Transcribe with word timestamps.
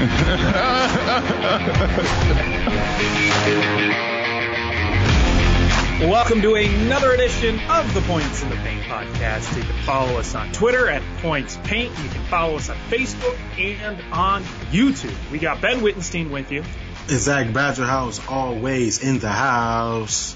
Welcome 6.00 6.40
to 6.40 6.54
another 6.54 7.12
edition 7.12 7.60
of 7.68 7.92
the 7.92 8.00
Points 8.06 8.42
in 8.42 8.48
the 8.48 8.56
Paint 8.56 8.82
podcast. 8.84 9.54
You 9.54 9.62
can 9.62 9.76
follow 9.82 10.18
us 10.18 10.34
on 10.34 10.50
Twitter 10.52 10.88
at 10.88 11.02
Points 11.20 11.58
Paint. 11.64 11.90
You 11.98 12.08
can 12.08 12.24
follow 12.24 12.56
us 12.56 12.70
on 12.70 12.78
Facebook 12.88 13.36
and 13.58 14.00
on 14.10 14.42
YouTube. 14.70 15.14
We 15.30 15.38
got 15.38 15.60
Ben 15.60 15.82
Wittenstein 15.82 16.30
with 16.30 16.50
you. 16.50 16.64
It's 17.08 17.24
Zach 17.24 17.52
Badger 17.52 17.84
House, 17.84 18.26
always 18.26 19.04
in 19.04 19.18
the 19.18 19.28
house. 19.28 20.34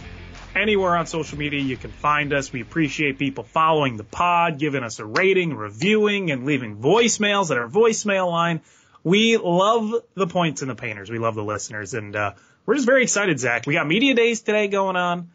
Anywhere 0.54 0.94
on 0.94 1.06
social 1.06 1.38
media 1.38 1.62
you 1.62 1.78
can 1.78 1.90
find 1.90 2.34
us. 2.34 2.52
We 2.52 2.60
appreciate 2.60 3.18
people 3.18 3.44
following 3.44 3.96
the 3.96 4.04
pod, 4.04 4.58
giving 4.58 4.82
us 4.82 4.98
a 4.98 5.06
rating, 5.06 5.54
reviewing, 5.54 6.30
and 6.30 6.44
leaving 6.44 6.76
voicemails 6.76 7.50
at 7.50 7.56
our 7.56 7.66
voicemail 7.66 8.30
line. 8.30 8.60
We 9.04 9.36
love 9.36 9.92
the 10.14 10.26
Points 10.26 10.62
and 10.62 10.70
the 10.70 10.74
Painters. 10.74 11.10
We 11.10 11.18
love 11.18 11.34
the 11.34 11.44
listeners, 11.44 11.92
and 11.94 12.16
uh, 12.16 12.32
we're 12.64 12.74
just 12.74 12.86
very 12.86 13.02
excited, 13.02 13.38
Zach. 13.38 13.66
We 13.66 13.74
got 13.74 13.86
media 13.86 14.14
days 14.14 14.40
today 14.40 14.66
going 14.68 14.96
on. 14.96 15.30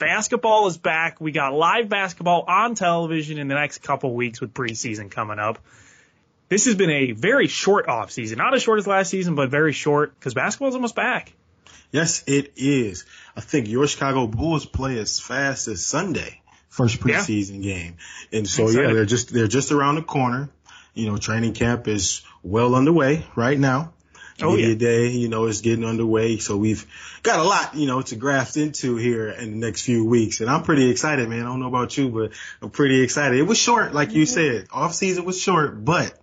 Basketball 0.00 0.66
is 0.68 0.78
back. 0.78 1.20
We 1.20 1.32
got 1.32 1.54
live 1.54 1.88
basketball 1.88 2.44
on 2.46 2.74
television 2.74 3.38
in 3.38 3.48
the 3.48 3.54
next 3.54 3.78
couple 3.78 4.14
weeks 4.14 4.40
with 4.40 4.52
preseason 4.54 5.10
coming 5.10 5.38
up. 5.38 5.58
This 6.48 6.64
has 6.66 6.74
been 6.76 6.90
a 6.90 7.12
very 7.12 7.46
short 7.46 7.88
off 7.88 8.10
season. 8.10 8.38
Not 8.38 8.54
as 8.54 8.62
short 8.62 8.78
as 8.78 8.86
last 8.86 9.10
season, 9.10 9.34
but 9.34 9.50
very 9.50 9.72
short 9.72 10.14
because 10.18 10.34
basketball 10.34 10.68
is 10.68 10.74
almost 10.74 10.94
back. 10.94 11.32
Yes, 11.92 12.22
it 12.26 12.52
is. 12.56 13.04
I 13.36 13.40
think 13.40 13.68
your 13.68 13.86
Chicago 13.86 14.26
Bulls 14.26 14.66
play 14.66 14.98
as 14.98 15.18
fast 15.20 15.68
as 15.68 15.84
Sunday, 15.84 16.40
first 16.68 16.98
Yeah. 17.04 17.16
preseason 17.20 17.62
game. 17.62 17.96
And 18.32 18.46
so 18.48 18.64
Excited. 18.64 18.88
yeah, 18.88 18.94
they're 18.94 19.04
just 19.04 19.32
they're 19.32 19.46
just 19.48 19.72
around 19.72 19.96
the 19.96 20.02
corner. 20.02 20.48
You 20.98 21.06
know, 21.10 21.16
training 21.16 21.54
camp 21.54 21.88
is 21.88 22.22
well 22.42 22.74
underway 22.74 23.24
right 23.36 23.58
now. 23.58 23.92
Oh, 24.40 24.52
Media 24.52 24.68
yeah. 24.68 24.74
day, 24.76 25.08
you 25.08 25.28
know, 25.28 25.46
is 25.46 25.62
getting 25.62 25.84
underway. 25.84 26.36
So 26.38 26.56
we've 26.56 26.86
got 27.24 27.40
a 27.40 27.42
lot, 27.42 27.74
you 27.74 27.86
know, 27.88 28.02
to 28.02 28.14
graft 28.14 28.56
into 28.56 28.94
here 28.96 29.28
in 29.30 29.50
the 29.58 29.66
next 29.66 29.82
few 29.82 30.04
weeks. 30.04 30.40
And 30.40 30.48
I'm 30.48 30.62
pretty 30.62 30.90
excited, 30.90 31.28
man. 31.28 31.40
I 31.40 31.44
don't 31.44 31.58
know 31.58 31.66
about 31.66 31.96
you, 31.98 32.08
but 32.08 32.30
I'm 32.62 32.70
pretty 32.70 33.02
excited. 33.02 33.38
It 33.38 33.42
was 33.42 33.58
short, 33.58 33.92
like 33.94 34.12
you 34.12 34.26
said. 34.26 34.68
Off 34.70 34.94
season 34.94 35.24
was 35.24 35.40
short, 35.40 35.84
but 35.84 36.16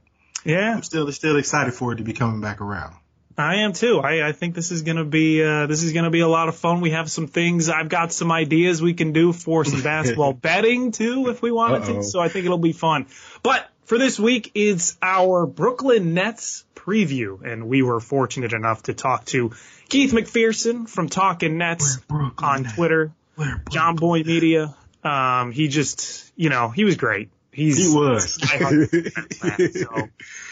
Yeah, 0.45 0.75
I'm 0.75 0.83
still 0.83 1.11
still 1.11 1.37
excited 1.37 1.73
for 1.73 1.91
it 1.91 1.97
to 1.97 2.03
be 2.03 2.13
coming 2.13 2.39
back 2.39 2.61
around. 2.61 2.95
I 3.37 3.55
am 3.63 3.73
too. 3.73 3.99
I, 3.99 4.29
I 4.29 4.31
think 4.31 4.55
this 4.55 4.71
is 4.71 4.83
gonna 4.83 5.03
be 5.03 5.43
uh, 5.43 5.67
this 5.67 5.83
is 5.83 5.91
gonna 5.91 6.09
be 6.09 6.21
a 6.21 6.27
lot 6.27 6.47
of 6.47 6.55
fun. 6.55 6.79
We 6.79 6.91
have 6.91 7.11
some 7.11 7.27
things. 7.27 7.67
I've 7.67 7.89
got 7.89 8.13
some 8.13 8.31
ideas 8.31 8.81
we 8.81 8.93
can 8.93 9.11
do 9.11 9.33
for 9.33 9.65
some 9.65 9.81
basketball 9.93 10.31
betting 10.31 10.93
too, 10.93 11.27
if 11.27 11.41
we 11.41 11.51
wanted 11.51 11.81
Uh-oh. 11.81 11.93
to. 11.95 12.03
So 12.03 12.21
I 12.21 12.29
think 12.29 12.45
it'll 12.45 12.57
be 12.57 12.71
fun. 12.71 13.07
But 13.43 13.69
for 13.85 13.97
this 13.97 14.19
week, 14.19 14.51
it's 14.55 14.97
our 15.01 15.45
Brooklyn 15.45 16.13
Nets 16.13 16.65
preview, 16.75 17.41
and 17.43 17.67
we 17.67 17.81
were 17.81 17.99
fortunate 17.99 18.53
enough 18.53 18.83
to 18.83 18.93
talk 18.93 19.25
to 19.25 19.51
Keith 19.89 20.11
McPherson 20.11 20.87
from 20.87 21.09
Talking 21.09 21.57
Nets 21.57 21.99
on. 22.09 22.63
Twitter, 22.63 23.11
Jomboy 23.37 24.25
Media. 24.25 24.75
Um, 25.03 25.51
he 25.51 25.67
just, 25.67 26.31
you 26.35 26.49
know, 26.49 26.69
he 26.69 26.83
was 26.83 26.97
great. 26.97 27.29
He's 27.51 27.77
He 27.77 27.93
was. 27.95 28.37
Nets 28.39 29.81
so 29.81 30.09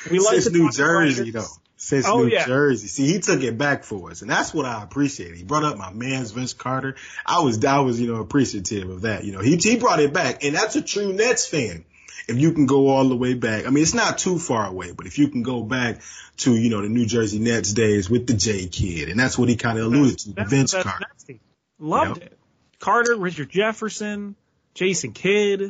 we 0.09 0.19
like 0.19 0.41
Since 0.41 0.51
New 0.51 0.71
Jersey, 0.71 1.31
though. 1.31 1.45
Since 1.75 2.07
Oh, 2.07 2.23
New 2.23 2.29
yeah. 2.29 2.45
Jersey. 2.45 2.87
See, 2.87 3.11
he 3.11 3.19
took 3.19 3.41
it 3.41 3.57
back 3.57 3.83
for 3.83 4.11
us. 4.11 4.21
And 4.21 4.29
that's 4.29 4.53
what 4.53 4.65
I 4.65 4.83
appreciate. 4.83 5.35
He 5.35 5.43
brought 5.43 5.63
up 5.63 5.77
my 5.77 5.91
man's 5.91 6.31
Vince 6.31 6.53
Carter. 6.53 6.95
I 7.25 7.39
was, 7.41 7.63
I 7.65 7.79
was, 7.79 7.99
you 7.99 8.07
know, 8.13 8.21
appreciative 8.21 8.89
of 8.89 9.01
that. 9.01 9.25
You 9.25 9.33
know, 9.33 9.41
he, 9.41 9.57
he 9.57 9.75
brought 9.75 9.99
it 9.99 10.13
back. 10.13 10.45
And 10.45 10.55
that's 10.55 10.77
a 10.77 10.81
true 10.81 11.11
Nets 11.11 11.45
fan. 11.45 11.83
If 12.27 12.37
you 12.39 12.53
can 12.53 12.65
go 12.65 12.87
all 12.87 13.09
the 13.09 13.15
way 13.17 13.33
back. 13.33 13.65
I 13.65 13.69
mean, 13.69 13.81
it's 13.83 13.93
not 13.93 14.17
too 14.17 14.39
far 14.39 14.65
away, 14.67 14.91
but 14.93 15.05
if 15.07 15.17
you 15.19 15.27
can 15.27 15.43
go 15.43 15.61
back 15.63 16.01
to, 16.37 16.55
you 16.55 16.69
know, 16.69 16.81
the 16.81 16.89
New 16.89 17.05
Jersey 17.05 17.39
Nets 17.39 17.73
days 17.73 18.09
with 18.09 18.27
the 18.27 18.33
J 18.33 18.67
Kidd. 18.67 19.09
And 19.09 19.19
that's 19.19 19.37
what 19.37 19.49
he 19.49 19.55
kind 19.55 19.77
of 19.77 19.85
alluded 19.85 20.19
to, 20.19 20.33
That's 20.33 20.49
Vince 20.49 20.73
best 20.73 20.85
Carter. 20.87 21.05
Team. 21.27 21.39
Loved 21.79 22.17
Yep. 22.21 22.31
it. 22.31 22.39
Carter, 22.79 23.15
Richard 23.17 23.49
Jefferson, 23.49 24.35
Jason 24.73 25.11
Kidd. 25.13 25.61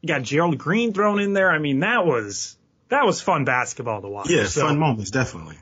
You 0.00 0.06
got 0.06 0.22
Gerald 0.22 0.56
Green 0.58 0.92
thrown 0.92 1.18
in 1.20 1.32
there. 1.32 1.50
I 1.50 1.58
mean, 1.58 1.80
that 1.80 2.06
was 2.06 2.56
that 2.88 3.04
was 3.04 3.20
fun 3.20 3.44
basketball 3.44 4.00
to 4.02 4.08
watch. 4.08 4.30
Yeah, 4.30 4.44
So 4.46 4.62
fun 4.62 4.78
moments, 4.78 5.10
definitely. 5.10 5.56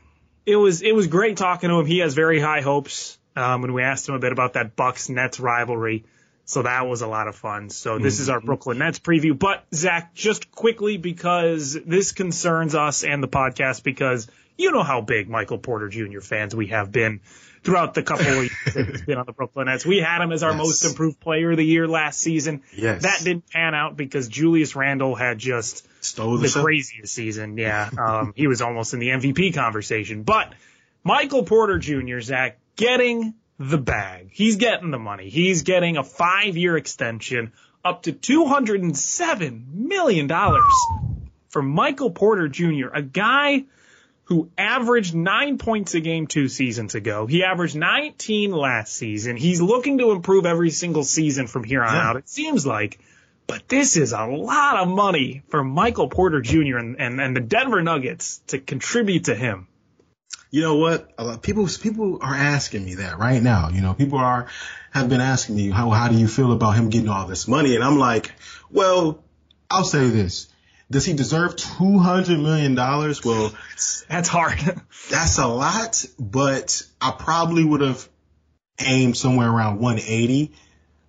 it 0.44 0.56
was 0.56 0.82
it 0.82 0.94
was 0.94 1.06
great 1.06 1.36
talking 1.36 1.70
to 1.70 1.80
him. 1.80 1.86
He 1.86 1.98
has 1.98 2.14
very 2.14 2.38
high 2.40 2.60
hopes. 2.60 3.18
Um, 3.34 3.60
when 3.62 3.72
we 3.74 3.82
asked 3.82 4.08
him 4.08 4.14
a 4.14 4.18
bit 4.18 4.32
about 4.32 4.54
that 4.54 4.76
Bucks 4.76 5.08
Nets 5.10 5.38
rivalry, 5.40 6.04
so 6.46 6.62
that 6.62 6.86
was 6.86 7.02
a 7.02 7.06
lot 7.06 7.28
of 7.28 7.36
fun. 7.36 7.68
So 7.70 7.98
this 7.98 8.20
is 8.20 8.28
our 8.30 8.40
Brooklyn 8.40 8.78
Nets 8.78 8.98
preview. 8.98 9.38
But 9.38 9.64
Zach, 9.74 10.14
just 10.14 10.50
quickly 10.50 10.96
because 10.96 11.76
this 11.84 12.12
concerns 12.12 12.74
us 12.74 13.04
and 13.04 13.22
the 13.22 13.28
podcast 13.28 13.82
because 13.82 14.28
you 14.56 14.70
know 14.72 14.82
how 14.82 15.02
big 15.02 15.28
Michael 15.28 15.58
Porter 15.58 15.88
Jr. 15.88 16.20
fans 16.20 16.54
we 16.56 16.68
have 16.68 16.90
been 16.90 17.20
throughout 17.62 17.94
the 17.94 18.02
couple 18.02 18.26
of 18.28 18.34
years 18.36 18.50
that 18.74 18.86
he's 18.88 19.02
been 19.02 19.18
on 19.18 19.26
the 19.26 19.32
Brooklyn 19.32 19.66
Nets. 19.66 19.84
We 19.84 19.98
had 19.98 20.22
him 20.22 20.30
as 20.32 20.42
our 20.44 20.52
Yes. 20.52 20.58
most 20.58 20.84
improved 20.84 21.18
player 21.20 21.50
of 21.50 21.56
the 21.56 21.64
year 21.66 21.88
last 21.88 22.20
season. 22.20 22.62
Yes. 22.74 23.02
That 23.02 23.20
didn't 23.24 23.50
pan 23.50 23.74
out 23.74 23.96
because 23.96 24.28
Julius 24.28 24.76
Randle 24.76 25.16
had 25.16 25.38
just 25.38 25.86
Stole 26.00 26.38
the, 26.38 26.46
the 26.48 26.60
craziest 26.62 27.12
season. 27.12 27.58
Yeah. 27.58 27.90
Um, 27.98 28.32
he 28.36 28.46
was 28.46 28.62
almost 28.62 28.94
in 28.94 29.00
the 29.00 29.08
MVP 29.08 29.52
conversation. 29.52 30.22
But 30.22 30.52
Michael 31.02 31.42
Porter 31.42 31.78
Jr., 31.78 32.20
Zach, 32.20 32.58
getting 32.76 33.34
the 33.58 33.78
bag. 33.78 34.28
He's 34.32 34.56
getting 34.56 34.90
the 34.90 34.98
money. 34.98 35.28
He's 35.30 35.62
getting 35.62 35.96
a 35.96 36.04
five 36.04 36.56
year 36.56 36.76
extension 36.76 37.52
up 37.84 38.02
to 38.02 38.12
$207 38.12 39.66
million 39.74 40.28
for 41.48 41.62
Michael 41.62 42.10
Porter 42.10 42.48
Jr., 42.48 42.88
a 42.92 43.02
guy 43.02 43.64
who 44.24 44.50
averaged 44.58 45.14
nine 45.14 45.56
points 45.56 45.94
a 45.94 46.00
game 46.00 46.26
two 46.26 46.48
seasons 46.48 46.96
ago. 46.96 47.26
He 47.26 47.44
averaged 47.44 47.76
19 47.76 48.50
last 48.50 48.92
season. 48.94 49.36
He's 49.36 49.62
looking 49.62 49.98
to 49.98 50.10
improve 50.10 50.46
every 50.46 50.70
single 50.70 51.04
season 51.04 51.46
from 51.46 51.62
here 51.62 51.82
on 51.82 51.94
Yeah. 51.94 52.08
out, 52.10 52.16
it 52.16 52.28
seems 52.28 52.66
like. 52.66 52.98
But 53.46 53.68
this 53.68 53.96
is 53.96 54.12
a 54.12 54.24
lot 54.26 54.78
of 54.78 54.88
money 54.88 55.42
for 55.48 55.62
Michael 55.62 56.08
Porter 56.08 56.40
Jr. 56.40 56.78
and, 56.78 57.00
and, 57.00 57.20
and 57.20 57.36
the 57.36 57.40
Denver 57.40 57.80
Nuggets 57.80 58.38
to 58.48 58.58
contribute 58.58 59.26
to 59.26 59.36
him. 59.36 59.68
You 60.56 60.62
know 60.62 60.76
what? 60.76 61.12
A 61.18 61.24
lot, 61.24 61.42
people 61.42 61.68
people 61.82 62.18
are 62.22 62.34
asking 62.34 62.82
me 62.82 62.94
that 62.94 63.18
right 63.18 63.42
now. 63.42 63.68
You 63.68 63.82
know, 63.82 63.92
people 63.92 64.18
are 64.18 64.46
have 64.90 65.10
been 65.10 65.20
asking 65.20 65.54
me 65.54 65.68
how 65.68 65.90
how 65.90 66.08
do 66.08 66.16
you 66.16 66.26
feel 66.26 66.50
about 66.50 66.76
him 66.76 66.88
getting 66.88 67.10
all 67.10 67.26
this 67.26 67.46
money, 67.46 67.74
and 67.74 67.84
I'm 67.84 67.98
like, 67.98 68.32
well, 68.70 69.22
I'll 69.70 69.84
say 69.84 70.08
this: 70.08 70.48
Does 70.90 71.04
he 71.04 71.12
deserve 71.12 71.56
two 71.56 71.98
hundred 71.98 72.38
million 72.38 72.74
dollars? 72.74 73.22
Well, 73.22 73.52
That's 74.08 74.30
hard. 74.30 74.58
that's 75.10 75.36
a 75.36 75.46
lot, 75.46 76.02
but 76.18 76.82
I 77.02 77.10
probably 77.10 77.62
would 77.62 77.82
have 77.82 78.08
aimed 78.80 79.18
somewhere 79.18 79.50
around 79.50 79.80
180. 79.80 80.54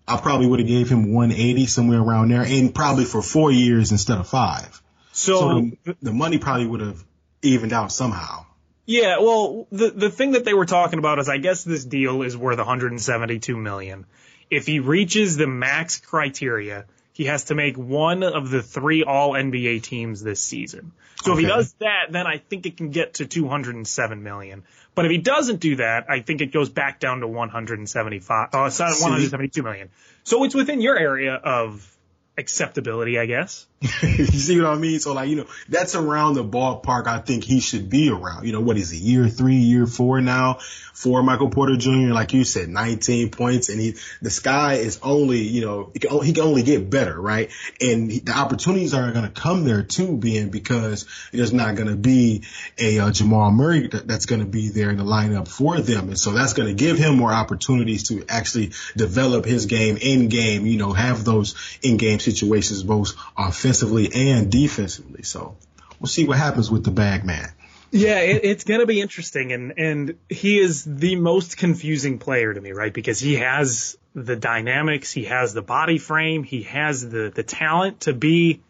I 0.09 0.17
probably 0.17 0.47
would 0.47 0.59
have 0.59 0.67
gave 0.67 0.89
him 0.89 1.13
180 1.13 1.67
somewhere 1.67 2.01
around 2.01 2.31
there, 2.31 2.43
and 2.43 2.75
probably 2.75 3.05
for 3.05 3.21
four 3.21 3.49
years 3.49 3.93
instead 3.93 4.17
of 4.17 4.27
five. 4.27 4.81
so, 5.13 5.39
So 5.39 5.71
the, 5.85 5.97
the 6.01 6.11
money 6.11 6.37
probably 6.37 6.67
would 6.67 6.81
have 6.81 7.01
evened 7.41 7.71
out 7.71 7.93
somehow. 7.93 8.46
Yeah, 8.87 9.19
well, 9.19 9.67
the 9.69 9.89
the 9.91 10.09
thing 10.09 10.31
that 10.31 10.45
they 10.45 10.53
were 10.53 10.65
talking 10.65 10.97
about 10.97 11.19
is 11.19 11.27
I 11.27 11.37
guess 11.37 11.65
this 11.65 11.83
deal 11.83 12.21
is 12.21 12.37
worth 12.37 12.57
172 12.57 13.57
million. 13.57 14.05
If 14.49 14.65
he 14.65 14.79
reaches 14.79 15.35
the 15.35 15.45
max 15.45 15.99
criteria, 15.99 16.85
he 17.11 17.25
has 17.25 17.45
to 17.45 17.55
make 17.55 17.77
one 17.77 18.23
of 18.23 18.49
the 18.49 18.63
three 18.63 19.03
all 19.03 19.33
NBA 19.33 19.83
teams 19.83 20.23
this 20.23 20.39
season. 20.39 20.93
So 21.21 21.33
if 21.33 21.39
he 21.39 21.45
does 21.45 21.73
that, 21.79 22.11
then 22.11 22.27
I 22.27 22.37
think 22.37 22.65
it 22.65 22.77
can 22.77 22.91
get 22.91 23.15
to 23.15 23.25
207 23.25 24.23
million. 24.23 24.63
But 24.95 25.03
if 25.05 25.11
he 25.11 25.17
doesn't 25.17 25.59
do 25.59 25.75
that, 25.77 26.05
I 26.09 26.21
think 26.21 26.39
it 26.39 26.53
goes 26.53 26.69
back 26.69 27.01
down 27.01 27.19
to 27.19 27.27
175, 27.27 28.49
oh, 28.53 28.63
uh, 28.63 28.67
it's 28.67 28.79
not 28.79 28.91
172 28.91 29.63
million. 29.63 29.89
So 30.23 30.45
it's 30.45 30.55
within 30.55 30.79
your 30.79 30.97
area 30.97 31.33
of 31.33 31.96
acceptability, 32.37 33.17
I 33.17 33.25
guess. 33.25 33.65
you 34.01 34.25
see 34.25 34.59
what 34.59 34.71
I 34.71 34.75
mean? 34.75 34.99
So 34.99 35.13
like, 35.13 35.29
you 35.29 35.35
know, 35.35 35.45
that's 35.69 35.95
around 35.95 36.33
the 36.33 36.43
ballpark 36.43 37.05
I 37.05 37.19
think 37.19 37.43
he 37.43 37.59
should 37.59 37.89
be 37.89 38.09
around. 38.09 38.45
You 38.45 38.53
know, 38.53 38.61
what 38.61 38.75
is 38.77 38.89
he, 38.89 38.97
year 38.97 39.27
three, 39.27 39.57
year 39.57 39.85
four 39.85 40.19
now 40.19 40.57
for 40.93 41.21
Michael 41.21 41.51
Porter 41.51 41.77
Jr. 41.77 42.11
Like 42.11 42.33
you 42.33 42.43
said, 42.43 42.69
19 42.69 43.29
points 43.29 43.69
and 43.69 43.79
he, 43.79 43.95
the 44.19 44.31
sky 44.31 44.75
is 44.75 44.99
only, 45.03 45.41
you 45.41 45.61
know, 45.61 45.91
he 45.93 45.99
can, 45.99 46.23
he 46.23 46.33
can 46.33 46.43
only 46.43 46.63
get 46.63 46.89
better, 46.89 47.19
right? 47.21 47.51
And 47.79 48.11
he, 48.11 48.19
the 48.19 48.35
opportunities 48.35 48.95
are 48.95 49.11
going 49.11 49.25
to 49.25 49.41
come 49.41 49.63
there 49.63 49.83
too, 49.83 50.17
being 50.17 50.49
because 50.49 51.05
there's 51.31 51.53
not 51.53 51.75
going 51.75 51.89
to 51.89 51.95
be 51.95 52.43
a 52.79 52.97
uh, 52.97 53.11
Jamal 53.11 53.51
Murray 53.51 53.87
that, 53.89 54.07
that's 54.07 54.25
going 54.25 54.41
to 54.41 54.47
be 54.47 54.69
there 54.69 54.89
in 54.89 54.97
the 54.97 55.03
lineup 55.03 55.47
for 55.47 55.79
them. 55.79 56.07
And 56.07 56.17
so 56.17 56.31
that's 56.31 56.53
going 56.53 56.67
to 56.67 56.73
give 56.73 56.97
him 56.97 57.15
more 57.15 57.31
opportunities 57.31 58.07
to 58.09 58.25
actually 58.27 58.71
develop 58.95 59.45
his 59.45 59.67
game 59.67 59.97
in 60.01 60.29
game, 60.29 60.65
you 60.65 60.77
know, 60.77 60.93
have 60.93 61.23
those 61.23 61.53
in 61.83 61.97
game 61.97 62.17
situations 62.31 62.83
both 62.83 63.13
offensively 63.37 64.09
and 64.13 64.51
defensively. 64.51 65.23
So 65.23 65.55
we'll 65.99 66.07
see 66.07 66.25
what 66.27 66.37
happens 66.37 66.69
with 66.71 66.83
the 66.83 66.91
bag 66.91 67.23
man. 67.25 67.49
Yeah, 67.89 68.19
it, 68.19 68.41
it's 68.43 68.63
going 68.65 68.81
to 68.81 68.85
be 68.85 68.99
interesting, 68.99 69.53
and 69.53 69.73
and 69.77 70.15
he 70.29 70.59
is 70.59 70.83
the 70.83 71.15
most 71.15 71.55
confusing 71.57 72.19
player 72.19 72.53
to 72.53 72.59
me, 72.59 72.71
right? 72.73 72.93
Because 72.93 73.17
he 73.19 73.35
has 73.35 73.97
the 74.13 74.35
dynamics, 74.35 75.11
he 75.13 75.23
has 75.25 75.53
the 75.53 75.61
body 75.61 75.97
frame, 75.97 76.43
he 76.43 76.63
has 76.63 77.07
the 77.09 77.31
the 77.33 77.43
talent 77.43 78.01
to 78.01 78.13
be 78.13 78.61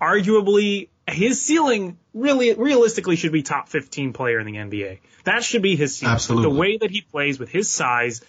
arguably 0.00 0.88
his 1.06 1.40
ceiling. 1.40 1.98
Really, 2.14 2.52
realistically, 2.54 3.16
should 3.16 3.32
be 3.32 3.42
top 3.42 3.68
fifteen 3.68 4.12
player 4.12 4.38
in 4.40 4.46
the 4.46 4.54
NBA. 4.56 4.98
That 5.24 5.44
should 5.44 5.62
be 5.62 5.76
his 5.76 5.96
ceiling. 5.96 6.14
Absolutely. 6.16 6.50
The 6.50 6.58
way 6.58 6.76
that 6.78 6.90
he 6.90 7.00
plays 7.00 7.38
with 7.38 7.48
his 7.48 7.70
size, 7.70 8.22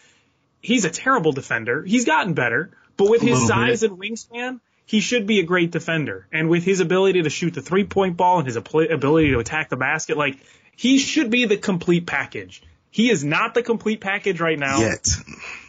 he's 0.61 0.85
a 0.85 0.89
terrible 0.89 1.31
defender. 1.31 1.83
He's 1.83 2.05
gotten 2.05 2.33
better, 2.33 2.71
but 2.97 3.09
with 3.09 3.23
A 3.23 3.25
his 3.25 3.47
size 3.47 3.81
bit. 3.81 3.91
and 3.91 3.99
wingspan, 3.99 4.59
he 4.89 5.01
should 5.01 5.27
be 5.27 5.39
a 5.39 5.43
great 5.43 5.69
defender. 5.69 6.25
And 6.31 6.49
with 6.49 6.63
his 6.63 6.79
ability 6.79 7.21
to 7.21 7.29
shoot 7.29 7.53
the 7.53 7.61
three 7.61 7.83
point 7.83 8.17
ball 8.17 8.39
and 8.39 8.47
his 8.47 8.55
ability 8.55 9.29
to 9.29 9.37
attack 9.37 9.69
the 9.69 9.77
basket, 9.77 10.17
like 10.17 10.39
he 10.75 10.97
should 10.97 11.29
be 11.29 11.45
the 11.45 11.57
complete 11.57 12.07
package. 12.07 12.63
He 12.89 13.11
is 13.11 13.23
not 13.23 13.53
the 13.53 13.61
complete 13.61 14.01
package 14.01 14.39
right 14.39 14.57
now 14.57 14.79
Yet. 14.79 15.07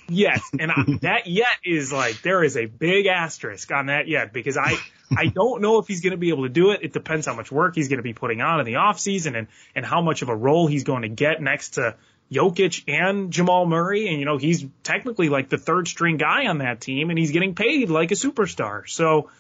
yet. 0.09 0.41
And 0.59 0.73
I, 0.73 0.85
that 1.03 1.27
yet 1.27 1.53
is 1.63 1.93
like, 1.93 2.23
there 2.23 2.43
is 2.43 2.57
a 2.57 2.65
big 2.65 3.05
asterisk 3.05 3.71
on 3.71 3.87
that 3.87 4.09
yet 4.09 4.33
because 4.33 4.57
I, 4.57 4.79
I 5.15 5.27
don't 5.27 5.61
know 5.61 5.79
if 5.81 5.87
he's 5.87 6.01
going 6.01 6.13
to 6.13 6.17
be 6.17 6.31
able 6.31 6.45
to 6.45 6.49
do 6.49 6.71
it. 6.71 6.81
It 6.83 6.95
depends 6.95 7.27
how 7.27 7.35
much 7.35 7.53
work 7.53 7.75
he's 7.75 7.89
going 7.89 7.99
to 7.99 8.03
be 8.03 8.15
putting 8.15 8.41
on 8.41 8.61
in 8.61 8.65
the 8.65 8.75
offseason 8.75 9.37
and, 9.37 9.49
and 9.75 9.85
how 9.85 10.01
much 10.01 10.23
of 10.23 10.31
a 10.31 10.35
role 10.35 10.67
he's 10.67 10.85
going 10.85 11.03
to 11.03 11.11
get 11.11 11.43
next 11.43 11.75
to 11.75 11.95
Jokic 12.33 12.85
and 12.89 13.33
Jamal 13.33 13.67
Murray. 13.67 14.09
And, 14.09 14.19
you 14.19 14.25
know, 14.25 14.37
he's 14.37 14.65
technically 14.83 15.29
like 15.29 15.49
the 15.49 15.59
third 15.59 15.89
string 15.89 16.17
guy 16.17 16.47
on 16.47 16.59
that 16.59 16.81
team 16.81 17.11
and 17.11 17.19
he's 17.19 17.33
getting 17.33 17.55
paid 17.55 17.91
like 17.91 18.11
a 18.13 18.15
superstar. 18.15 18.89
So, 18.89 19.31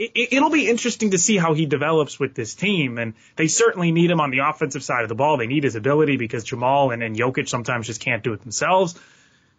it, 0.00 0.32
it'll 0.32 0.50
be 0.50 0.68
interesting 0.68 1.10
to 1.10 1.18
see 1.18 1.36
how 1.36 1.52
he 1.52 1.66
develops 1.66 2.18
with 2.18 2.34
this 2.34 2.54
team. 2.54 2.98
And 2.98 3.14
they 3.36 3.46
certainly 3.46 3.92
need 3.92 4.10
him 4.10 4.20
on 4.20 4.30
the 4.30 4.38
offensive 4.38 4.82
side 4.82 5.02
of 5.02 5.08
the 5.08 5.14
ball. 5.14 5.36
They 5.36 5.46
need 5.46 5.64
his 5.64 5.76
ability 5.76 6.16
because 6.16 6.42
Jamal 6.44 6.90
and, 6.90 7.02
and 7.02 7.14
Jokic 7.14 7.48
sometimes 7.48 7.86
just 7.86 8.00
can't 8.00 8.24
do 8.24 8.32
it 8.32 8.40
themselves. 8.40 8.98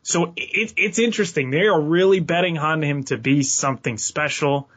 So 0.03 0.33
it, 0.35 0.73
it's 0.77 0.99
interesting. 0.99 1.51
They 1.51 1.67
are 1.67 1.79
really 1.79 2.19
betting 2.19 2.57
on 2.57 2.81
him 2.81 3.03
to 3.05 3.17
be 3.17 3.43
something 3.43 3.97
special. 3.97 4.69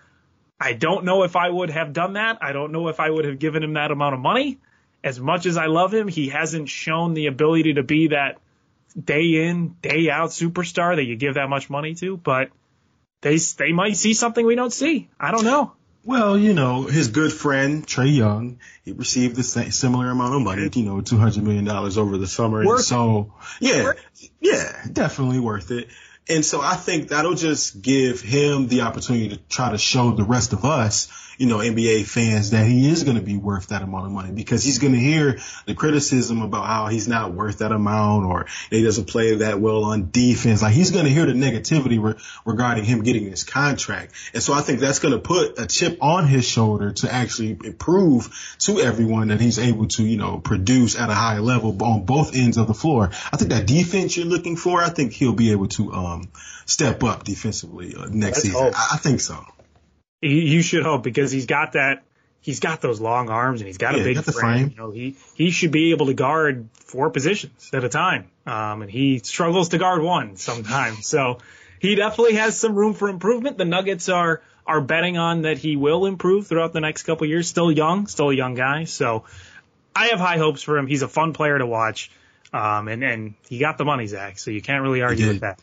I 0.60 0.74
don't 0.74 1.04
know 1.04 1.24
if 1.24 1.34
I 1.34 1.48
would 1.48 1.70
have 1.70 1.92
done 1.92 2.12
that. 2.12 2.38
I 2.42 2.52
don't 2.52 2.72
know 2.72 2.88
if 2.88 3.00
I 3.00 3.08
would 3.08 3.24
have 3.24 3.38
given 3.38 3.62
him 3.62 3.74
that 3.74 3.90
amount 3.90 4.14
of 4.14 4.20
money. 4.20 4.58
As 5.04 5.20
much 5.20 5.46
as 5.46 5.56
I 5.56 5.66
love 5.66 5.94
him, 5.94 6.08
he 6.08 6.30
hasn't 6.30 6.68
shown 6.68 7.14
the 7.14 7.26
ability 7.26 7.74
to 7.74 7.82
be 7.84 8.08
that 8.08 8.38
day 8.98 9.46
in, 9.46 9.76
day 9.82 10.10
out 10.10 10.30
superstar 10.30 10.96
that 10.96 11.04
you 11.04 11.14
give 11.14 11.34
that 11.34 11.48
much 11.48 11.68
money 11.70 11.94
to. 11.96 12.16
But 12.16 12.48
they 13.20 13.36
they 13.36 13.72
might 13.72 13.96
see 13.96 14.14
something 14.14 14.44
we 14.44 14.54
don't 14.54 14.72
see. 14.72 15.10
I 15.20 15.30
don't 15.30 15.44
know. 15.44 15.72
Well, 16.06 16.36
you 16.36 16.52
know, 16.52 16.82
his 16.82 17.08
good 17.08 17.32
friend 17.32 17.86
Trae 17.86 18.14
Young, 18.14 18.58
he 18.84 18.92
received 18.92 19.42
same, 19.42 19.70
similar 19.70 20.10
amount 20.10 20.34
of 20.34 20.42
money, 20.42 20.68
you 20.74 20.82
know, 20.82 21.00
two 21.00 21.16
hundred 21.16 21.44
million 21.44 21.64
dollars 21.64 21.96
over 21.96 22.18
the 22.18 22.26
summer. 22.26 22.60
And 22.60 22.68
Worth 22.68 22.80
it. 22.80 22.84
so, 22.84 23.32
yeah, 23.60 23.92
yeah, 24.40 24.84
definitely 24.92 25.40
worth 25.40 25.70
it. 25.70 25.88
And 26.28 26.44
so 26.44 26.60
I 26.62 26.76
think 26.76 27.08
that'll 27.08 27.34
just 27.34 27.80
give 27.80 28.20
him 28.20 28.68
the 28.68 28.82
opportunity 28.82 29.30
to 29.30 29.36
try 29.36 29.70
to 29.70 29.78
show 29.78 30.12
the 30.12 30.24
rest 30.24 30.52
of 30.52 30.64
us, 30.64 31.08
you 31.38 31.46
know, 31.46 31.58
NBA 31.58 32.06
fans 32.06 32.50
that 32.50 32.66
he 32.66 32.88
is 32.88 33.04
going 33.04 33.16
to 33.16 33.22
be 33.22 33.36
worth 33.36 33.69
that 33.69 33.82
amount 33.82 34.06
of 34.06 34.12
money 34.12 34.32
because 34.32 34.62
he's 34.62 34.78
going 34.78 34.92
to 34.92 34.98
hear 34.98 35.38
the 35.66 35.75
criticism 35.75 36.42
about 36.42 36.66
how 36.66 36.86
he's 36.86 37.08
not 37.08 37.32
worth 37.32 37.58
that 37.58 37.72
amount 37.72 38.26
or 38.26 38.46
he 38.70 38.82
doesn't 38.82 39.06
play 39.06 39.36
that 39.36 39.60
well 39.60 39.84
on 39.84 40.10
defense. 40.10 40.62
Like 40.62 40.75
he's 40.75 40.90
going 40.90 41.04
to 41.04 41.10
hear 41.10 41.26
the 41.26 41.32
negativity 41.32 42.02
re- 42.02 42.20
regarding 42.44 42.84
him 42.84 43.02
getting 43.02 43.31
this 43.31 43.44
contract. 43.44 44.12
And 44.32 44.42
so 44.42 44.52
I 44.52 44.60
think 44.60 44.81
that's 44.81 44.98
going 44.98 45.14
to 45.14 45.20
put 45.20 45.58
a 45.58 45.66
chip 45.66 45.98
on 46.00 46.26
his 46.26 46.46
shoulder 46.46 46.92
to 46.92 47.12
actually 47.12 47.54
prove 47.54 48.56
to 48.60 48.81
everyone 48.81 49.28
that 49.28 49.40
he's 49.40 49.58
able 49.58 49.88
to, 49.88 50.02
you 50.02 50.16
know, 50.16 50.38
produce 50.38 50.98
at 50.98 51.10
a 51.10 51.14
high 51.14 51.38
level 51.38 51.76
on 51.82 52.04
both 52.04 52.34
ends 52.34 52.56
of 52.56 52.66
the 52.66 52.75
floor. 52.75 53.10
I 53.32 53.36
think 53.36 53.50
that 53.50 53.66
defense 53.66 54.16
you're 54.16 54.26
looking 54.26 54.56
for, 54.56 54.82
I 54.82 54.88
think 54.88 55.12
he'll 55.12 55.32
be 55.32 55.52
able 55.52 55.69
to, 55.69 55.92
um, 55.92 56.28
step 56.66 57.02
up 57.02 57.25
defensively 57.25 57.94
uh, 57.94 58.06
next 58.06 58.38
Let's 58.38 58.42
season. 58.42 58.60
hope. 58.60 58.75
I, 58.76 58.94
I 58.94 58.96
think 58.96 59.20
so. 59.20 59.44
He, 60.24 60.48
you 60.48 60.62
should 60.62 60.82
hope 60.82 61.02
because 61.02 61.30
he's 61.30 61.46
got 61.46 61.72
that. 61.72 62.02
He's 62.40 62.60
got 62.60 62.80
those 62.80 63.00
long 63.00 63.30
arms 63.30 63.60
and 63.60 63.66
he's 63.66 63.78
got 63.78 63.94
Yeah, 63.94 64.00
a 64.00 64.04
big 64.04 64.16
got 64.16 64.26
frame. 64.26 64.70
You 64.70 64.76
know, 64.76 64.90
he 64.90 65.16
he 65.34 65.50
should 65.50 65.70
be 65.70 65.92
able 65.92 66.06
to 66.06 66.14
guard 66.14 66.68
four 66.74 67.10
positions 67.10 67.70
at 67.72 67.84
a 67.84 67.88
time. 67.88 68.30
Um, 68.46 68.82
and 68.82 68.90
he 68.90 69.18
struggles 69.20 69.70
to 69.70 69.78
guard 69.78 70.02
one 70.02 70.36
sometimes. 70.36 71.06
So 71.06 71.38
he 71.78 71.94
definitely 71.94 72.34
has 72.34 72.58
some 72.58 72.74
room 72.74 72.94
for 72.94 73.08
improvement. 73.08 73.58
The 73.58 73.64
Nuggets 73.64 74.08
are 74.08 74.42
are 74.66 74.80
betting 74.80 75.18
on 75.18 75.42
that 75.42 75.58
he 75.58 75.76
will 75.76 76.06
improve 76.06 76.46
throughout 76.46 76.72
the 76.72 76.80
next 76.80 77.02
couple 77.02 77.24
of 77.24 77.30
years. 77.30 77.48
Still 77.48 77.70
young, 77.70 78.06
still 78.06 78.30
a 78.30 78.34
young 78.34 78.54
guy. 78.54 78.84
So 78.84 79.24
I 79.94 80.08
have 80.08 80.18
high 80.18 80.38
hopes 80.38 80.62
for 80.62 80.78
him. 80.78 80.86
He's 80.86 81.02
a 81.02 81.08
fun 81.08 81.32
player 81.32 81.58
to 81.58 81.66
watch. 81.66 82.10
Um, 82.52 82.88
and, 82.88 83.02
and 83.02 83.34
he 83.48 83.58
got 83.58 83.78
the 83.78 83.84
money, 83.84 84.06
Zach, 84.06 84.38
so 84.38 84.50
you 84.50 84.62
can't 84.62 84.82
really 84.82 85.02
argue 85.02 85.26
with 85.26 85.40
that. 85.40 85.58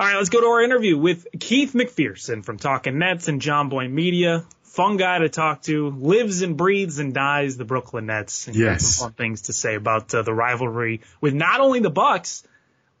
All 0.00 0.06
right, 0.06 0.16
let's 0.16 0.30
go 0.30 0.40
to 0.40 0.46
our 0.46 0.62
interview 0.62 0.96
with 0.96 1.26
Keith 1.38 1.74
McPherson 1.74 2.42
from 2.42 2.56
Talking 2.56 2.98
Nets 2.98 3.28
and 3.28 3.38
Jomboy 3.38 3.90
Media. 3.90 4.46
Fun 4.62 4.96
guy 4.96 5.18
to 5.18 5.28
talk 5.28 5.60
to. 5.64 5.90
Lives 5.90 6.40
and 6.40 6.56
breathes 6.56 6.98
and 6.98 7.12
dies 7.12 7.58
the 7.58 7.66
Brooklyn 7.66 8.06
Nets. 8.06 8.46
And 8.46 8.56
Yes. 8.56 8.96
some 8.96 9.08
fun 9.08 9.12
things 9.12 9.42
to 9.42 9.52
say 9.52 9.74
about 9.74 10.14
uh, 10.14 10.22
the 10.22 10.32
rivalry 10.32 11.02
with 11.20 11.34
not 11.34 11.60
only 11.60 11.80
the 11.80 11.90
Bucks, 11.90 12.42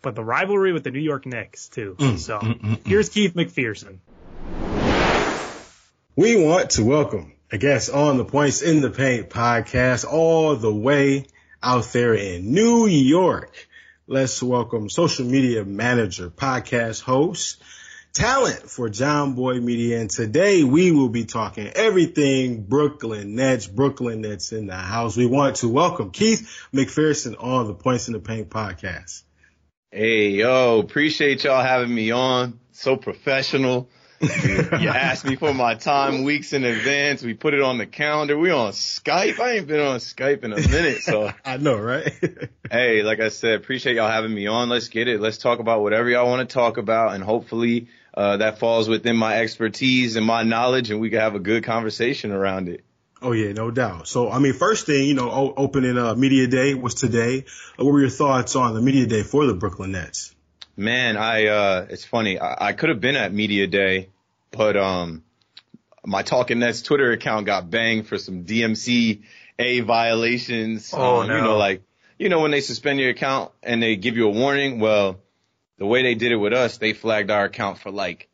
but 0.02 0.14
the 0.14 0.22
rivalry 0.22 0.74
with 0.74 0.84
the 0.84 0.90
New 0.90 1.00
York 1.00 1.24
Knicks 1.24 1.70
too. 1.70 1.96
Mm, 1.98 2.18
so 2.18 2.38
mm, 2.38 2.60
mm, 2.60 2.86
here's 2.86 3.08
Keith 3.08 3.32
McPherson. 3.34 3.96
We 6.16 6.36
want 6.44 6.72
to 6.72 6.84
welcome 6.84 7.32
a 7.50 7.56
guest 7.56 7.88
on 7.88 8.18
the 8.18 8.26
Points 8.26 8.60
in 8.60 8.82
the 8.82 8.90
Paint 8.90 9.30
podcast 9.30 10.04
all 10.04 10.54
the 10.54 10.74
way 10.74 11.24
out 11.62 11.84
there 11.94 12.12
in 12.12 12.52
New 12.52 12.86
York. 12.86 13.68
Let's 14.12 14.42
welcome 14.42 14.90
social 14.90 15.24
media 15.24 15.64
manager, 15.64 16.30
podcast 16.30 17.00
host, 17.00 17.62
talent 18.12 18.68
for 18.68 18.88
Jomboy 18.88 19.62
Media. 19.62 20.00
And 20.00 20.10
today 20.10 20.64
we 20.64 20.90
will 20.90 21.10
be 21.10 21.26
talking 21.26 21.68
everything 21.68 22.64
Brooklyn 22.64 23.36
Nets, 23.36 23.68
Brooklyn 23.68 24.22
Nets 24.22 24.50
in 24.50 24.66
the 24.66 24.74
house. 24.74 25.16
We 25.16 25.26
want 25.26 25.58
to 25.58 25.68
welcome 25.68 26.10
Keith 26.10 26.66
McPherson 26.74 27.36
on 27.38 27.68
the 27.68 27.74
Points 27.74 28.08
in 28.08 28.14
the 28.14 28.18
Paint 28.18 28.50
podcast. 28.50 29.22
Hey, 29.92 30.30
yo, 30.30 30.80
appreciate 30.80 31.44
y'all 31.44 31.62
having 31.62 31.94
me 31.94 32.10
on. 32.10 32.58
So 32.72 32.96
professional. 32.96 33.88
you 34.80 34.88
asked 34.88 35.24
me 35.24 35.36
for 35.36 35.54
my 35.54 35.74
time 35.74 36.24
weeks 36.24 36.52
in 36.52 36.64
advance. 36.64 37.22
We 37.22 37.32
put 37.32 37.54
it 37.54 37.62
on 37.62 37.78
the 37.78 37.86
calendar. 37.86 38.36
We 38.36 38.50
on 38.50 38.72
Skype. 38.72 39.40
I 39.40 39.52
ain't 39.52 39.66
been 39.66 39.80
on 39.80 39.98
Skype 39.98 40.44
in 40.44 40.52
a 40.52 40.56
minute. 40.56 41.00
So, 41.02 41.32
I 41.44 41.56
know, 41.56 41.78
right? 41.78 42.12
hey, 42.70 43.02
like 43.02 43.20
I 43.20 43.30
said, 43.30 43.54
appreciate 43.54 43.96
y'all 43.96 44.10
having 44.10 44.34
me 44.34 44.46
on. 44.46 44.68
Let's 44.68 44.88
get 44.88 45.08
it. 45.08 45.20
Let's 45.20 45.38
talk 45.38 45.58
about 45.58 45.80
whatever 45.80 46.10
y'all 46.10 46.26
want 46.26 46.46
to 46.46 46.52
talk 46.52 46.76
about. 46.76 47.14
And 47.14 47.24
hopefully, 47.24 47.88
uh, 48.12 48.36
that 48.38 48.58
falls 48.58 48.90
within 48.90 49.16
my 49.16 49.38
expertise 49.38 50.16
and 50.16 50.26
my 50.26 50.42
knowledge 50.42 50.90
and 50.90 51.00
we 51.00 51.08
can 51.08 51.20
have 51.20 51.34
a 51.34 51.40
good 51.40 51.64
conversation 51.64 52.30
around 52.32 52.68
it. 52.68 52.84
Oh 53.22 53.32
yeah, 53.32 53.52
no 53.52 53.70
doubt. 53.70 54.08
So 54.08 54.30
I 54.30 54.38
mean, 54.38 54.52
first 54.54 54.86
thing 54.86 55.06
you 55.06 55.14
know, 55.14 55.54
opening 55.56 55.96
uh, 55.96 56.14
media 56.14 56.46
day 56.46 56.74
was 56.74 56.94
today. 56.94 57.44
Uh, 57.78 57.84
what 57.84 57.92
were 57.92 58.00
your 58.00 58.10
thoughts 58.10 58.56
on 58.56 58.74
the 58.74 58.80
media 58.80 59.06
day 59.06 59.22
for 59.22 59.46
the 59.46 59.54
Brooklyn 59.54 59.92
Nets? 59.92 60.34
Man, 60.80 61.18
I 61.18 61.46
uh 61.46 61.86
it's 61.90 62.06
funny. 62.06 62.38
I, 62.38 62.68
I 62.68 62.72
could 62.72 62.88
have 62.88 63.00
been 63.00 63.14
at 63.14 63.34
media 63.34 63.66
day, 63.66 64.08
but 64.50 64.78
um 64.78 65.22
my 66.06 66.22
Talking 66.22 66.60
Nets 66.60 66.80
Twitter 66.80 67.12
account 67.12 67.44
got 67.44 67.68
banged 67.68 68.06
for 68.06 68.16
some 68.16 68.44
DMCA 68.44 69.20
violations. 69.84 70.94
Oh, 70.96 71.20
um, 71.20 71.28
no. 71.28 71.36
You 71.36 71.42
know, 71.42 71.58
like 71.58 71.82
you 72.18 72.30
know 72.30 72.40
when 72.40 72.50
they 72.50 72.62
suspend 72.62 72.98
your 72.98 73.10
account 73.10 73.52
and 73.62 73.82
they 73.82 73.96
give 73.96 74.16
you 74.16 74.26
a 74.28 74.30
warning. 74.30 74.80
Well, 74.80 75.20
the 75.76 75.84
way 75.84 76.02
they 76.02 76.14
did 76.14 76.32
it 76.32 76.36
with 76.36 76.54
us, 76.54 76.78
they 76.78 76.94
flagged 76.94 77.30
our 77.30 77.44
account 77.44 77.78
for 77.78 77.90
like 77.90 78.30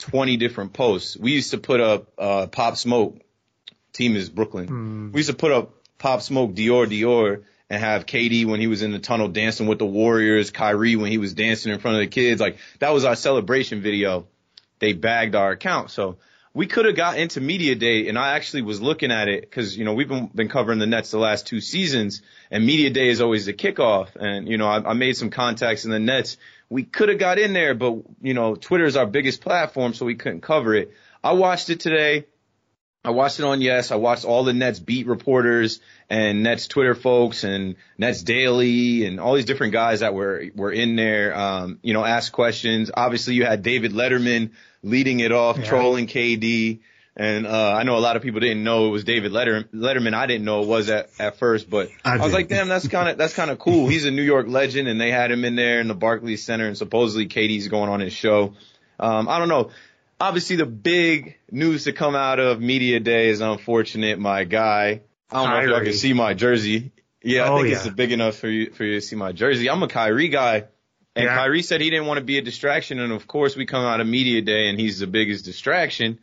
20 0.00 0.36
different 0.36 0.74
posts. 0.74 1.16
We 1.16 1.32
used 1.32 1.52
to 1.52 1.58
put 1.58 1.80
up, 1.80 2.12
uh, 2.18 2.48
Pop 2.48 2.76
Smoke. 2.76 3.18
Team 3.94 4.16
is 4.16 4.28
Brooklyn. 4.28 5.12
We 5.12 5.20
used 5.20 5.30
to 5.30 5.36
put 5.36 5.52
up 5.52 5.74
Pop 5.98 6.22
Smoke 6.22 6.54
Dior 6.54 6.86
Dior 6.86 7.44
and 7.72 7.80
have 7.80 8.04
KD 8.04 8.44
when 8.44 8.60
he 8.60 8.66
was 8.66 8.82
in 8.82 8.92
the 8.92 8.98
tunnel 8.98 9.28
dancing 9.28 9.66
with 9.66 9.78
the 9.78 9.86
Warriors, 9.86 10.50
Kyrie 10.50 10.94
when 10.94 11.10
he 11.10 11.16
was 11.16 11.32
dancing 11.32 11.72
in 11.72 11.78
front 11.78 11.96
of 11.96 12.00
the 12.02 12.06
kids. 12.06 12.38
Like 12.38 12.58
that 12.80 12.90
was 12.90 13.06
our 13.06 13.16
celebration 13.16 13.80
video. 13.80 14.26
They 14.78 14.92
bagged 14.92 15.34
our 15.34 15.52
account. 15.52 15.90
So 15.90 16.18
we 16.52 16.66
could 16.66 16.84
have 16.84 16.96
got 16.96 17.16
into 17.16 17.40
media 17.40 17.74
day 17.74 18.08
and 18.08 18.18
I 18.18 18.34
actually 18.36 18.60
was 18.60 18.82
looking 18.82 19.10
at 19.10 19.28
it 19.28 19.40
because, 19.40 19.74
you 19.74 19.86
know, 19.86 19.94
we've 19.94 20.06
been, 20.06 20.26
been 20.26 20.50
covering 20.50 20.80
the 20.80 20.86
Nets 20.86 21.12
the 21.12 21.18
last 21.18 21.46
two 21.46 21.62
seasons 21.62 22.20
and 22.50 22.66
media 22.66 22.90
day 22.90 23.08
is 23.08 23.22
always 23.22 23.46
the 23.46 23.54
kickoff. 23.54 24.16
And, 24.16 24.46
you 24.46 24.58
know, 24.58 24.66
I, 24.66 24.90
I 24.90 24.92
made 24.92 25.16
some 25.16 25.30
contacts 25.30 25.86
in 25.86 25.90
the 25.90 25.98
Nets. 25.98 26.36
We 26.68 26.84
could 26.84 27.08
have 27.08 27.18
got 27.18 27.38
in 27.38 27.54
there, 27.54 27.74
but, 27.74 28.02
you 28.20 28.34
know, 28.34 28.54
Twitter 28.54 28.84
is 28.84 28.98
our 28.98 29.06
biggest 29.06 29.40
platform, 29.40 29.94
so 29.94 30.04
we 30.04 30.16
couldn't 30.16 30.42
cover 30.42 30.74
it. 30.74 30.92
I 31.24 31.32
watched 31.32 31.70
it 31.70 31.80
today. 31.80 32.26
I 33.04 33.10
watched 33.10 33.40
it 33.40 33.44
on 33.44 33.60
Yes. 33.60 33.90
I 33.90 33.96
watched 33.96 34.24
all 34.24 34.44
the 34.44 34.52
Nets 34.52 34.78
beat 34.78 35.06
reporters 35.06 35.80
and 36.08 36.42
Nets 36.44 36.68
Twitter 36.68 36.94
folks 36.94 37.42
and 37.42 37.74
Nets 37.98 38.22
Daily 38.22 39.04
and 39.06 39.18
all 39.18 39.34
these 39.34 39.44
different 39.44 39.72
guys 39.72 40.00
that 40.00 40.14
were 40.14 40.44
were 40.54 40.70
in 40.70 40.94
there. 40.96 41.36
Um, 41.36 41.78
you 41.82 41.94
know, 41.94 42.04
ask 42.04 42.32
questions. 42.32 42.90
Obviously, 42.94 43.34
you 43.34 43.44
had 43.44 43.62
David 43.62 43.92
Letterman 43.92 44.50
leading 44.84 45.20
it 45.20 45.32
off, 45.32 45.58
Yeah. 45.58 45.64
trolling 45.64 46.06
KD. 46.06 46.80
And 47.14 47.46
uh, 47.46 47.74
I 47.74 47.82
know 47.82 47.98
a 47.98 48.00
lot 48.00 48.16
of 48.16 48.22
people 48.22 48.40
didn't 48.40 48.64
know 48.64 48.86
it 48.86 48.90
was 48.90 49.04
David 49.04 49.32
Letter- 49.32 49.64
Letterman. 49.74 50.14
I 50.14 50.24
didn't 50.26 50.46
know 50.46 50.62
it 50.62 50.68
was 50.68 50.88
at, 50.88 51.10
at 51.18 51.36
first, 51.36 51.68
but 51.68 51.90
I 52.06 52.14
I, 52.14 52.16
was 52.18 52.32
like, 52.32 52.48
damn, 52.48 52.68
that's 52.68 52.88
kind 52.88 53.08
of 53.10 53.18
that's 53.18 53.34
kind 53.34 53.50
of 53.50 53.58
cool. 53.58 53.86
He's 53.88 54.06
a 54.06 54.10
New 54.10 54.22
York 54.22 54.46
legend, 54.48 54.88
and 54.88 54.98
they 54.98 55.10
had 55.10 55.30
him 55.30 55.44
in 55.44 55.54
there 55.54 55.80
in 55.80 55.88
the 55.88 55.94
Barclays 55.94 56.42
Center, 56.42 56.66
and 56.66 56.78
supposedly 56.78 57.26
KD's 57.28 57.68
going 57.68 57.90
on 57.90 58.00
his 58.00 58.14
show. 58.14 58.54
Um, 58.98 59.28
I 59.28 59.38
don't 59.40 59.48
know 59.48 59.70
obviously 60.22 60.56
the 60.56 60.66
big 60.66 61.36
news 61.50 61.84
to 61.84 61.92
come 61.92 62.14
out 62.14 62.38
of 62.38 62.60
media 62.60 63.00
day 63.00 63.28
is 63.28 63.40
unfortunate. 63.40 64.18
My 64.18 64.44
guy, 64.44 65.02
I 65.30 65.34
don't 65.34 65.50
know 65.50 65.60
if 65.60 65.68
y'all 65.68 65.84
can 65.84 65.92
see 65.92 66.12
my 66.12 66.34
jersey. 66.34 66.92
Yeah, 67.22 67.44
I 67.44 67.48
Oh, 67.48 67.56
think 67.62 67.74
it's 67.74 67.88
big 67.88 68.12
enough 68.12 68.36
for 68.36 68.48
you 68.48 68.70
for 68.72 68.84
you 68.84 68.94
to 68.94 69.00
see 69.00 69.16
my 69.16 69.32
jersey. 69.32 69.68
I'm 69.68 69.82
a 69.82 69.88
Kyrie 69.88 70.28
guy, 70.28 70.64
and 71.16 71.24
Yeah. 71.24 71.34
Kyrie 71.36 71.62
said 71.62 71.80
he 71.80 71.90
didn't 71.90 72.06
want 72.06 72.18
to 72.18 72.24
be 72.24 72.38
a 72.38 72.42
distraction, 72.42 73.00
and 73.00 73.12
of 73.12 73.26
course 73.26 73.56
we 73.56 73.66
come 73.66 73.84
out 73.84 74.00
of 74.00 74.06
media 74.06 74.42
day 74.42 74.68
and 74.68 74.78
he's 74.78 74.98
the 75.00 75.06
biggest 75.06 75.44
distraction. 75.44 76.18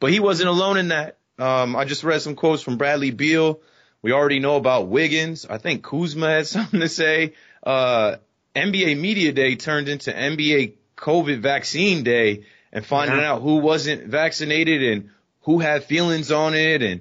But 0.00 0.10
he 0.12 0.20
wasn't 0.20 0.48
alone 0.48 0.76
in 0.76 0.88
that. 0.88 1.18
Um, 1.38 1.76
I 1.76 1.84
just 1.84 2.04
read 2.04 2.22
some 2.22 2.34
quotes 2.36 2.62
from 2.62 2.76
Bradley 2.76 3.10
Beal. 3.12 3.60
We 4.02 4.12
already 4.12 4.38
know 4.38 4.56
about 4.56 4.88
Wiggins. 4.88 5.46
I 5.48 5.58
think 5.58 5.82
Kuzma 5.82 6.28
had 6.28 6.46
something 6.56 6.80
to 6.80 6.88
say. 6.88 7.34
Uh, 7.62 8.16
NBA 8.54 8.98
media 8.98 9.32
day 9.32 9.56
turned 9.56 9.88
into 9.88 10.12
NBA 10.12 10.74
COVID 10.96 11.38
vaccine 11.40 12.04
day 12.04 12.44
and 12.74 12.84
finding 12.84 13.16
Yeah. 13.18 13.32
out 13.32 13.42
who 13.42 13.56
wasn't 13.56 14.04
vaccinated 14.06 14.82
and 14.82 15.10
who 15.42 15.60
had 15.60 15.84
feelings 15.84 16.30
on 16.32 16.52
it 16.54 16.82
and 16.82 17.00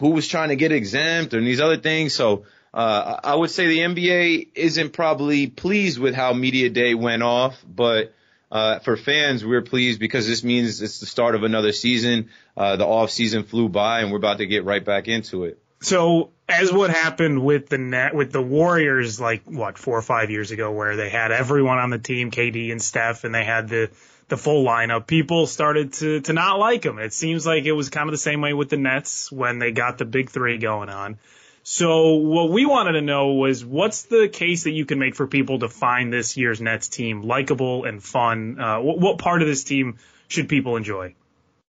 who 0.00 0.10
was 0.10 0.28
trying 0.28 0.48
to 0.50 0.56
get 0.56 0.72
exempt 0.72 1.32
and 1.32 1.46
these 1.46 1.60
other 1.60 1.76
things. 1.78 2.12
So, 2.14 2.44
uh, 2.74 3.20
I 3.22 3.34
would 3.34 3.50
say 3.50 3.68
the 3.68 3.80
NBA 3.80 4.48
isn't 4.54 4.92
probably 4.92 5.46
pleased 5.46 5.98
with 5.98 6.14
how 6.14 6.32
media 6.32 6.68
day 6.68 6.94
went 6.94 7.22
off, 7.22 7.56
but, 7.66 8.12
uh, 8.50 8.80
for 8.80 8.96
fans, 8.96 9.44
we're 9.44 9.62
pleased 9.62 10.00
because 10.00 10.26
this 10.26 10.42
means 10.42 10.82
it's 10.82 10.98
the 11.00 11.06
start 11.06 11.34
of 11.36 11.44
another 11.44 11.72
season. 11.72 12.30
Uh, 12.56 12.76
the 12.76 12.84
off 12.86 13.10
season 13.10 13.44
flew 13.44 13.68
by 13.68 14.00
and 14.00 14.10
we're 14.10 14.18
about 14.18 14.38
to 14.38 14.46
get 14.46 14.64
right 14.64 14.84
back 14.84 15.06
into 15.08 15.44
it. 15.44 15.58
So 15.80 16.30
as 16.48 16.72
what 16.72 16.90
happened 16.90 17.44
with 17.44 17.68
the 17.68 17.78
net 17.78 18.14
with 18.14 18.32
the 18.32 18.40
Warriors, 18.42 19.20
like 19.20 19.42
what 19.44 19.76
four 19.78 19.98
or 19.98 20.02
five 20.02 20.30
years 20.30 20.50
ago, 20.50 20.72
where 20.72 20.96
they 20.96 21.10
had 21.10 21.30
everyone 21.30 21.78
on 21.78 21.90
the 21.90 21.98
team, 21.98 22.30
KD 22.30 22.70
and 22.72 22.80
Steph, 22.80 23.24
and 23.24 23.34
they 23.34 23.44
had 23.44 23.68
the 23.68 23.90
the 24.34 24.42
full 24.42 24.64
lineup. 24.64 25.06
People 25.06 25.46
started 25.46 25.92
to 25.94 26.20
to 26.22 26.32
not 26.32 26.58
like 26.58 26.82
them. 26.82 26.98
It 26.98 27.12
seems 27.12 27.46
like 27.46 27.64
it 27.64 27.72
was 27.72 27.88
kind 27.88 28.08
of 28.08 28.12
the 28.12 28.18
same 28.18 28.40
way 28.40 28.52
with 28.52 28.68
the 28.68 28.76
Nets 28.76 29.30
when 29.30 29.60
they 29.60 29.70
got 29.70 29.98
the 29.98 30.04
big 30.04 30.30
three 30.30 30.58
going 30.58 30.88
on. 30.88 31.18
So 31.62 32.16
what 32.16 32.50
we 32.50 32.66
wanted 32.66 32.92
to 32.92 33.00
know 33.00 33.34
was 33.34 33.64
what's 33.64 34.02
the 34.02 34.28
case 34.28 34.64
that 34.64 34.72
you 34.72 34.84
can 34.84 34.98
make 34.98 35.14
for 35.14 35.26
people 35.26 35.60
to 35.60 35.68
find 35.68 36.12
this 36.12 36.36
year's 36.36 36.60
Nets 36.60 36.88
team 36.88 37.22
likable 37.22 37.84
and 37.84 38.02
fun? 38.02 38.60
Uh, 38.60 38.80
what, 38.80 38.98
what 38.98 39.18
part 39.18 39.40
of 39.40 39.48
this 39.48 39.64
team 39.64 39.98
should 40.28 40.48
people 40.48 40.76
enjoy? 40.76 41.14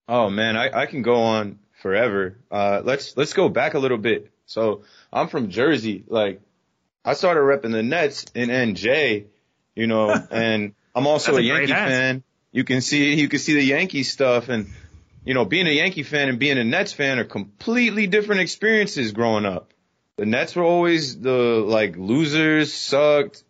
Oh 0.08 0.30
man, 0.30 0.56
I, 0.56 0.82
I 0.82 0.86
can 0.86 1.02
go 1.02 1.16
on 1.16 1.58
forever. 1.82 2.38
Uh, 2.50 2.80
let's 2.84 3.16
let's 3.16 3.32
go 3.32 3.48
back 3.48 3.74
a 3.74 3.78
little 3.80 3.98
bit. 3.98 4.30
So 4.46 4.84
I'm 5.12 5.26
from 5.28 5.50
Jersey. 5.50 6.04
Like 6.06 6.40
I 7.04 7.14
started 7.14 7.40
repping 7.40 7.72
the 7.72 7.82
Nets 7.82 8.26
in 8.34 8.50
NJ, 8.50 9.26
you 9.74 9.88
know, 9.88 10.10
and 10.30 10.74
I'm 10.94 11.08
also 11.08 11.36
a 11.36 11.40
Yankee 11.40 11.72
fan. 11.72 12.22
You 12.52 12.64
can 12.64 12.82
see 12.82 13.14
you 13.14 13.28
can 13.28 13.38
see 13.38 13.54
the 13.54 13.64
Yankee 13.64 14.02
stuff, 14.02 14.50
and 14.50 14.70
you 15.24 15.32
know, 15.34 15.46
being 15.46 15.66
a 15.66 15.70
Yankee 15.70 16.02
fan 16.02 16.28
and 16.28 16.38
being 16.38 16.58
a 16.58 16.64
Nets 16.64 16.92
fan 16.92 17.18
are 17.18 17.24
completely 17.24 18.06
different 18.06 18.42
experiences 18.42 19.12
growing 19.12 19.46
up. 19.46 19.72
The 20.16 20.26
Nets 20.26 20.54
were 20.54 20.62
always 20.62 21.18
the 21.18 21.32
like 21.32 21.96
losers, 21.96 22.72
sucked. 22.72 23.42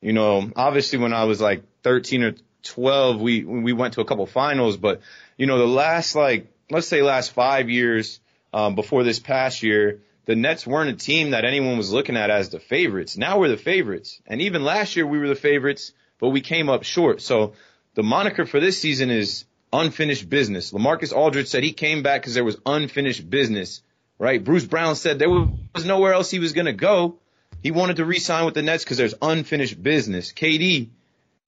You 0.00 0.12
know, 0.12 0.50
obviously 0.56 0.98
when 0.98 1.12
I 1.12 1.24
was 1.24 1.40
like 1.40 1.62
13 1.82 2.22
or 2.22 2.34
12, 2.64 3.20
we 3.20 3.44
we 3.44 3.72
went 3.72 3.94
to 3.94 4.00
a 4.00 4.04
couple 4.04 4.26
finals, 4.26 4.76
but 4.76 5.00
you 5.36 5.46
know, 5.46 5.58
the 5.58 5.66
last 5.66 6.16
like 6.16 6.52
let's 6.68 6.88
say 6.88 7.02
last 7.02 7.30
five 7.32 7.70
years 7.70 8.18
um, 8.52 8.74
before 8.74 9.04
this 9.04 9.20
past 9.20 9.62
year, 9.62 10.00
the 10.24 10.34
Nets 10.34 10.66
weren't 10.66 10.90
a 10.90 10.94
team 10.94 11.30
that 11.30 11.44
anyone 11.44 11.76
was 11.76 11.92
looking 11.92 12.16
at 12.16 12.30
as 12.30 12.50
the 12.50 12.58
favorites. 12.58 13.16
Now 13.16 13.38
we're 13.38 13.48
the 13.48 13.56
favorites, 13.56 14.20
and 14.26 14.42
even 14.42 14.64
last 14.64 14.96
year 14.96 15.06
we 15.06 15.18
were 15.18 15.28
the 15.28 15.36
favorites, 15.36 15.92
but 16.18 16.30
we 16.30 16.40
came 16.40 16.68
up 16.68 16.82
short. 16.82 17.22
So 17.22 17.54
the 17.94 18.02
moniker 18.02 18.46
for 18.46 18.60
this 18.60 18.80
season 18.80 19.10
is 19.10 19.44
unfinished 19.72 20.28
business. 20.28 20.72
Lamarcus 20.72 21.12
Aldridge 21.12 21.48
said 21.48 21.62
he 21.62 21.72
came 21.72 22.02
back 22.02 22.22
because 22.22 22.34
there 22.34 22.44
was 22.44 22.58
unfinished 22.64 23.28
business. 23.28 23.82
Right? 24.18 24.42
Bruce 24.42 24.64
Brown 24.64 24.96
said 24.96 25.18
there 25.18 25.30
was 25.30 25.84
nowhere 25.84 26.12
else 26.12 26.30
he 26.30 26.40
was 26.40 26.52
going 26.52 26.66
to 26.66 26.72
go. 26.72 27.18
He 27.62 27.70
wanted 27.70 27.96
to 27.96 28.04
re-sign 28.04 28.44
with 28.44 28.54
the 28.54 28.62
Nets 28.62 28.84
because 28.84 28.96
there's 28.96 29.14
unfinished 29.22 29.80
business. 29.80 30.32
KD 30.32 30.90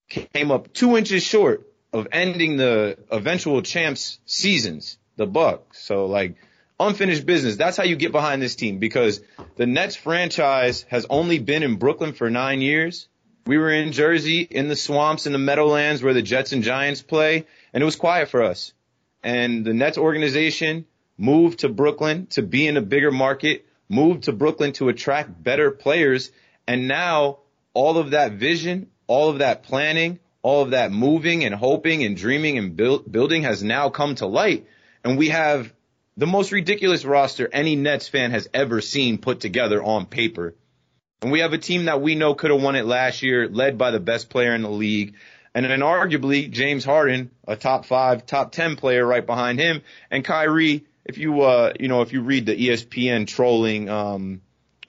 came 0.09 0.50
up 0.50 0.73
two 0.73 0.97
inches 0.97 1.23
short 1.23 1.66
of 1.92 2.09
ending 2.12 2.56
the 2.56 2.99
eventual 3.11 3.62
champs 3.62 4.18
seasons, 4.25 4.99
the 5.16 5.26
Bucks. 5.26 5.82
So 5.82 6.06
like 6.06 6.37
unfinished 6.78 7.26
business. 7.26 7.56
That's 7.56 7.76
how 7.76 7.85
you 7.85 7.97
get 7.97 8.12
behind 8.12 8.40
this 8.40 8.56
team 8.56 8.78
because 8.78 9.20
the 9.56 9.66
Nets 9.66 9.97
franchise 9.97 10.85
has 10.88 11.06
only 11.11 11.38
been 11.38 11.62
in 11.62 11.76
Brooklyn 11.76 12.12
for 12.12 12.30
nine 12.30 12.61
years. 12.61 13.09
We 13.50 13.59
were 13.59 13.73
in 13.73 13.90
Jersey 13.90 14.42
in 14.42 14.69
the 14.69 14.76
swamps 14.76 15.26
in 15.26 15.33
the 15.33 15.38
Meadowlands 15.40 16.04
where 16.04 16.14
the 16.14 16.23
Jets 16.23 16.52
and 16.52 16.62
Giants 16.62 17.02
play 17.02 17.47
and 17.73 17.83
it 17.83 17.85
was 17.85 17.97
quiet 17.97 18.28
for 18.28 18.45
us. 18.45 18.73
And 19.25 19.64
the 19.64 19.75
Nets 19.75 19.99
organization 19.99 20.85
moved 21.19 21.59
to 21.59 21.69
Brooklyn 21.69 22.26
to 22.26 22.42
be 22.42 22.69
in 22.69 22.76
a 22.76 22.80
bigger 22.80 23.11
market, 23.11 23.66
moved 23.88 24.23
to 24.26 24.33
Brooklyn 24.33 24.73
to 24.75 24.88
attract 24.88 25.42
better 25.42 25.73
players. 25.73 26.30
And 26.69 26.87
now 26.87 27.38
all 27.75 27.99
of 27.99 28.12
that 28.12 28.35
vision, 28.35 28.87
all 29.09 29.30
of 29.30 29.38
that 29.38 29.64
planning, 29.64 30.21
all 30.42 30.62
of 30.62 30.71
that 30.71 30.92
moving 30.92 31.42
and 31.42 31.52
hoping 31.52 32.04
and 32.04 32.16
dreaming 32.16 32.57
and 32.57 32.76
build, 32.76 33.11
building 33.11 33.42
has 33.42 33.64
now 33.64 33.90
come 33.90 34.14
to 34.14 34.26
light. 34.26 34.69
And 35.02 35.19
we 35.19 35.30
have 35.30 35.73
the 36.16 36.28
most 36.28 36.52
ridiculous 36.52 37.04
roster 37.04 37.49
any 37.52 37.75
Nets 37.75 38.07
fan 38.07 38.30
has 38.30 38.49
ever 38.54 38.80
seen 38.80 39.19
put 39.19 39.40
together 39.40 39.83
on 39.83 40.07
paper. 40.07 40.54
And 41.22 41.30
we 41.30 41.40
have 41.40 41.52
a 41.52 41.58
team 41.58 41.84
that 41.84 42.00
we 42.00 42.14
know 42.14 42.34
could 42.34 42.50
have 42.50 42.62
won 42.62 42.76
it 42.76 42.86
last 42.86 43.22
year, 43.22 43.48
led 43.48 43.76
by 43.76 43.90
the 43.90 44.00
best 44.00 44.30
player 44.30 44.54
in 44.54 44.62
the 44.62 44.70
league. 44.70 45.14
And 45.54 45.66
then 45.66 45.80
arguably 45.80 46.50
James 46.50 46.84
Harden, 46.84 47.30
a 47.46 47.56
top 47.56 47.84
five, 47.84 48.24
top 48.24 48.52
10 48.52 48.76
player 48.76 49.04
right 49.04 49.26
behind 49.26 49.58
him. 49.58 49.82
And 50.10 50.24
Kyrie, 50.24 50.86
if 51.04 51.18
you, 51.18 51.42
uh, 51.42 51.72
you 51.78 51.88
know, 51.88 52.02
if 52.02 52.12
you 52.12 52.22
read 52.22 52.46
the 52.46 52.56
ESPN 52.56 53.26
trolling, 53.26 53.88
um, 53.88 54.40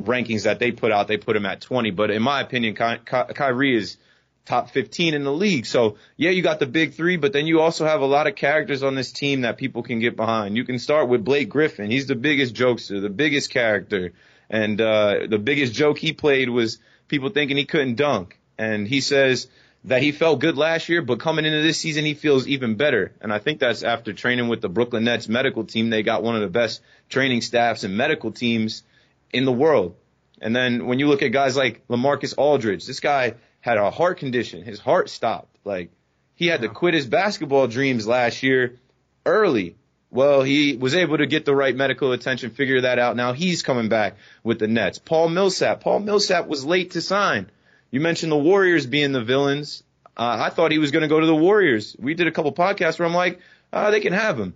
rankings 0.02 0.44
that 0.44 0.60
they 0.60 0.72
put 0.72 0.92
out, 0.92 1.08
they 1.08 1.18
put 1.18 1.36
him 1.36 1.46
at 1.46 1.62
20. 1.62 1.92
But 1.92 2.12
in 2.12 2.22
my 2.22 2.42
opinion, 2.42 2.76
Ky- 2.76 3.02
Ky- 3.06 3.34
Kyrie 3.34 3.76
is 3.76 3.98
top 4.46 4.72
15 4.72 5.14
in 5.14 5.24
the 5.24 5.32
league. 5.32 5.66
So 5.66 5.98
yeah, 6.18 6.32
you 6.32 6.42
got 6.42 6.60
the 6.60 6.66
big 6.66 6.94
three, 6.94 7.18
but 7.18 7.34
then 7.34 7.48
you 7.48 7.62
also 7.62 7.86
have 7.86 8.02
a 8.02 8.06
lot 8.06 8.28
of 8.28 8.36
characters 8.36 8.84
on 8.84 8.96
this 8.96 9.12
team 9.12 9.42
that 9.42 9.58
people 9.58 9.84
can 9.84 10.00
get 10.00 10.16
behind. 10.16 10.58
You 10.58 10.64
can 10.64 10.80
start 10.80 11.10
with 11.10 11.24
Blake 11.24 11.50
Griffin. 11.50 11.92
He's 11.92 12.08
the 12.08 12.16
biggest 12.16 12.56
jokester, 12.56 13.02
the 13.02 13.10
biggest 13.10 13.50
character. 13.50 14.14
And, 14.52 14.80
uh, 14.80 15.26
the 15.28 15.40
biggest 15.40 15.74
joke 15.74 15.98
he 15.98 16.14
played 16.14 16.50
was 16.50 16.78
people 17.08 17.30
thinking 17.30 17.58
he 17.58 17.66
couldn't 17.66 17.96
dunk. 17.96 18.38
And 18.60 18.88
he 18.88 19.02
says 19.02 19.48
that 19.86 20.04
he 20.04 20.12
felt 20.12 20.40
good 20.40 20.58
last 20.58 20.90
year, 20.90 21.02
but 21.02 21.20
coming 21.20 21.46
into 21.46 21.64
this 21.64 21.80
season, 21.80 22.06
he 22.06 22.14
feels 22.14 22.48
even 22.48 22.76
better. 22.76 23.14
And 23.22 23.34
I 23.34 23.40
think 23.40 23.60
that's 23.60 23.82
after 23.82 24.14
training 24.14 24.48
with 24.48 24.62
the 24.62 24.70
Brooklyn 24.70 25.06
Nets 25.06 25.28
medical 25.28 25.64
team. 25.64 25.90
They 25.90 26.04
got 26.04 26.22
one 26.22 26.36
of 26.36 26.42
the 26.42 26.48
best 26.48 26.82
training 27.10 27.42
staffs 27.42 27.84
and 27.84 27.98
medical 27.98 28.32
teams 28.32 28.84
in 29.34 29.46
the 29.46 29.52
world. 29.52 29.96
And 30.42 30.56
then 30.56 30.86
when 30.86 31.00
you 31.00 31.08
look 31.08 31.24
at 31.24 31.30
guys 31.30 31.56
like 31.56 31.88
Lamarcus 31.88 32.34
Aldridge, 32.38 32.86
this 32.86 33.00
guy 33.00 33.36
had 33.62 33.78
a 33.78 33.90
heart 33.90 34.20
condition. 34.20 34.64
His 34.64 34.80
heart 34.80 35.10
stopped. 35.10 35.56
Like 35.64 35.92
he 36.36 36.48
had 36.48 36.62
to 36.62 36.70
quit 36.70 36.94
his 36.94 37.08
basketball 37.08 37.68
dreams 37.68 38.06
last 38.08 38.44
year 38.44 38.80
early. 39.26 39.76
Well, 40.12 40.44
he 40.44 40.76
was 40.76 40.94
able 40.94 41.18
to 41.20 41.26
get 41.26 41.46
the 41.46 41.56
right 41.56 41.74
medical 41.74 42.12
attention, 42.12 42.52
figure 42.52 42.82
that 42.82 43.00
out. 43.00 43.16
Now 43.16 43.32
he's 43.32 43.64
coming 43.64 43.88
back 43.88 44.18
with 44.44 44.60
the 44.60 44.68
Nets. 44.68 45.00
Paul 45.00 45.30
Millsap. 45.30 45.80
Paul 45.80 46.00
Millsap 46.00 46.48
was 46.48 46.66
late 46.66 46.92
to 46.92 47.02
sign. 47.02 47.50
You 47.92 48.02
mentioned 48.02 48.32
the 48.32 48.38
Warriors 48.38 48.86
being 48.86 49.14
the 49.14 49.24
villains. 49.24 49.84
Uh, 50.18 50.38
I 50.40 50.50
thought 50.50 50.72
he 50.72 50.80
was 50.80 50.92
going 50.92 51.04
to 51.04 51.08
go 51.08 51.22
to 51.22 51.26
the 51.26 51.36
Warriors. 51.36 51.96
We 51.98 52.14
did 52.14 52.28
a 52.28 52.32
couple 52.32 52.52
podcasts 52.54 53.00
where 53.00 53.08
I'm 53.08 53.14
like, 53.14 53.40
uh, 53.72 53.92
they 53.92 54.02
can 54.02 54.12
have 54.12 54.38
him. 54.38 54.56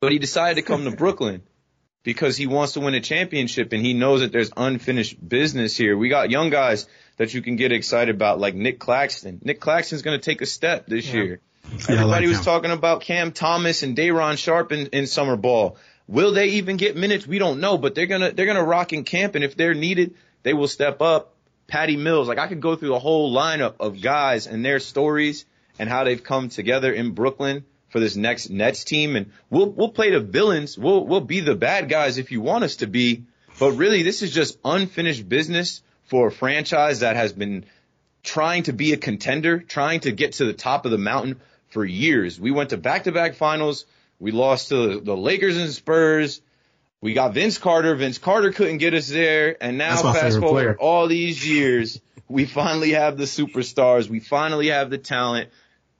But 0.00 0.10
he 0.10 0.18
decided 0.18 0.56
to 0.56 0.62
come 0.62 0.84
to 0.84 0.90
Brooklyn 0.90 1.42
because 2.02 2.36
he 2.36 2.48
wants 2.48 2.72
to 2.72 2.80
win 2.80 2.94
a 2.94 3.00
championship 3.00 3.72
and 3.72 3.84
he 3.84 3.94
knows 3.94 4.20
that 4.20 4.32
there's 4.32 4.50
unfinished 4.56 5.16
business 5.26 5.76
here. 5.76 5.96
We 5.96 6.08
got 6.08 6.30
young 6.30 6.50
guys 6.50 6.88
that 7.16 7.32
you 7.32 7.42
can 7.42 7.54
get 7.54 7.70
excited 7.70 8.12
about, 8.12 8.40
like 8.40 8.56
Nick 8.56 8.80
Claxton. 8.80 9.40
Nick 9.44 9.60
Claxton's 9.60 10.02
going 10.02 10.18
to 10.18 10.24
take 10.24 10.40
a 10.42 10.46
step 10.46 10.86
this 10.86 11.06
yeah. 11.06 11.14
year. 11.14 11.40
Yeah, 11.64 11.94
Everybody 11.94 12.26
like 12.26 12.36
was 12.36 12.44
talking 12.44 12.70
about 12.70 13.02
Cam 13.02 13.32
Thomas 13.32 13.82
and 13.82 13.94
Day'Ron 13.94 14.36
Sharpe 14.36 14.72
in, 14.72 14.86
in 14.88 15.06
summer 15.06 15.36
ball. 15.36 15.76
Will 16.08 16.32
they 16.32 16.48
even 16.48 16.76
get 16.76 16.96
minutes? 16.96 17.26
We 17.26 17.38
don't 17.38 17.60
know, 17.60 17.78
but 17.78 17.94
they're 17.94 18.06
gonna 18.06 18.32
they're 18.32 18.46
gonna 18.46 18.64
rock 18.64 18.92
in 18.92 19.04
camp, 19.04 19.36
and 19.36 19.44
if 19.44 19.56
they're 19.56 19.74
needed, 19.74 20.14
they 20.42 20.52
will 20.52 20.68
step 20.68 21.00
up. 21.00 21.34
Patty 21.68 21.96
Mills, 21.96 22.26
like 22.26 22.38
I 22.38 22.48
could 22.48 22.60
go 22.60 22.74
through 22.74 22.88
the 22.88 22.98
whole 22.98 23.32
lineup 23.32 23.74
of 23.78 24.02
guys 24.02 24.48
and 24.48 24.64
their 24.64 24.80
stories 24.80 25.46
and 25.78 25.88
how 25.88 26.02
they've 26.02 26.22
come 26.22 26.48
together 26.48 26.92
in 26.92 27.12
Brooklyn 27.12 27.64
for 27.90 28.00
this 28.00 28.16
next 28.16 28.50
Nets 28.50 28.82
team, 28.82 29.14
and 29.14 29.30
we'll 29.50 29.70
we'll 29.70 29.90
play 29.90 30.10
the 30.10 30.18
villains. 30.18 30.76
We'll 30.76 31.06
we'll 31.06 31.20
be 31.20 31.40
the 31.40 31.54
bad 31.54 31.88
guys 31.88 32.18
if 32.18 32.32
you 32.32 32.40
want 32.40 32.64
us 32.64 32.76
to 32.76 32.88
be, 32.88 33.22
but 33.60 33.72
really 33.72 34.02
this 34.02 34.22
is 34.22 34.32
just 34.32 34.58
unfinished 34.64 35.28
business 35.28 35.82
for 36.04 36.26
a 36.28 36.32
franchise 36.32 37.00
that 37.00 37.14
has 37.14 37.32
been 37.32 37.64
trying 38.22 38.64
to 38.64 38.72
be 38.72 38.92
a 38.92 38.96
contender, 38.96 39.60
trying 39.60 40.00
to 40.00 40.12
get 40.12 40.34
to 40.34 40.44
the 40.44 40.52
top 40.52 40.84
of 40.84 40.90
the 40.90 40.98
mountain 40.98 41.40
for 41.68 41.84
years. 41.84 42.38
We 42.38 42.50
went 42.50 42.70
to 42.70 42.76
back-to-back 42.76 43.34
finals. 43.34 43.86
We 44.18 44.32
lost 44.32 44.68
to 44.68 45.00
the 45.00 45.16
Lakers 45.16 45.56
and 45.56 45.70
Spurs. 45.70 46.42
We 47.00 47.14
got 47.14 47.32
Vince 47.32 47.56
Carter. 47.56 47.94
Vince 47.94 48.18
Carter 48.18 48.52
couldn't 48.52 48.78
get 48.78 48.92
us 48.92 49.08
there. 49.08 49.56
And 49.62 49.78
now 49.78 49.96
fast 50.02 50.38
forward 50.38 50.62
player. 50.62 50.76
all 50.78 51.08
these 51.08 51.46
years, 51.46 52.00
we 52.28 52.44
finally 52.44 52.92
have 52.92 53.16
the 53.16 53.24
superstars. 53.24 54.08
We 54.08 54.20
finally 54.20 54.68
have 54.68 54.90
the 54.90 54.98
talent. 54.98 55.48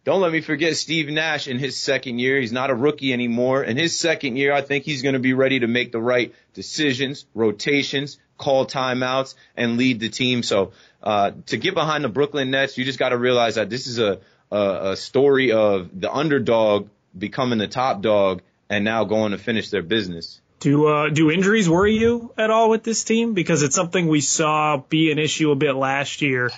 Don't 0.05 0.21
let 0.21 0.33
me 0.33 0.41
forget 0.41 0.77
Steve 0.77 1.09
Nash 1.09 1.47
in 1.47 1.59
his 1.59 1.79
second 1.79 2.19
year. 2.19 2.41
He's 2.41 2.53
not 2.53 2.71
a 2.71 2.75
rookie 2.75 3.13
anymore. 3.13 3.63
In 3.63 3.77
his 3.77 3.99
second 3.99 4.37
year, 4.37 4.53
I 4.53 4.63
think 4.63 4.85
he's 4.85 5.03
going 5.03 5.13
to 5.13 5.19
be 5.19 5.35
ready 5.35 5.61
to 5.61 5.67
make 5.67 5.93
the 5.93 6.01
right 6.01 6.35
decisions, 6.55 7.27
rotations, 7.35 8.19
call 8.41 8.67
timeouts, 8.67 9.35
and 9.57 9.77
lead 9.77 10.01
the 10.01 10.09
team. 10.09 10.43
So, 10.43 10.73
uh, 11.03 11.33
to 11.47 11.57
get 11.57 11.75
behind 11.75 12.03
the 12.03 12.09
Brooklyn 12.09 12.51
Nets, 12.51 12.77
you 12.77 12.85
just 12.85 12.99
got 12.99 13.11
to 13.11 13.19
realize 13.19 13.55
that 13.55 13.71
this 13.71 13.87
is 13.87 13.99
a, 13.99 14.21
a, 14.51 14.91
a 14.93 14.97
story 14.97 15.53
of 15.53 15.89
the 16.01 16.13
underdog 16.13 16.89
becoming 17.17 17.59
the 17.59 17.69
top 17.69 18.03
dog 18.03 18.43
and 18.69 18.85
now 18.85 19.05
going 19.05 19.33
to 19.33 19.39
finish 19.39 19.71
their 19.71 19.83
business. 19.83 20.41
Do 20.61 20.87
uh, 20.87 21.09
do 21.09 21.31
injuries 21.31 21.69
worry 21.69 21.97
you 21.97 22.33
at 22.37 22.51
all 22.51 22.69
with 22.69 22.83
this 22.83 23.05
team? 23.05 23.35
Because 23.35 23.63
it's 23.63 23.75
something 23.75 24.09
we 24.09 24.21
saw 24.21 24.77
be 24.77 25.11
an 25.11 25.19
issue 25.19 25.51
a 25.53 25.57
bit 25.57 25.75
last 25.75 26.21
year. 26.23 26.51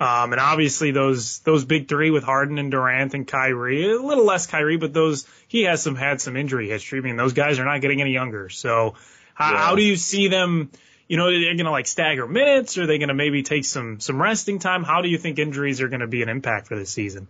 Um, 0.00 0.32
and 0.32 0.40
obviously 0.40 0.90
those 0.90 1.38
those 1.40 1.64
big 1.64 1.88
three 1.88 2.10
with 2.10 2.24
Harden 2.24 2.58
and 2.58 2.70
Durant 2.70 3.14
and 3.14 3.28
Kyrie, 3.28 3.92
a 3.92 3.98
little 4.00 4.24
less 4.24 4.46
Kyrie, 4.46 4.78
but 4.78 4.92
those 4.92 5.26
he 5.46 5.62
has 5.62 5.82
some 5.82 5.94
had 5.94 6.20
some 6.20 6.36
injury 6.36 6.68
history. 6.68 6.98
I 6.98 7.02
mean, 7.02 7.16
those 7.16 7.34
guys 7.34 7.58
are 7.58 7.64
not 7.64 7.80
getting 7.82 8.00
any 8.00 8.12
younger. 8.12 8.48
So 8.48 8.94
how, 9.34 9.52
yeah. 9.52 9.58
how 9.58 9.76
do 9.76 9.82
you 9.82 9.96
see 9.96 10.28
them? 10.28 10.70
You 11.12 11.18
know, 11.18 11.26
are 11.26 11.30
they're 11.30 11.54
going 11.54 11.66
to 11.66 11.70
like 11.70 11.86
stagger 11.86 12.26
minutes, 12.26 12.78
or 12.78 12.84
are 12.84 12.86
they 12.86 12.96
going 12.96 13.08
to 13.08 13.14
maybe 13.14 13.42
take 13.42 13.66
some 13.66 14.00
some 14.00 14.20
resting 14.20 14.58
time? 14.58 14.82
How 14.82 15.02
do 15.02 15.08
you 15.08 15.18
think 15.18 15.38
injuries 15.38 15.82
are 15.82 15.88
going 15.88 16.00
to 16.00 16.06
be 16.06 16.22
an 16.22 16.30
impact 16.30 16.68
for 16.68 16.76
this 16.76 16.88
season? 16.88 17.28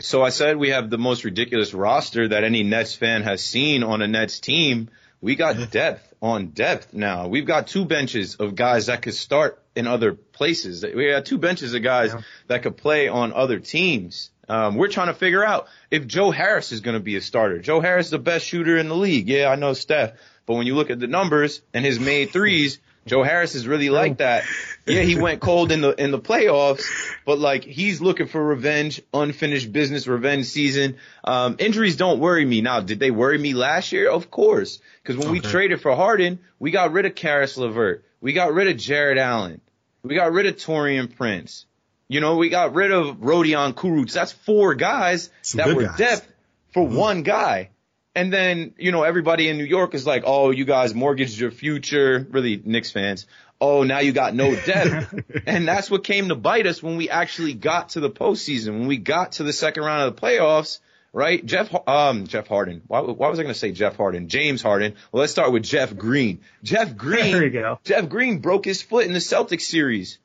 so 0.00 0.22
I 0.22 0.30
said 0.30 0.56
we 0.56 0.70
have 0.70 0.90
the 0.90 0.98
most 0.98 1.24
ridiculous 1.24 1.72
roster 1.72 2.28
that 2.28 2.44
any 2.44 2.62
Nets 2.62 2.94
fan 2.94 3.22
has 3.22 3.44
seen 3.44 3.82
on 3.82 4.02
a 4.02 4.08
Nets 4.08 4.40
team. 4.40 4.88
We 5.20 5.36
got 5.36 5.70
depth 5.70 6.14
on 6.20 6.48
depth 6.48 6.92
now. 6.92 7.28
We've 7.28 7.46
got 7.46 7.66
two 7.66 7.84
benches 7.84 8.36
of 8.36 8.54
guys 8.54 8.86
that 8.86 9.02
could 9.02 9.14
start 9.14 9.62
in 9.76 9.86
other 9.86 10.14
places. 10.14 10.84
We 10.84 11.10
got 11.10 11.26
two 11.26 11.38
benches 11.38 11.74
of 11.74 11.82
guys 11.82 12.12
yeah. 12.12 12.22
that 12.48 12.62
could 12.62 12.76
play 12.76 13.08
on 13.08 13.32
other 13.32 13.58
teams. 13.58 14.30
Um, 14.48 14.76
we're 14.76 14.88
trying 14.88 15.06
to 15.06 15.14
figure 15.14 15.44
out 15.44 15.68
if 15.90 16.06
Joe 16.06 16.30
Harris 16.30 16.72
is 16.72 16.80
going 16.80 16.94
to 16.94 17.02
be 17.02 17.16
a 17.16 17.20
starter. 17.20 17.60
Joe 17.60 17.80
Harris 17.80 18.06
is 18.06 18.10
the 18.10 18.18
best 18.18 18.46
shooter 18.46 18.76
in 18.76 18.88
the 18.88 18.96
league. 18.96 19.28
Yeah, 19.28 19.48
I 19.48 19.54
know 19.54 19.72
Steph, 19.72 20.12
but 20.44 20.54
when 20.54 20.66
you 20.66 20.74
look 20.74 20.90
at 20.90 21.00
the 21.00 21.06
numbers 21.06 21.62
and 21.72 21.84
his 21.84 21.98
made 21.98 22.30
threes, 22.30 22.78
Joe 23.06 23.22
Harris 23.22 23.54
is 23.54 23.66
really 23.66 23.90
like 23.90 24.18
that. 24.18 24.44
Yeah, 24.86 25.02
he 25.02 25.16
went 25.16 25.40
cold 25.40 25.72
in 25.72 25.80
the 25.80 25.90
in 25.92 26.10
the 26.10 26.18
playoffs, 26.18 26.84
but 27.24 27.38
like 27.38 27.64
he's 27.64 28.00
looking 28.00 28.26
for 28.26 28.42
revenge, 28.42 29.02
unfinished 29.12 29.72
business, 29.72 30.06
revenge 30.06 30.46
season. 30.46 30.96
Um, 31.22 31.56
injuries 31.58 31.96
don't 31.96 32.18
worry 32.18 32.44
me 32.44 32.60
now. 32.60 32.80
Did 32.80 32.98
they 33.00 33.10
worry 33.10 33.38
me 33.38 33.54
last 33.54 33.92
year? 33.92 34.10
Of 34.10 34.30
course, 34.30 34.80
because 35.02 35.16
when 35.16 35.28
okay. 35.28 35.40
we 35.40 35.40
traded 35.40 35.80
for 35.80 35.94
Harden, 35.94 36.38
we 36.58 36.70
got 36.70 36.92
rid 36.92 37.06
of 37.06 37.14
Caris 37.14 37.56
LeVert, 37.56 38.04
we 38.20 38.32
got 38.32 38.52
rid 38.52 38.68
of 38.68 38.76
Jarrett 38.76 39.18
Allen, 39.18 39.60
we 40.02 40.14
got 40.14 40.32
rid 40.32 40.46
of 40.46 40.56
Taurean 40.56 41.14
Prince. 41.14 41.66
You 42.06 42.20
know, 42.20 42.36
we 42.36 42.50
got 42.50 42.74
rid 42.74 42.90
of 42.92 43.16
Rodion 43.16 43.72
Kurucs. 43.72 44.12
That's 44.12 44.32
four 44.32 44.74
guys 44.74 45.30
Some 45.40 45.58
that 45.58 45.74
were 45.74 45.86
guys. 45.86 45.96
depth 45.96 46.28
for 46.72 46.86
mm-hmm. 46.86 46.96
one 46.96 47.22
guy. 47.22 47.70
And 48.14 48.32
then, 48.32 48.74
you 48.78 48.92
know, 48.92 49.02
everybody 49.02 49.48
in 49.48 49.58
New 49.58 49.64
York 49.64 49.94
is 49.94 50.06
like, 50.06 50.22
oh, 50.24 50.50
you 50.50 50.64
guys 50.64 50.94
mortgaged 50.94 51.38
your 51.38 51.50
future. 51.50 52.26
Really, 52.30 52.60
Knicks 52.64 52.90
fans. 52.90 53.26
Oh, 53.60 53.82
now 53.82 53.98
you 54.00 54.12
got 54.12 54.34
no 54.34 54.54
debt. 54.54 55.12
and 55.46 55.66
that's 55.66 55.90
what 55.90 56.04
came 56.04 56.28
to 56.28 56.34
bite 56.34 56.66
us 56.66 56.82
when 56.82 56.96
we 56.96 57.10
actually 57.10 57.54
got 57.54 57.90
to 57.90 58.00
the 58.00 58.10
postseason, 58.10 58.78
when 58.78 58.86
we 58.86 58.98
got 58.98 59.32
to 59.32 59.42
the 59.42 59.52
second 59.52 59.82
round 59.82 60.02
of 60.02 60.14
the 60.14 60.20
playoffs, 60.20 60.78
right? 61.12 61.44
Jeff, 61.44 61.74
um, 61.88 62.26
Jeff 62.26 62.46
Harden. 62.46 62.82
Why, 62.86 63.00
why 63.00 63.28
was 63.28 63.38
I 63.38 63.42
going 63.42 63.54
to 63.54 63.58
say 63.58 63.72
Jeff 63.72 63.96
Harden? 63.96 64.28
James 64.28 64.62
Harden. 64.62 64.94
Well, 65.10 65.20
let's 65.20 65.32
start 65.32 65.52
with 65.52 65.64
Jeff 65.64 65.96
Green. 65.96 66.40
Jeff 66.62 66.96
Green. 66.96 67.32
There 67.32 67.44
you 67.44 67.50
go. 67.50 67.80
Jeff 67.84 68.08
Green 68.08 68.38
broke 68.38 68.64
his 68.64 68.82
foot 68.82 69.06
in 69.06 69.12
the 69.12 69.18
Celtics 69.18 69.62
series 69.62 70.18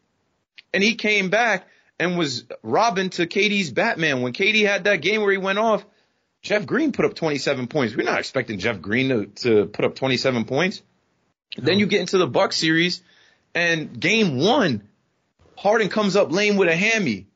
and 0.74 0.84
he 0.84 0.96
came 0.96 1.30
back 1.30 1.68
and 2.00 2.18
was 2.18 2.46
Robin 2.64 3.10
to 3.12 3.26
KD's 3.26 3.72
Batman. 3.72 4.22
When 4.22 4.34
KD 4.34 4.66
had 4.66 4.86
that 4.86 5.02
game 5.02 5.22
where 5.22 5.32
he 5.32 5.38
went 5.38 5.60
off, 5.60 5.86
Jeff 6.42 6.66
Green 6.66 6.92
put 6.92 7.06
up 7.06 7.16
27 7.16 7.68
points. 7.68 7.96
We're 7.96 8.04
not 8.04 8.20
expecting 8.20 8.60
Jeff 8.60 8.82
Green 8.82 9.10
to, 9.10 9.26
to 9.44 9.66
put 9.66 9.86
up 9.86 9.96
27 9.96 10.46
points. 10.46 10.82
No. 11.58 11.66
Then 11.66 11.80
you 11.80 11.88
get 11.88 12.02
into 12.02 12.18
the 12.18 12.28
Buck 12.28 12.54
series 12.54 13.02
and 13.54 14.00
game 14.00 14.38
one, 14.38 14.88
Harden 15.58 15.90
comes 15.90 16.16
up 16.16 16.32
lame 16.32 16.56
with 16.56 16.70
a 16.70 16.76
hammy. 16.76 17.28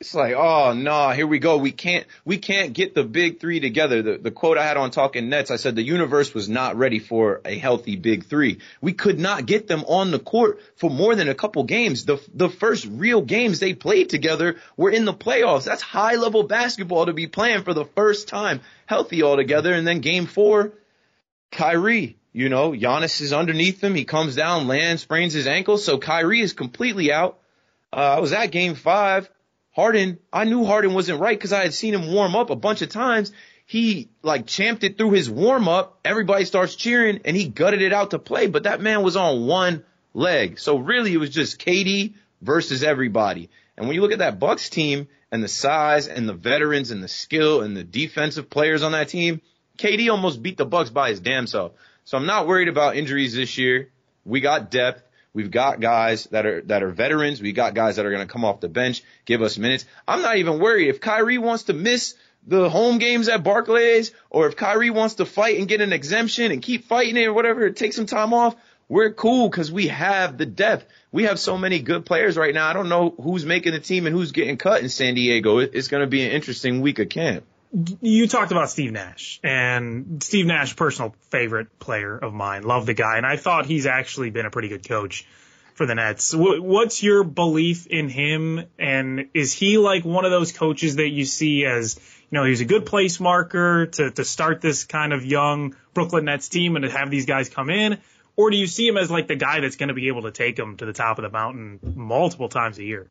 It's 0.00 0.14
like, 0.14 0.34
oh 0.36 0.74
no, 0.74 0.90
nah, 0.90 1.12
here 1.12 1.26
we 1.26 1.40
go. 1.40 1.56
We 1.56 1.72
can't, 1.72 2.06
we 2.24 2.38
can't 2.38 2.72
get 2.72 2.94
the 2.94 3.02
big 3.02 3.40
three 3.40 3.58
together. 3.58 4.00
The, 4.00 4.18
the 4.18 4.30
quote 4.30 4.56
I 4.56 4.64
had 4.64 4.76
on 4.76 4.92
Talking 4.92 5.28
Nets, 5.28 5.50
I 5.50 5.56
said 5.56 5.74
the 5.74 5.82
universe 5.82 6.32
was 6.32 6.48
not 6.48 6.76
ready 6.76 7.00
for 7.00 7.40
a 7.44 7.58
healthy 7.58 7.96
big 7.96 8.26
three. 8.26 8.60
We 8.80 8.92
could 8.92 9.18
not 9.18 9.44
get 9.44 9.66
them 9.66 9.82
on 9.88 10.12
the 10.12 10.20
court 10.20 10.60
for 10.76 10.88
more 10.88 11.16
than 11.16 11.28
a 11.28 11.34
couple 11.34 11.64
games. 11.64 12.04
The, 12.04 12.22
the 12.32 12.48
first 12.48 12.86
real 12.86 13.22
games 13.22 13.58
they 13.58 13.74
played 13.74 14.08
together 14.08 14.58
were 14.76 14.90
in 14.90 15.04
the 15.04 15.12
playoffs. 15.12 15.64
That's 15.64 15.82
high 15.82 16.14
level 16.14 16.44
basketball 16.44 17.06
to 17.06 17.12
be 17.12 17.26
playing 17.26 17.64
for 17.64 17.74
the 17.74 17.84
first 17.84 18.28
time 18.28 18.60
healthy 18.86 19.22
all 19.22 19.34
together. 19.34 19.72
And 19.74 19.84
then 19.84 19.98
game 19.98 20.26
four, 20.26 20.74
Kyrie, 21.50 22.18
you 22.32 22.48
know, 22.48 22.70
Giannis 22.70 23.20
is 23.20 23.32
underneath 23.32 23.82
him. 23.82 23.96
He 23.96 24.04
comes 24.04 24.36
down, 24.36 24.68
lands, 24.68 25.02
sprains 25.02 25.32
his 25.32 25.48
ankle. 25.48 25.76
So 25.76 25.98
Kyrie 25.98 26.40
is 26.40 26.52
completely 26.52 27.10
out. 27.10 27.40
Uh, 27.92 27.96
I 27.96 28.20
was 28.20 28.32
at 28.32 28.52
game 28.52 28.76
five. 28.76 29.28
Harden, 29.78 30.18
I 30.32 30.42
knew 30.42 30.64
Harden 30.64 30.92
wasn't 30.92 31.20
right 31.20 31.38
because 31.38 31.52
I 31.52 31.62
had 31.62 31.72
seen 31.72 31.94
him 31.94 32.12
warm 32.12 32.34
up 32.34 32.50
a 32.50 32.56
bunch 32.56 32.82
of 32.82 32.88
times. 32.88 33.30
He 33.64 34.08
like 34.24 34.44
champed 34.44 34.82
it 34.82 34.98
through 34.98 35.12
his 35.12 35.30
warm 35.30 35.68
up. 35.68 36.00
Everybody 36.04 36.46
starts 36.46 36.74
cheering 36.74 37.20
and 37.24 37.36
he 37.36 37.46
gutted 37.46 37.80
it 37.80 37.92
out 37.92 38.10
to 38.10 38.18
play, 38.18 38.48
but 38.48 38.64
that 38.64 38.80
man 38.80 39.04
was 39.04 39.14
on 39.14 39.46
one 39.46 39.84
leg. 40.14 40.58
So 40.58 40.78
really 40.78 41.14
it 41.14 41.18
was 41.18 41.30
just 41.30 41.60
KD 41.60 42.14
versus 42.42 42.82
everybody. 42.82 43.50
And 43.76 43.86
when 43.86 43.94
you 43.94 44.00
look 44.00 44.10
at 44.10 44.18
that 44.18 44.40
Bucks 44.40 44.68
team 44.68 45.06
and 45.30 45.44
the 45.44 45.48
size 45.48 46.08
and 46.08 46.28
the 46.28 46.34
veterans 46.34 46.90
and 46.90 47.00
the 47.00 47.06
skill 47.06 47.60
and 47.60 47.76
the 47.76 47.84
defensive 47.84 48.50
players 48.50 48.82
on 48.82 48.90
that 48.90 49.10
team, 49.10 49.42
KD 49.76 50.10
almost 50.10 50.42
beat 50.42 50.56
the 50.56 50.66
Bucks 50.66 50.90
by 50.90 51.10
his 51.10 51.20
damn 51.20 51.46
self. 51.46 51.70
So 52.04 52.18
I'm 52.18 52.26
not 52.26 52.48
worried 52.48 52.66
about 52.66 52.96
injuries 52.96 53.32
this 53.32 53.56
year. 53.58 53.90
We 54.24 54.40
got 54.40 54.72
depth. 54.72 55.07
We've 55.38 55.52
got 55.52 55.78
guys 55.78 56.24
that 56.32 56.46
are 56.46 56.62
that 56.62 56.82
are 56.82 56.90
veterans. 56.90 57.40
We've 57.40 57.54
got 57.54 57.72
guys 57.72 57.94
that 57.94 58.04
are 58.04 58.10
going 58.10 58.26
to 58.26 58.32
come 58.32 58.44
off 58.44 58.58
the 58.58 58.68
bench, 58.68 59.04
give 59.24 59.40
us 59.40 59.56
minutes. 59.56 59.84
I'm 60.08 60.20
not 60.20 60.36
even 60.38 60.58
worried 60.58 60.88
if 60.88 61.00
Kyrie 61.00 61.38
wants 61.38 61.62
to 61.64 61.74
miss 61.74 62.16
the 62.44 62.68
home 62.68 62.98
games 62.98 63.28
at 63.28 63.44
Barclays, 63.44 64.10
or 64.30 64.48
if 64.48 64.56
Kyrie 64.56 64.90
wants 64.90 65.14
to 65.14 65.24
fight 65.24 65.60
and 65.60 65.68
get 65.68 65.80
an 65.80 65.92
exemption 65.92 66.50
and 66.50 66.60
keep 66.60 66.86
fighting 66.86 67.16
it 67.16 67.26
or 67.26 67.32
whatever, 67.32 67.70
take 67.70 67.92
some 67.92 68.06
time 68.06 68.34
off. 68.34 68.56
We're 68.88 69.12
cool 69.12 69.48
because 69.48 69.70
we 69.70 69.86
have 69.86 70.38
the 70.38 70.46
depth. 70.46 70.86
We 71.12 71.22
have 71.22 71.38
so 71.38 71.56
many 71.56 71.78
good 71.78 72.04
players 72.04 72.36
right 72.36 72.52
now. 72.52 72.66
I 72.66 72.72
don't 72.72 72.88
know 72.88 73.14
who's 73.22 73.46
making 73.46 73.74
the 73.74 73.78
team 73.78 74.06
and 74.06 74.16
who's 74.16 74.32
getting 74.32 74.56
cut 74.56 74.82
in 74.82 74.88
San 74.88 75.14
Diego. 75.14 75.58
It's 75.58 75.86
going 75.86 76.00
to 76.00 76.08
be 76.08 76.24
an 76.24 76.32
interesting 76.32 76.80
week 76.80 76.98
of 76.98 77.10
camp 77.10 77.44
you 77.72 78.26
talked 78.28 78.52
about 78.52 78.70
Steve 78.70 78.92
Nash 78.92 79.40
and 79.42 80.22
Steve 80.22 80.46
Nash, 80.46 80.74
personal 80.76 81.14
favorite 81.30 81.78
player 81.78 82.16
of 82.16 82.32
mine. 82.32 82.62
Love 82.62 82.86
the 82.86 82.94
guy. 82.94 83.16
And 83.16 83.26
I 83.26 83.36
thought 83.36 83.66
he's 83.66 83.86
actually 83.86 84.30
been 84.30 84.46
a 84.46 84.50
pretty 84.50 84.68
good 84.68 84.86
coach 84.86 85.26
for 85.74 85.86
the 85.86 85.94
Nets. 85.94 86.34
What's 86.34 87.02
your 87.02 87.24
belief 87.24 87.86
in 87.86 88.08
him? 88.08 88.64
And 88.78 89.28
is 89.34 89.52
he 89.52 89.78
like 89.78 90.04
one 90.04 90.24
of 90.24 90.30
those 90.30 90.52
coaches 90.52 90.96
that 90.96 91.08
you 91.08 91.24
see 91.24 91.64
as, 91.64 91.98
you 92.30 92.38
know, 92.38 92.44
he's 92.44 92.60
a 92.60 92.64
good 92.64 92.84
place 92.84 93.20
marker 93.20 93.86
to, 93.86 94.10
to 94.10 94.24
start 94.24 94.60
this 94.60 94.84
kind 94.84 95.12
of 95.12 95.24
young 95.24 95.76
Brooklyn 95.94 96.24
Nets 96.24 96.48
team 96.48 96.74
and 96.76 96.84
to 96.84 96.90
have 96.90 97.10
these 97.10 97.26
guys 97.26 97.48
come 97.48 97.70
in? 97.70 97.98
Or 98.34 98.50
do 98.50 98.56
you 98.56 98.66
see 98.66 98.86
him 98.86 98.96
as 98.96 99.10
like 99.10 99.28
the 99.28 99.36
guy 99.36 99.60
that's 99.60 99.76
going 99.76 99.88
to 99.88 99.94
be 99.94 100.08
able 100.08 100.22
to 100.22 100.30
take 100.30 100.56
them 100.56 100.76
to 100.78 100.86
the 100.86 100.92
top 100.92 101.18
of 101.18 101.22
the 101.22 101.30
mountain 101.30 101.78
multiple 101.94 102.48
times 102.48 102.78
a 102.78 102.84
year? 102.84 103.08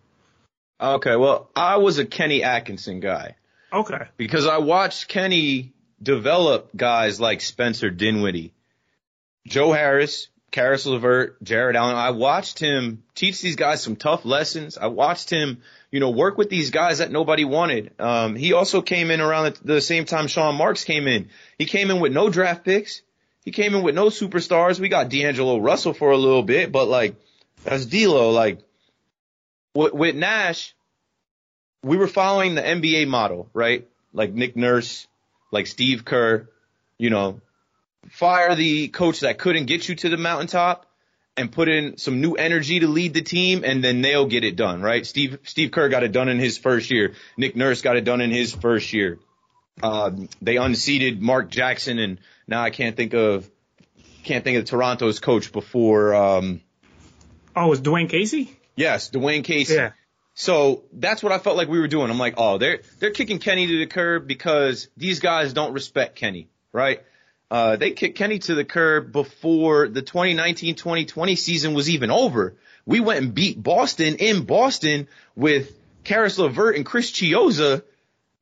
Okay. 0.79 1.15
Well, 1.15 1.49
I 1.55 1.77
was 1.77 1.99
a 1.99 2.05
Kenny 2.05 2.43
Atkinson 2.43 2.99
guy. 2.99 3.35
Okay. 3.71 4.07
Because 4.17 4.47
I 4.47 4.57
watched 4.59 5.07
Kenny 5.07 5.73
develop 6.01 6.69
guys 6.75 7.19
like 7.19 7.41
Spencer 7.41 7.89
Dinwiddie, 7.89 8.53
Joe 9.45 9.71
Harris, 9.71 10.27
Caris 10.51 10.85
LeVert, 10.85 11.41
Jarrett 11.43 11.75
Allen. 11.75 11.95
I 11.95 12.11
watched 12.11 12.59
him 12.59 13.03
teach 13.15 13.41
these 13.41 13.55
guys 13.55 13.81
some 13.81 13.95
tough 13.95 14.25
lessons. 14.25 14.77
I 14.77 14.87
watched 14.87 15.29
him, 15.29 15.61
you 15.91 15.99
know, 15.99 16.11
work 16.11 16.37
with 16.37 16.49
these 16.49 16.71
guys 16.71 16.99
that 16.99 17.11
nobody 17.11 17.43
wanted. 17.45 17.91
Um, 17.99 18.35
he 18.35 18.53
also 18.53 18.81
came 18.81 19.11
in 19.11 19.19
around 19.19 19.55
the, 19.55 19.73
the 19.75 19.81
same 19.81 20.05
time 20.05 20.27
Sean 20.27 20.55
Marks 20.55 20.83
came 20.83 21.07
in. 21.07 21.29
He 21.57 21.65
came 21.65 21.91
in 21.91 21.99
with 21.99 22.13
no 22.13 22.29
draft 22.29 22.63
picks. 22.63 23.01
He 23.43 23.51
came 23.51 23.75
in 23.75 23.83
with 23.83 23.95
no 23.95 24.07
superstars. 24.07 24.79
We 24.79 24.89
got 24.89 25.09
D'Angelo 25.09 25.57
Russell 25.59 25.93
for 25.93 26.11
a 26.11 26.17
little 26.17 26.43
bit, 26.43 26.71
but 26.71 26.87
like, 26.87 27.15
that's 27.63 27.85
D'Lo. 27.85 28.31
Like, 28.31 28.59
with, 29.73 29.93
with 29.93 30.15
Nash, 30.15 30.75
we 31.83 31.97
were 31.97 32.07
following 32.07 32.55
the 32.55 32.61
NBA 32.61 33.07
model, 33.07 33.49
right? 33.53 33.87
Like 34.13 34.33
Nick 34.33 34.55
Nurse, 34.55 35.07
like 35.51 35.67
Steve 35.67 36.03
Kerr, 36.05 36.49
you 36.97 37.09
know, 37.09 37.41
fire 38.09 38.55
the 38.55 38.87
coach 38.87 39.21
that 39.21 39.37
couldn't 39.37 39.65
get 39.65 39.87
you 39.87 39.95
to 39.95 40.09
the 40.09 40.17
mountaintop 40.17 40.85
and 41.35 41.51
put 41.51 41.67
in 41.69 41.97
some 41.97 42.19
new 42.19 42.33
energy 42.33 42.79
to 42.79 42.87
lead 42.87 43.13
the 43.13 43.21
team 43.21 43.63
and 43.63 43.83
then 43.83 44.01
they'll 44.01 44.25
get 44.25 44.43
it 44.43 44.55
done, 44.55 44.81
right? 44.81 45.05
Steve, 45.05 45.37
Steve 45.43 45.71
Kerr 45.71 45.87
got 45.89 46.03
it 46.03 46.11
done 46.11 46.29
in 46.29 46.39
his 46.39 46.57
first 46.57 46.89
year. 46.89 47.13
Nick 47.37 47.55
Nurse 47.55 47.81
got 47.81 47.95
it 47.95 48.03
done 48.05 48.21
in 48.21 48.31
his 48.31 48.53
first 48.53 48.91
year. 48.93 49.19
Um, 49.83 50.29
they 50.41 50.57
unseated 50.57 51.21
Mark 51.21 51.51
Jackson 51.51 51.99
and 51.99 52.19
now 52.47 52.63
I 52.63 52.71
can't 52.71 52.95
think 52.95 53.13
of, 53.13 53.47
can't 54.23 54.43
think 54.43 54.57
of 54.57 54.65
Toronto's 54.65 55.19
coach 55.19 55.51
before, 55.51 56.15
um, 56.15 56.61
Oh, 57.55 57.65
it 57.65 57.69
was 57.69 57.81
Dwane 57.81 58.09
Casey? 58.09 58.55
yes, 58.75 59.09
Dwane 59.11 59.43
Casey. 59.43 59.75
Yeah. 59.75 59.91
So 60.39 60.83
that's 60.93 61.23
what 61.23 61.31
I 61.31 61.39
felt 61.39 61.57
like 61.57 61.67
we 61.67 61.79
were 61.79 61.87
doing. 61.87 62.11
I'm 62.11 62.19
like, 62.19 62.35
oh, 62.37 62.59
they're 62.59 62.81
they're 62.99 63.09
kicking 63.09 63.39
Kenny 63.39 63.65
to 63.65 63.79
the 63.79 63.87
curb 63.87 64.27
because 64.27 64.87
these 64.95 65.19
guys 65.19 65.51
don't 65.51 65.73
respect 65.73 66.15
Kenny, 66.15 66.47
right? 66.71 67.01
Uh, 67.49 67.75
they 67.75 67.89
kicked 67.89 68.19
Kenny 68.19 68.37
to 68.37 68.53
the 68.53 68.63
curb 68.63 69.11
before 69.11 69.87
the 69.87 70.03
2019-2020 70.03 71.37
season 71.39 71.73
was 71.73 71.89
even 71.89 72.11
over. 72.11 72.55
We 72.85 72.99
went 72.99 73.19
and 73.19 73.33
beat 73.33 73.61
Boston 73.61 74.17
in 74.17 74.43
Boston 74.43 75.07
with 75.35 75.75
Caris 76.03 76.37
LeVert 76.37 76.75
and 76.75 76.85
Chris 76.85 77.11
Chiozza, 77.11 77.81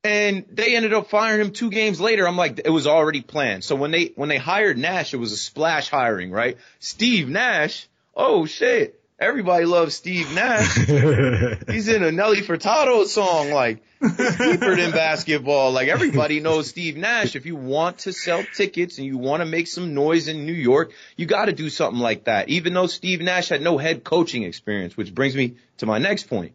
and 0.04 0.44
they 0.52 0.76
ended 0.76 0.92
up 0.92 1.08
firing 1.08 1.40
him 1.40 1.50
two 1.50 1.70
games 1.70 1.98
later. 1.98 2.28
I'm 2.28 2.36
like, 2.36 2.60
it 2.62 2.68
was 2.68 2.86
already 2.86 3.22
planned. 3.22 3.64
So 3.64 3.74
when 3.74 3.90
they 3.90 4.12
when 4.16 4.28
they 4.28 4.36
hired 4.36 4.76
Nash, 4.76 5.14
it 5.14 5.16
was 5.16 5.32
a 5.32 5.36
splash 5.38 5.88
hiring, 5.88 6.30
right? 6.30 6.58
Steve 6.78 7.26
Nash, 7.26 7.88
oh 8.14 8.44
shit. 8.44 9.00
Everybody 9.18 9.64
loves 9.64 9.94
Steve 9.94 10.34
Nash. 10.34 10.74
He's 11.68 11.88
in 11.88 12.02
a 12.02 12.12
Nelly 12.12 12.42
Furtado 12.42 13.06
song, 13.06 13.50
like 13.50 13.82
it's 14.02 14.36
deeper 14.36 14.76
than 14.76 14.90
basketball. 14.90 15.72
Like 15.72 15.88
everybody 15.88 16.40
knows 16.40 16.68
Steve 16.68 16.98
Nash. 16.98 17.34
If 17.34 17.46
you 17.46 17.56
want 17.56 18.00
to 18.00 18.12
sell 18.12 18.44
tickets 18.54 18.98
and 18.98 19.06
you 19.06 19.16
want 19.16 19.40
to 19.40 19.46
make 19.46 19.68
some 19.68 19.94
noise 19.94 20.28
in 20.28 20.44
New 20.44 20.52
York, 20.52 20.92
you 21.16 21.24
got 21.24 21.46
to 21.46 21.52
do 21.52 21.70
something 21.70 22.00
like 22.00 22.24
that. 22.24 22.50
Even 22.50 22.74
though 22.74 22.88
Steve 22.88 23.22
Nash 23.22 23.48
had 23.48 23.62
no 23.62 23.78
head 23.78 24.04
coaching 24.04 24.42
experience, 24.42 24.98
which 24.98 25.14
brings 25.14 25.34
me 25.34 25.54
to 25.78 25.86
my 25.86 25.96
next 25.96 26.24
point. 26.24 26.52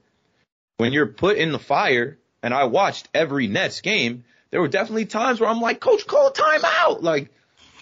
When 0.77 0.93
you're 0.93 1.07
put 1.07 1.37
in 1.37 1.51
the 1.51 1.59
fire, 1.59 2.19
and 2.43 2.53
I 2.53 2.65
watched 2.65 3.09
every 3.13 3.47
Nets 3.47 3.81
game, 3.81 4.23
there 4.51 4.61
were 4.61 4.67
definitely 4.67 5.05
times 5.05 5.39
where 5.39 5.49
I'm 5.49 5.61
like, 5.61 5.79
Coach, 5.79 6.05
call 6.05 6.27
a 6.27 6.33
timeout. 6.33 7.01
Like, 7.01 7.31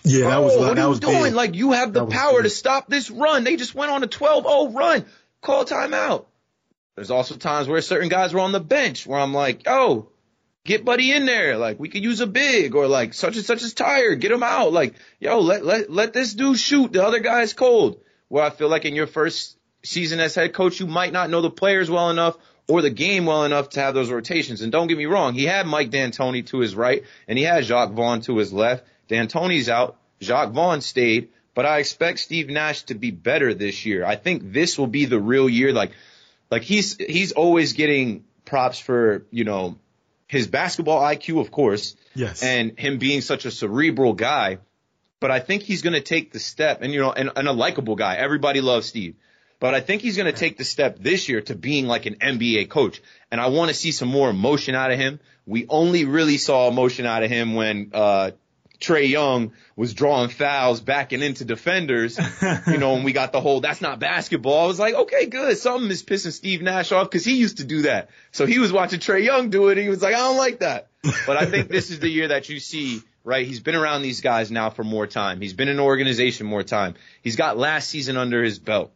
Yeah, 0.04 0.30
that 0.30 0.42
was 0.42 0.54
oh, 0.54 0.60
what 0.60 0.76
that 0.76 0.86
are 0.86 0.94
you 0.94 1.00
doing? 1.00 1.24
big. 1.24 1.34
Like 1.34 1.56
you 1.56 1.74
have 1.74 1.94
the 1.94 2.06
power 2.06 2.38
big. 2.38 2.44
to 2.44 2.50
stop 2.50 2.88
this 2.88 3.10
run. 3.10 3.44
They 3.44 3.56
just 3.56 3.76
went 3.76 3.92
on 3.92 4.04
a 4.04 4.08
12-0 4.08 4.76
run. 4.76 5.06
Call 5.42 5.66
timeout. 5.66 6.26
There's 6.96 7.12
also 7.12 7.36
times 7.36 7.68
where 7.68 7.82
certain 7.82 8.10
guys 8.10 8.34
were 8.34 8.42
on 8.42 8.52
the 8.52 8.60
bench 8.60 9.08
where 9.08 9.20
I'm 9.20 9.34
like, 9.34 9.62
oh, 9.68 10.10
get 10.66 10.86
buddy 10.86 11.12
in 11.12 11.26
there. 11.26 11.58
Like 11.58 11.80
we 11.80 11.90
could 11.90 12.04
use 12.04 12.20
a 12.20 12.28
big 12.28 12.76
or 12.76 12.88
like 12.88 13.14
such 13.14 13.36
and 13.38 13.46
such 13.46 13.62
is 13.64 13.74
tired. 13.74 14.20
Get 14.20 14.32
him 14.32 14.44
out. 14.44 14.74
Like, 14.74 14.96
yo, 15.20 15.40
let, 15.40 15.66
let, 15.66 15.90
let 15.90 16.14
this 16.14 16.34
dude 16.34 16.60
shoot. 16.60 16.92
The 16.92 17.06
other 17.06 17.20
guy's 17.20 17.54
cold. 17.54 18.02
Where 18.28 18.44
I 18.44 18.50
feel 18.52 18.70
like 18.70 18.86
in 18.86 18.96
your 18.96 19.08
first 19.08 19.58
season 19.84 20.20
as 20.20 20.36
head 20.36 20.54
coach, 20.54 20.80
you 20.80 20.88
might 20.88 21.14
not 21.14 21.30
know 21.30 21.42
the 21.42 21.50
players 21.50 21.90
well 21.90 22.10
enough 22.10 22.38
or 22.68 22.82
the 22.82 22.92
game 22.92 23.26
well 23.26 23.46
enough 23.46 23.70
to 23.70 23.80
have 23.80 23.96
those 23.96 24.12
rotations. 24.12 24.62
And 24.62 24.72
don't 24.72 24.88
get 24.88 24.98
me 24.98 25.08
wrong, 25.08 25.34
he 25.34 25.46
had 25.46 25.66
Mike 25.66 25.90
D'Antoni 25.90 26.46
to 26.48 26.60
his 26.60 26.76
right 26.76 27.04
and 27.28 27.38
he 27.38 27.44
had 27.44 27.64
Jacque 27.64 27.92
Vaughn 27.92 28.22
to 28.22 28.38
his 28.38 28.54
left. 28.54 28.86
D'Antoni's 29.10 29.68
out. 29.70 29.98
Jacque 30.22 30.52
Vaughn 30.52 30.82
stayed, 30.82 31.30
but 31.54 31.66
I 31.66 31.80
expect 31.80 32.20
Steve 32.20 32.50
Nash 32.50 32.84
to 32.84 32.94
be 32.96 33.12
better 33.12 33.54
this 33.54 33.86
year. 33.86 34.06
I 34.06 34.16
think 34.16 34.54
this 34.54 34.78
will 34.78 34.88
be 34.88 35.06
the 35.06 35.20
real 35.20 35.50
year. 35.50 35.74
Like, 35.74 35.92
like 36.52 36.62
he's, 36.62 36.96
he's 36.98 37.32
always 37.34 37.74
getting 37.74 38.24
props 38.46 38.80
for, 38.80 39.26
you 39.32 39.44
know, 39.44 39.78
his 40.28 40.48
basketball 40.48 41.02
IQ, 41.02 41.40
of 41.42 41.52
course, 41.52 41.96
Yes. 42.16 42.44
and 42.44 42.78
him 42.78 42.98
being 42.98 43.22
such 43.22 43.46
a 43.46 43.52
cerebral 43.52 44.14
guy. 44.14 44.60
But 45.20 45.32
I 45.32 45.40
think 45.40 45.64
he's 45.64 45.82
going 45.82 45.94
to 45.94 46.02
take 46.02 46.32
the 46.32 46.40
step 46.40 46.82
and, 46.82 46.94
you 46.94 47.00
know, 47.00 47.12
and, 47.12 47.32
and 47.36 47.48
a 47.48 47.52
likable 47.52 47.96
guy. 47.96 48.16
Everybody 48.16 48.62
loves 48.62 48.88
Steve. 48.88 49.16
But 49.60 49.74
I 49.76 49.82
think 49.82 50.02
he's 50.02 50.16
going 50.16 50.32
to 50.32 50.38
take 50.38 50.58
the 50.58 50.64
step 50.64 50.98
this 51.00 51.28
year 51.28 51.42
to 51.42 51.56
being 51.56 51.86
like 51.88 52.06
an 52.06 52.16
NBA 52.16 52.70
coach. 52.70 53.02
And 53.30 53.42
I 53.42 53.48
want 53.48 53.70
to 53.70 53.74
see 53.76 53.92
some 53.92 54.08
more 54.08 54.30
emotion 54.30 54.76
out 54.76 54.92
of 54.92 54.98
him. 55.00 55.20
We 55.46 55.66
only 55.68 56.06
really 56.06 56.38
saw 56.38 56.70
emotion 56.70 57.06
out 57.06 57.24
of 57.24 57.30
him 57.30 57.56
when, 57.56 57.92
uh, 57.94 58.32
Trae 58.80 59.10
Young 59.10 59.52
was 59.76 59.94
drawing 59.94 60.30
fouls, 60.30 60.80
backing 60.80 61.22
into 61.22 61.44
defenders, 61.44 62.18
you 62.68 62.78
know, 62.78 62.96
and 62.96 63.04
we 63.04 63.12
got 63.12 63.34
the 63.34 63.42
whole, 63.42 63.60
that's 63.60 63.82
not 63.82 64.00
basketball. 64.00 64.64
I 64.64 64.68
was 64.68 64.80
like, 64.80 64.94
okay, 64.94 65.26
good. 65.26 65.58
Something 65.58 65.92
is 65.92 66.04
pissing 66.04 66.32
Steve 66.32 66.62
Nash 66.62 66.92
off 66.92 67.10
because 67.10 67.26
he 67.26 67.38
used 67.38 67.58
to 67.58 67.66
do 67.66 67.82
that. 67.84 68.10
So 68.32 68.46
he 68.46 68.60
was 68.60 68.72
watching 68.72 69.00
Trae 69.00 69.24
Young 69.24 69.50
do 69.50 69.68
it. 69.68 69.74
And 69.74 69.82
he 69.82 69.90
was 69.90 70.02
like, 70.02 70.16
I 70.16 70.20
don't 70.20 70.38
like 70.38 70.60
that. 70.60 70.88
But 71.26 71.38
I 71.38 71.46
think 71.46 71.68
this 71.68 71.90
is 71.90 72.00
the 72.00 72.10
year 72.10 72.30
that 72.30 72.48
you 72.50 72.60
see, 72.60 73.02
right? 73.24 73.46
He's 73.46 73.60
been 73.60 73.76
around 73.76 74.02
these 74.02 74.22
guys 74.22 74.50
now 74.50 74.70
for 74.70 74.84
more 74.84 75.08
time. 75.08 75.42
He's 75.42 75.54
been 75.54 75.68
in 75.68 75.80
organization 75.80 76.48
more 76.48 76.64
time. 76.64 76.96
He's 77.22 77.36
got 77.36 77.58
last 77.58 77.90
season 77.90 78.16
under 78.18 78.44
his 78.44 78.60
belt. 78.60 78.92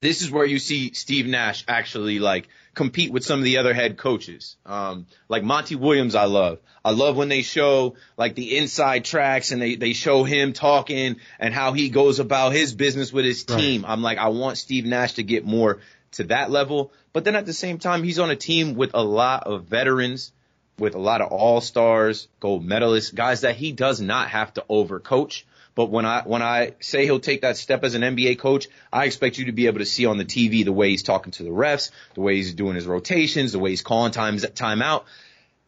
This 0.00 0.22
is 0.22 0.30
where 0.30 0.46
you 0.46 0.60
see 0.60 0.92
Steve 0.92 1.26
Nash 1.26 1.64
actually 1.66 2.20
like 2.20 2.48
compete 2.74 3.12
with 3.12 3.24
some 3.24 3.40
of 3.40 3.44
the 3.44 3.58
other 3.58 3.74
head 3.74 3.96
coaches. 3.96 4.56
Um, 4.64 5.06
like 5.28 5.42
Monty 5.42 5.74
Williams, 5.74 6.14
I 6.14 6.26
love. 6.26 6.60
I 6.84 6.92
love 6.92 7.16
when 7.16 7.28
they 7.28 7.42
show 7.42 7.96
like 8.16 8.36
the 8.36 8.58
inside 8.58 9.04
tracks 9.04 9.50
and 9.50 9.60
they, 9.60 9.74
they 9.74 9.94
show 9.94 10.22
him 10.22 10.52
talking 10.52 11.16
and 11.40 11.52
how 11.52 11.72
he 11.72 11.88
goes 11.88 12.20
about 12.20 12.52
his 12.52 12.74
business 12.74 13.12
with 13.12 13.24
his 13.24 13.42
team. 13.42 13.84
I'm 13.84 14.02
like, 14.02 14.18
I 14.18 14.28
want 14.28 14.58
Steve 14.58 14.86
Nash 14.86 15.14
to 15.14 15.24
get 15.24 15.44
more 15.44 15.80
to 16.12 16.24
that 16.24 16.50
level. 16.50 16.92
But 17.12 17.24
then 17.24 17.34
at 17.34 17.46
the 17.46 17.52
same 17.52 17.78
time, 17.78 18.04
he's 18.04 18.20
on 18.20 18.30
a 18.30 18.36
team 18.36 18.76
with 18.76 18.92
a 18.94 19.02
lot 19.02 19.48
of 19.48 19.64
veterans, 19.64 20.32
with 20.78 20.94
a 20.94 21.00
lot 21.00 21.20
of 21.20 21.32
all 21.32 21.60
stars, 21.60 22.28
gold 22.38 22.64
medalists, 22.64 23.12
guys 23.12 23.40
that 23.40 23.56
he 23.56 23.72
does 23.72 24.00
not 24.00 24.28
have 24.28 24.54
to 24.54 24.64
overcoach. 24.70 25.42
But 25.78 25.90
when 25.90 26.04
I 26.04 26.22
when 26.22 26.42
I 26.42 26.72
say 26.80 27.04
he'll 27.04 27.20
take 27.20 27.42
that 27.42 27.56
step 27.56 27.84
as 27.84 27.94
an 27.94 28.02
NBA 28.02 28.40
coach, 28.40 28.66
I 28.92 29.04
expect 29.04 29.38
you 29.38 29.44
to 29.44 29.52
be 29.52 29.68
able 29.68 29.78
to 29.78 29.86
see 29.86 30.06
on 30.06 30.18
the 30.18 30.24
TV 30.24 30.64
the 30.64 30.72
way 30.72 30.90
he's 30.90 31.04
talking 31.04 31.30
to 31.34 31.44
the 31.44 31.50
refs, 31.50 31.92
the 32.14 32.20
way 32.20 32.34
he's 32.34 32.52
doing 32.52 32.74
his 32.74 32.84
rotations, 32.84 33.52
the 33.52 33.60
way 33.60 33.70
he's 33.70 33.82
calling 33.82 34.10
times 34.10 34.44
time 34.56 34.82
out. 34.82 35.04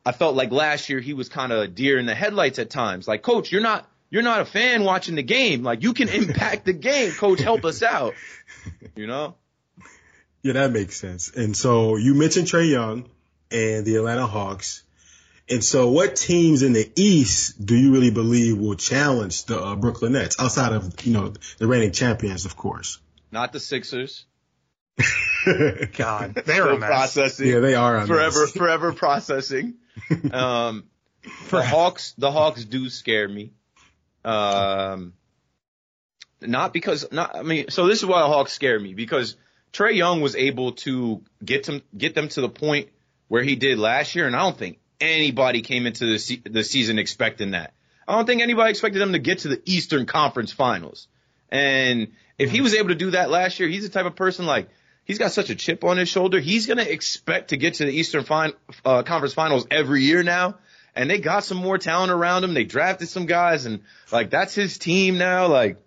I 0.04 0.10
felt 0.10 0.34
like 0.34 0.50
last 0.50 0.88
year 0.88 0.98
he 0.98 1.14
was 1.14 1.28
kind 1.28 1.52
of 1.52 1.60
a 1.60 1.68
deer 1.68 1.96
in 1.96 2.06
the 2.06 2.14
headlights 2.16 2.58
at 2.58 2.70
times. 2.70 3.06
Like, 3.06 3.22
coach, 3.22 3.52
you're 3.52 3.62
not 3.62 3.88
you're 4.10 4.24
not 4.24 4.40
a 4.40 4.44
fan 4.44 4.82
watching 4.82 5.14
the 5.14 5.22
game. 5.22 5.62
Like, 5.62 5.84
you 5.84 5.94
can 5.94 6.08
impact 6.22 6.64
the 6.64 6.72
game. 6.72 7.12
Coach, 7.12 7.38
help 7.38 7.64
us 7.64 7.80
out. 7.80 8.14
You 8.96 9.06
know? 9.06 9.36
Yeah, 10.42 10.54
that 10.54 10.72
makes 10.72 10.96
sense. 10.96 11.30
And 11.30 11.56
so 11.56 11.94
you 11.94 12.14
mentioned 12.14 12.48
Trae 12.48 12.68
Young 12.68 13.08
and 13.52 13.86
the 13.86 13.94
Atlanta 13.94 14.26
Hawks. 14.26 14.82
And 15.50 15.64
so 15.64 15.90
what 15.90 16.14
teams 16.16 16.62
in 16.62 16.72
the 16.72 16.90
East 16.94 17.64
do 17.64 17.74
you 17.76 17.92
really 17.92 18.10
believe 18.12 18.56
will 18.56 18.76
challenge 18.76 19.44
the 19.46 19.60
uh, 19.60 19.74
Brooklyn 19.76 20.12
Nets 20.12 20.36
outside 20.38 20.72
of, 20.72 20.94
you 21.04 21.12
know, 21.12 21.32
the 21.58 21.66
reigning 21.66 21.90
champions, 21.92 22.44
of 22.44 22.56
course? 22.56 22.98
Not 23.32 23.52
the 23.52 23.58
Sixers. 23.60 24.26
God, 25.96 26.34
they're 26.44 26.62
Still 26.62 26.68
a 26.76 26.78
mess. 26.78 26.88
processing. 26.88 27.48
Yeah, 27.48 27.58
they 27.60 27.74
are. 27.74 27.96
a 27.96 28.06
forever, 28.06 28.40
mess. 28.42 28.52
forever 28.52 28.92
processing. 28.92 29.74
Um, 30.32 30.84
the 31.50 31.62
Hawks, 31.62 32.14
the 32.16 32.30
Hawks 32.30 32.64
do 32.64 32.88
scare 32.88 33.28
me. 33.28 33.52
Um, 34.24 35.12
not 36.40 36.72
because, 36.72 37.06
not, 37.12 37.36
I 37.36 37.42
mean, 37.42 37.68
so 37.70 37.86
this 37.86 37.98
is 37.98 38.06
why 38.06 38.20
the 38.20 38.28
Hawks 38.28 38.52
scare 38.52 38.80
me 38.80 38.94
because 38.94 39.36
Trae 39.72 39.94
Young 39.94 40.20
was 40.22 40.36
able 40.36 40.72
to 40.72 41.22
get 41.44 41.64
them, 41.64 41.82
get 41.96 42.14
them 42.14 42.28
to 42.30 42.40
the 42.40 42.48
point 42.48 42.88
where 43.28 43.42
he 43.42 43.56
did 43.56 43.78
last 43.78 44.14
year. 44.14 44.26
And 44.26 44.34
I 44.34 44.40
don't 44.40 44.56
think 44.56 44.78
anybody 45.00 45.62
came 45.62 45.86
into 45.86 46.06
the, 46.06 46.18
se- 46.18 46.42
the 46.44 46.64
season 46.64 46.98
expecting 46.98 47.52
that. 47.52 47.72
I 48.06 48.16
don't 48.16 48.26
think 48.26 48.42
anybody 48.42 48.70
expected 48.70 49.00
them 49.00 49.12
to 49.12 49.18
get 49.18 49.40
to 49.40 49.48
the 49.48 49.62
Eastern 49.64 50.06
Conference 50.06 50.52
Finals. 50.52 51.08
And 51.48 52.12
if 52.38 52.50
he 52.50 52.60
was 52.60 52.74
able 52.74 52.88
to 52.88 52.94
do 52.94 53.12
that 53.12 53.30
last 53.30 53.60
year, 53.60 53.68
he's 53.68 53.82
the 53.82 53.88
type 53.88 54.06
of 54.06 54.16
person 54.16 54.46
like, 54.46 54.68
he's 55.04 55.18
got 55.18 55.32
such 55.32 55.50
a 55.50 55.54
chip 55.54 55.84
on 55.84 55.96
his 55.96 56.08
shoulder. 56.08 56.40
He's 56.40 56.66
going 56.66 56.78
to 56.78 56.92
expect 56.92 57.50
to 57.50 57.56
get 57.56 57.74
to 57.74 57.84
the 57.84 57.92
Eastern 57.92 58.24
fin- 58.24 58.54
uh, 58.84 59.02
Conference 59.02 59.34
Finals 59.34 59.66
every 59.70 60.02
year 60.02 60.22
now. 60.22 60.56
And 60.94 61.08
they 61.08 61.18
got 61.18 61.44
some 61.44 61.58
more 61.58 61.78
talent 61.78 62.10
around 62.10 62.42
him. 62.42 62.52
They 62.52 62.64
drafted 62.64 63.08
some 63.08 63.26
guys 63.26 63.64
and 63.64 63.82
like 64.10 64.30
that's 64.30 64.54
his 64.54 64.76
team 64.76 65.18
now. 65.18 65.46
Like 65.46 65.78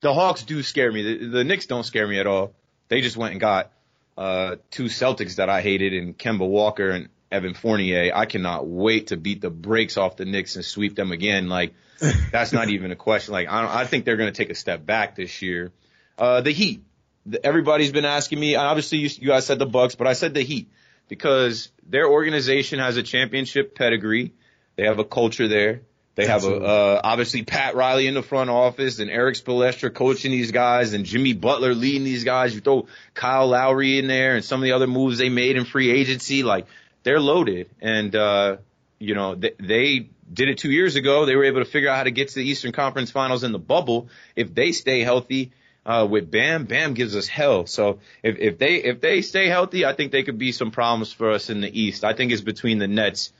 the 0.00 0.12
Hawks 0.12 0.42
do 0.42 0.62
scare 0.64 0.90
me. 0.90 1.02
The, 1.02 1.26
the 1.28 1.44
Knicks 1.44 1.66
don't 1.66 1.84
scare 1.84 2.08
me 2.08 2.18
at 2.18 2.26
all. 2.26 2.54
They 2.88 3.00
just 3.00 3.16
went 3.16 3.32
and 3.32 3.40
got, 3.40 3.70
uh, 4.16 4.56
two 4.72 4.86
Celtics 4.86 5.36
that 5.36 5.48
I 5.48 5.60
hated 5.60 5.92
and 5.92 6.18
Kemba 6.18 6.48
Walker 6.48 6.90
and 6.90 7.08
Evan 7.30 7.54
Fournier. 7.54 8.12
I 8.14 8.26
cannot 8.26 8.66
wait 8.66 9.08
to 9.08 9.16
beat 9.16 9.40
the 9.40 9.50
brakes 9.50 9.96
off 9.96 10.16
the 10.16 10.24
Knicks 10.24 10.56
and 10.56 10.64
sweep 10.64 10.94
them 10.94 11.12
again. 11.12 11.48
Like 11.48 11.74
that's 12.32 12.52
not 12.52 12.68
even 12.68 12.90
a 12.90 12.96
question. 12.96 13.32
Like 13.32 13.48
I, 13.48 13.62
don't, 13.62 13.70
I 13.70 13.84
think 13.84 14.04
they're 14.04 14.16
going 14.16 14.32
to 14.32 14.36
take 14.36 14.50
a 14.50 14.54
step 14.54 14.84
back 14.84 15.16
this 15.16 15.42
year. 15.42 15.72
Uh, 16.16 16.40
the 16.40 16.52
Heat. 16.52 16.82
The, 17.26 17.44
everybody's 17.44 17.92
been 17.92 18.04
asking 18.04 18.40
me. 18.40 18.56
Obviously, 18.56 18.98
you, 18.98 19.10
you 19.20 19.28
guys 19.28 19.46
said 19.46 19.58
the 19.58 19.66
Bucks, 19.66 19.94
but 19.94 20.06
I 20.06 20.14
said 20.14 20.34
the 20.34 20.42
Heat 20.42 20.70
because 21.08 21.70
their 21.86 22.08
organization 22.08 22.78
has 22.78 22.96
a 22.96 23.02
championship 23.02 23.74
pedigree. 23.74 24.32
They 24.76 24.84
have 24.84 24.98
a 24.98 25.04
culture 25.04 25.48
there. 25.48 25.82
They 26.18 26.26
have 26.26 26.44
a, 26.44 26.56
uh, 26.56 27.00
obviously 27.04 27.44
Pat 27.44 27.76
Riley 27.76 28.08
in 28.08 28.14
the 28.14 28.24
front 28.24 28.50
office 28.50 28.98
and 28.98 29.08
Erik 29.08 29.36
Spoelstra 29.36 29.94
coaching 29.94 30.32
these 30.32 30.50
guys 30.50 30.92
and 30.92 31.04
Jimmy 31.04 31.32
Butler 31.32 31.76
leading 31.76 32.02
these 32.02 32.24
guys. 32.24 32.52
You 32.52 32.60
throw 32.60 32.88
Kyle 33.14 33.46
Lowry 33.46 34.00
in 34.00 34.08
there 34.08 34.34
and 34.34 34.44
some 34.44 34.60
of 34.60 34.64
the 34.64 34.72
other 34.72 34.88
moves 34.88 35.18
they 35.18 35.28
made 35.28 35.56
in 35.56 35.64
free 35.64 35.92
agency. 35.92 36.42
Like 36.42 36.66
they're 37.08 37.20
loaded 37.20 37.70
and, 37.80 38.14
uh, 38.14 38.58
you 38.98 39.14
know, 39.14 39.34
they, 39.34 39.52
they 39.58 40.10
did 40.30 40.50
it 40.50 40.58
two 40.58 40.70
years 40.70 40.94
ago. 40.94 41.24
They 41.24 41.36
were 41.36 41.44
able 41.44 41.60
to 41.60 41.70
figure 41.70 41.88
out 41.88 41.96
how 41.96 42.02
to 42.02 42.10
get 42.10 42.28
to 42.28 42.34
the 42.34 42.46
Eastern 42.46 42.72
Conference 42.72 43.10
finals 43.10 43.44
in 43.44 43.52
the 43.52 43.58
bubble. 43.58 44.08
If 44.36 44.54
they 44.54 44.72
stay 44.72 45.00
healthy, 45.00 45.52
uh, 45.86 46.06
with 46.06 46.30
Bam, 46.30 46.66
Bam 46.66 46.92
gives 46.92 47.16
us 47.16 47.26
hell. 47.26 47.64
So 47.64 48.00
if, 48.22 48.36
if 48.38 48.58
they, 48.58 48.74
if 48.74 49.00
they 49.00 49.22
stay 49.22 49.46
healthy, 49.46 49.86
I 49.86 49.94
think 49.94 50.12
they 50.12 50.22
could 50.22 50.36
be 50.36 50.52
some 50.52 50.70
problems 50.70 51.10
for 51.10 51.30
us 51.30 51.48
in 51.48 51.62
the 51.62 51.80
East. 51.80 52.04
I 52.04 52.12
think 52.12 52.30
it's 52.30 52.42
between 52.42 52.78
the 52.78 52.88
Nets 52.88 53.32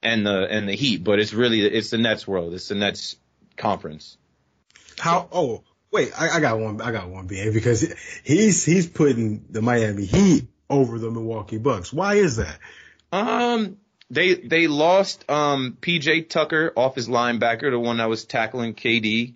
and 0.00 0.24
the 0.24 0.46
and 0.48 0.68
the 0.68 0.76
Heat, 0.76 1.02
but 1.02 1.18
it's 1.18 1.32
really 1.32 1.62
it's 1.62 1.90
the 1.90 1.98
Nets 1.98 2.28
world. 2.28 2.54
It's 2.54 2.68
the 2.68 2.76
Nets 2.76 3.16
conference. 3.56 4.16
How? 5.00 5.28
Oh, 5.32 5.64
wait, 5.90 6.12
I, 6.16 6.36
I 6.36 6.40
got 6.40 6.60
one. 6.60 6.80
I 6.80 6.92
got 6.92 7.08
one, 7.08 7.26
BA, 7.26 7.50
because 7.52 7.92
he's 8.22 8.64
he's 8.64 8.86
putting 8.86 9.46
the 9.50 9.62
Miami 9.62 10.04
Heat 10.04 10.46
over 10.70 10.98
the 10.98 11.10
Milwaukee 11.10 11.58
Bucks. 11.58 11.92
Why 11.92 12.14
is 12.14 12.36
that? 12.36 12.58
Um, 13.12 13.76
they 14.10 14.34
they 14.34 14.66
lost 14.66 15.28
um 15.30 15.76
PJ 15.80 16.28
Tucker 16.28 16.72
off 16.76 16.94
his 16.94 17.08
linebacker, 17.08 17.70
the 17.70 17.78
one 17.78 17.98
that 17.98 18.08
was 18.08 18.24
tackling 18.24 18.74
KD. 18.74 19.34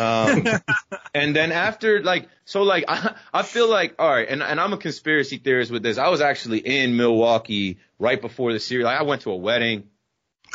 um, 0.00 0.46
and 1.14 1.34
then 1.34 1.52
after 1.52 2.02
like, 2.02 2.28
so 2.44 2.62
like, 2.62 2.84
I, 2.88 3.14
I 3.32 3.42
feel 3.42 3.68
like, 3.68 3.94
all 3.98 4.08
right, 4.08 4.28
and, 4.28 4.42
and 4.42 4.60
I'm 4.60 4.72
a 4.72 4.76
conspiracy 4.76 5.38
theorist 5.38 5.70
with 5.70 5.82
this. 5.82 5.96
I 5.96 6.08
was 6.08 6.20
actually 6.20 6.58
in 6.58 6.96
Milwaukee 6.96 7.78
right 7.98 8.20
before 8.20 8.52
the 8.52 8.60
series. 8.60 8.84
Like, 8.84 8.98
I 8.98 9.04
went 9.04 9.22
to 9.22 9.30
a 9.30 9.36
wedding. 9.36 9.84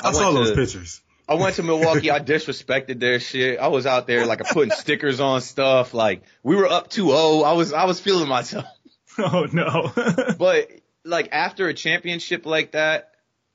I, 0.03 0.09
I 0.09 0.11
saw 0.11 0.31
those 0.31 0.49
to, 0.49 0.55
pictures. 0.55 1.01
I 1.27 1.35
went 1.35 1.55
to 1.55 1.63
Milwaukee. 1.63 2.11
I 2.11 2.19
disrespected 2.19 2.99
their 2.99 3.19
shit. 3.19 3.59
I 3.59 3.69
was 3.69 3.85
out 3.85 4.05
there 4.05 4.25
like 4.25 4.43
putting 4.51 4.71
stickers 4.71 5.19
on 5.19 5.41
stuff. 5.41 5.93
Like 5.93 6.23
we 6.43 6.55
were 6.55 6.67
up 6.67 6.89
2-0. 6.89 7.43
I 7.43 7.53
was 7.53 7.73
I 7.73 7.85
was 7.85 7.99
feeling 7.99 8.27
myself. 8.27 8.65
Oh 9.17 9.47
no. 9.49 9.93
but 10.37 10.69
like 11.05 11.29
after 11.31 11.67
a 11.67 11.73
championship 11.73 12.45
like 12.45 12.71
that, 12.71 13.11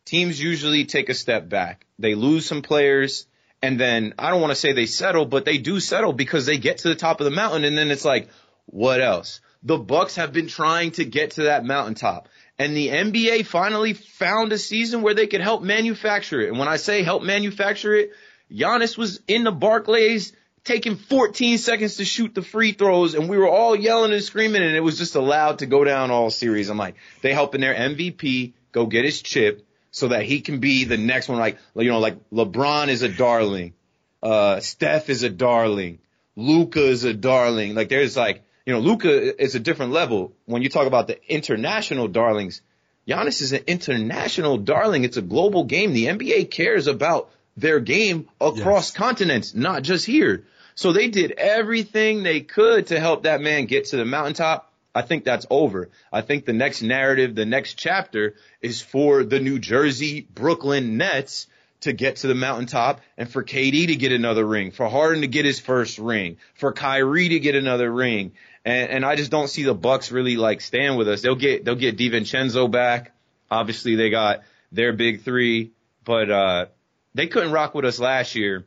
teams 0.06 0.40
usually 0.40 0.84
take 0.86 1.08
a 1.08 1.14
step 1.14 1.48
back. 1.48 1.86
They 1.98 2.14
lose 2.14 2.46
some 2.46 2.62
players 2.62 3.26
and 3.62 3.78
then 3.78 4.14
I 4.18 4.30
don't 4.30 4.40
want 4.40 4.52
to 4.52 4.56
say 4.56 4.72
they 4.72 4.86
settle, 4.86 5.26
but 5.26 5.44
they 5.44 5.58
do 5.58 5.80
settle 5.80 6.12
because 6.12 6.46
they 6.46 6.58
get 6.58 6.78
to 6.78 6.88
the 6.88 6.94
top 6.94 7.20
of 7.20 7.24
the 7.24 7.30
mountain 7.30 7.64
and 7.64 7.76
then 7.76 7.90
it's 7.90 8.04
like, 8.04 8.28
what 8.66 9.00
else? 9.00 9.40
The 9.62 9.76
Bucks 9.76 10.16
have 10.16 10.32
been 10.32 10.46
trying 10.46 10.92
to 10.92 11.04
get 11.04 11.32
to 11.32 11.44
that 11.44 11.64
mountaintop. 11.64 12.28
And 12.58 12.74
the 12.74 12.88
NBA 12.88 13.46
finally 13.46 13.92
found 13.92 14.52
a 14.52 14.58
season 14.58 15.02
where 15.02 15.14
they 15.14 15.26
could 15.26 15.40
help 15.40 15.62
manufacture 15.62 16.40
it. 16.40 16.48
And 16.48 16.58
when 16.58 16.68
I 16.68 16.76
say 16.76 17.02
help 17.02 17.22
manufacture 17.22 17.94
it, 17.94 18.12
Giannis 18.50 18.96
was 18.96 19.20
in 19.28 19.44
the 19.44 19.52
Barclays 19.52 20.32
taking 20.64 20.96
14 20.96 21.58
seconds 21.58 21.96
to 21.96 22.04
shoot 22.04 22.34
the 22.34 22.42
free 22.42 22.72
throws 22.72 23.14
and 23.14 23.28
we 23.28 23.38
were 23.38 23.48
all 23.48 23.74
yelling 23.74 24.12
and 24.12 24.22
screaming 24.22 24.62
and 24.62 24.76
it 24.76 24.80
was 24.80 24.98
just 24.98 25.14
allowed 25.14 25.60
to 25.60 25.66
go 25.66 25.84
down 25.84 26.10
all 26.10 26.30
series. 26.30 26.68
I'm 26.68 26.76
like, 26.76 26.96
they 27.22 27.32
helping 27.32 27.60
their 27.60 27.74
MVP 27.74 28.52
go 28.72 28.86
get 28.86 29.04
his 29.04 29.22
chip 29.22 29.66
so 29.90 30.08
that 30.08 30.24
he 30.24 30.40
can 30.40 30.60
be 30.60 30.84
the 30.84 30.96
next 30.96 31.28
one. 31.28 31.38
Like, 31.38 31.58
you 31.74 31.90
know, 31.90 31.98
like 31.98 32.30
LeBron 32.30 32.88
is 32.88 33.02
a 33.02 33.08
darling. 33.08 33.74
Uh, 34.22 34.60
Steph 34.60 35.08
is 35.08 35.22
a 35.22 35.30
darling. 35.30 35.98
Luka 36.36 36.84
is 36.84 37.04
a 37.04 37.14
darling. 37.14 37.74
Like 37.74 37.88
there's 37.88 38.16
like, 38.16 38.44
you 38.66 38.72
know, 38.72 38.80
Luka 38.80 39.42
is 39.42 39.54
a 39.54 39.60
different 39.60 39.92
level. 39.92 40.32
When 40.44 40.62
you 40.62 40.68
talk 40.68 40.86
about 40.86 41.06
the 41.06 41.18
international 41.32 42.06
darlings, 42.06 42.60
Giannis 43.08 43.40
is 43.40 43.52
an 43.52 43.64
international 43.66 44.58
darling. 44.58 45.04
It's 45.04 45.16
a 45.16 45.22
global 45.22 45.64
game. 45.64 45.92
The 45.92 46.06
NBA 46.06 46.50
cares 46.50 46.86
about 46.86 47.30
their 47.60 47.80
game 47.80 48.28
across 48.40 48.88
yes. 48.88 48.96
continents, 48.96 49.54
not 49.54 49.82
just 49.82 50.06
here. 50.06 50.44
So 50.74 50.92
they 50.92 51.08
did 51.08 51.32
everything 51.32 52.22
they 52.22 52.40
could 52.40 52.86
to 52.88 52.98
help 52.98 53.24
that 53.24 53.40
man 53.40 53.66
get 53.66 53.86
to 53.86 53.96
the 53.96 54.04
mountaintop. 54.04 54.72
I 54.94 55.02
think 55.02 55.24
that's 55.24 55.46
over. 55.50 55.90
I 56.12 56.22
think 56.22 56.46
the 56.46 56.52
next 56.52 56.82
narrative, 56.82 57.34
the 57.34 57.44
next 57.44 57.74
chapter 57.74 58.34
is 58.60 58.80
for 58.80 59.22
the 59.22 59.38
New 59.38 59.58
Jersey, 59.58 60.26
Brooklyn 60.34 60.96
Nets 60.96 61.46
to 61.82 61.92
get 61.92 62.16
to 62.16 62.26
the 62.26 62.34
mountaintop 62.34 63.00
and 63.16 63.30
for 63.30 63.44
KD 63.44 63.88
to 63.88 63.96
get 63.96 64.12
another 64.12 64.44
ring, 64.44 64.70
for 64.70 64.88
Harden 64.88 65.22
to 65.22 65.28
get 65.28 65.44
his 65.44 65.60
first 65.60 65.98
ring, 65.98 66.38
for 66.54 66.72
Kyrie 66.72 67.28
to 67.30 67.40
get 67.40 67.54
another 67.54 67.90
ring. 67.90 68.32
And, 68.64 68.90
and 68.90 69.04
I 69.04 69.16
just 69.16 69.30
don't 69.30 69.48
see 69.48 69.62
the 69.62 69.74
Bucks 69.74 70.10
really 70.10 70.36
like 70.36 70.60
staying 70.60 70.96
with 70.96 71.08
us. 71.08 71.22
They'll 71.22 71.36
get, 71.36 71.64
they'll 71.64 71.76
get 71.76 71.96
DiVincenzo 71.96 72.70
back. 72.70 73.12
Obviously 73.50 73.94
they 73.94 74.10
got 74.10 74.42
their 74.72 74.92
big 74.92 75.22
three, 75.22 75.72
but, 76.04 76.30
uh, 76.30 76.66
they 77.14 77.26
couldn't 77.26 77.52
rock 77.52 77.74
with 77.74 77.84
us 77.84 77.98
last 77.98 78.34
year 78.34 78.66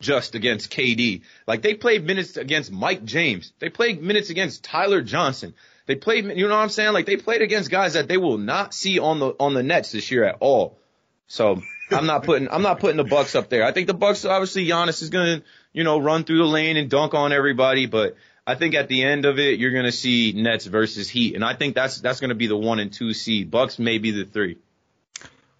just 0.00 0.34
against 0.34 0.70
KD. 0.70 1.22
Like 1.46 1.62
they 1.62 1.74
played 1.74 2.04
minutes 2.04 2.36
against 2.36 2.70
Mike 2.70 3.04
James. 3.04 3.52
They 3.58 3.68
played 3.68 4.02
minutes 4.02 4.30
against 4.30 4.64
Tyler 4.64 5.02
Johnson. 5.02 5.54
They 5.86 5.96
played, 5.96 6.24
you 6.24 6.48
know 6.48 6.54
what 6.54 6.62
I'm 6.62 6.68
saying? 6.68 6.92
Like 6.92 7.06
they 7.06 7.16
played 7.16 7.42
against 7.42 7.70
guys 7.70 7.94
that 7.94 8.08
they 8.08 8.16
will 8.16 8.38
not 8.38 8.74
see 8.74 8.98
on 8.98 9.18
the, 9.18 9.34
on 9.38 9.54
the 9.54 9.62
Nets 9.62 9.92
this 9.92 10.10
year 10.10 10.24
at 10.24 10.36
all. 10.40 10.78
So 11.26 11.62
I'm 11.90 12.06
not 12.06 12.24
putting, 12.24 12.48
I'm 12.50 12.62
not 12.62 12.80
putting 12.80 12.96
the 12.96 13.04
Bucks 13.04 13.34
up 13.34 13.48
there. 13.48 13.64
I 13.64 13.72
think 13.72 13.86
the 13.86 13.94
Bucks, 13.94 14.24
obviously 14.24 14.66
Giannis 14.66 15.02
is 15.02 15.10
going 15.10 15.40
to, 15.40 15.46
you 15.72 15.84
know, 15.84 15.98
run 15.98 16.24
through 16.24 16.38
the 16.38 16.44
lane 16.44 16.76
and 16.76 16.90
dunk 16.90 17.14
on 17.14 17.32
everybody, 17.32 17.86
but 17.86 18.16
I 18.46 18.56
think 18.56 18.74
at 18.74 18.88
the 18.88 19.02
end 19.02 19.24
of 19.24 19.38
it, 19.38 19.58
you're 19.58 19.72
going 19.72 19.86
to 19.86 19.92
see 19.92 20.32
Nets 20.32 20.66
versus 20.66 21.08
Heat, 21.08 21.34
and 21.34 21.42
I 21.42 21.54
think 21.54 21.74
that's 21.74 22.00
that's 22.00 22.20
going 22.20 22.28
to 22.28 22.34
be 22.34 22.46
the 22.46 22.56
one 22.56 22.78
and 22.78 22.92
two 22.92 23.14
seed. 23.14 23.50
Bucks 23.50 23.78
may 23.78 23.96
be 23.96 24.10
the 24.10 24.26
three. 24.26 24.58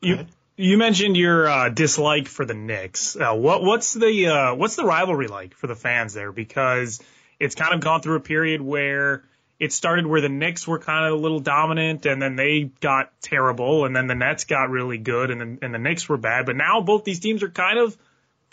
You 0.02 0.26
you 0.56 0.78
mentioned 0.78 1.16
your 1.16 1.48
uh, 1.48 1.68
dislike 1.68 2.28
for 2.28 2.44
the 2.44 2.54
Knicks. 2.54 3.16
Uh, 3.16 3.34
what 3.34 3.62
what's 3.62 3.92
the 3.92 4.26
uh, 4.28 4.54
what's 4.54 4.76
the 4.76 4.84
rivalry 4.84 5.26
like 5.26 5.54
for 5.54 5.66
the 5.66 5.74
fans 5.74 6.14
there? 6.14 6.32
Because 6.32 7.02
it's 7.40 7.54
kind 7.54 7.74
of 7.74 7.80
gone 7.80 8.02
through 8.02 8.16
a 8.16 8.20
period 8.20 8.60
where 8.60 9.24
it 9.58 9.72
started 9.72 10.06
where 10.06 10.20
the 10.20 10.28
Knicks 10.28 10.66
were 10.66 10.78
kind 10.78 11.06
of 11.06 11.18
a 11.18 11.22
little 11.22 11.40
dominant, 11.40 12.06
and 12.06 12.20
then 12.20 12.36
they 12.36 12.70
got 12.80 13.10
terrible, 13.20 13.84
and 13.84 13.94
then 13.94 14.06
the 14.06 14.14
Nets 14.14 14.44
got 14.44 14.70
really 14.70 14.98
good, 14.98 15.30
and 15.30 15.40
then 15.40 15.58
and 15.62 15.74
the 15.74 15.78
Knicks 15.78 16.08
were 16.08 16.16
bad. 16.16 16.46
But 16.46 16.56
now 16.56 16.80
both 16.80 17.04
these 17.04 17.20
teams 17.20 17.42
are 17.42 17.50
kind 17.50 17.78
of 17.78 17.96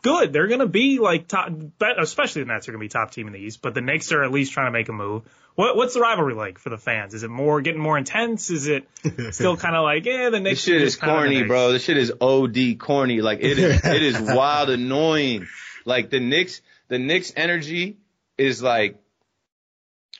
good. 0.01 0.33
They're 0.33 0.47
going 0.47 0.59
to 0.59 0.67
be 0.67 0.99
like 0.99 1.27
top, 1.27 1.51
especially 1.97 2.43
the 2.43 2.47
Nets 2.47 2.67
are 2.67 2.71
going 2.71 2.79
to 2.79 2.85
be 2.85 2.89
top 2.89 3.11
team 3.11 3.27
in 3.27 3.33
the 3.33 3.39
East, 3.39 3.61
but 3.61 3.73
the 3.73 3.81
Knicks 3.81 4.11
are 4.11 4.23
at 4.23 4.31
least 4.31 4.53
trying 4.53 4.67
to 4.67 4.71
make 4.71 4.89
a 4.89 4.93
move. 4.93 5.23
What, 5.55 5.75
what's 5.75 5.93
the 5.93 5.99
rivalry 5.99 6.33
like 6.33 6.59
for 6.59 6.69
the 6.69 6.77
fans? 6.77 7.13
Is 7.13 7.23
it 7.23 7.29
more 7.29 7.61
getting 7.61 7.81
more 7.81 7.97
intense? 7.97 8.49
Is 8.49 8.67
it 8.67 8.87
still 9.31 9.57
kind 9.57 9.75
of 9.75 9.83
like, 9.83 10.05
yeah, 10.05 10.29
the 10.29 10.39
Knicks? 10.39 10.65
This 10.65 10.73
shit 10.73 10.81
is 10.81 10.95
corny, 10.95 11.43
bro. 11.43 11.71
This 11.71 11.83
shit 11.83 11.97
is 11.97 12.11
OD 12.21 12.79
corny. 12.79 13.21
Like 13.21 13.39
it 13.41 13.59
is, 13.59 13.85
it 13.85 14.01
is 14.01 14.19
wild 14.21 14.69
annoying. 14.69 15.47
Like 15.85 16.09
the 16.09 16.19
Knicks, 16.19 16.61
the 16.87 16.99
Knicks 16.99 17.33
energy 17.35 17.97
is 18.37 18.61
like, 18.61 18.97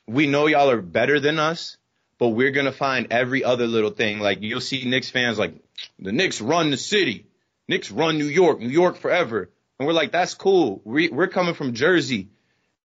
we 0.06 0.26
know 0.26 0.46
y'all 0.46 0.70
are 0.70 0.82
better 0.82 1.20
than 1.20 1.38
us, 1.38 1.76
but 2.18 2.28
we're 2.28 2.50
going 2.50 2.66
to 2.66 2.72
find 2.72 3.08
every 3.10 3.42
other 3.44 3.66
little 3.66 3.90
thing. 3.90 4.18
Like 4.18 4.42
you'll 4.42 4.60
see 4.60 4.84
Knicks 4.84 5.08
fans 5.08 5.38
like, 5.38 5.54
the 5.98 6.12
Knicks 6.12 6.40
run 6.40 6.70
the 6.70 6.76
city. 6.76 7.26
Knicks 7.68 7.90
run 7.90 8.18
New 8.18 8.26
York, 8.26 8.60
New 8.60 8.68
York 8.68 8.98
forever. 8.98 9.50
And 9.82 9.86
we're 9.88 9.94
like, 9.94 10.12
that's 10.12 10.34
cool. 10.34 10.80
We, 10.84 11.08
we're 11.08 11.26
coming 11.26 11.54
from 11.54 11.74
Jersey. 11.74 12.28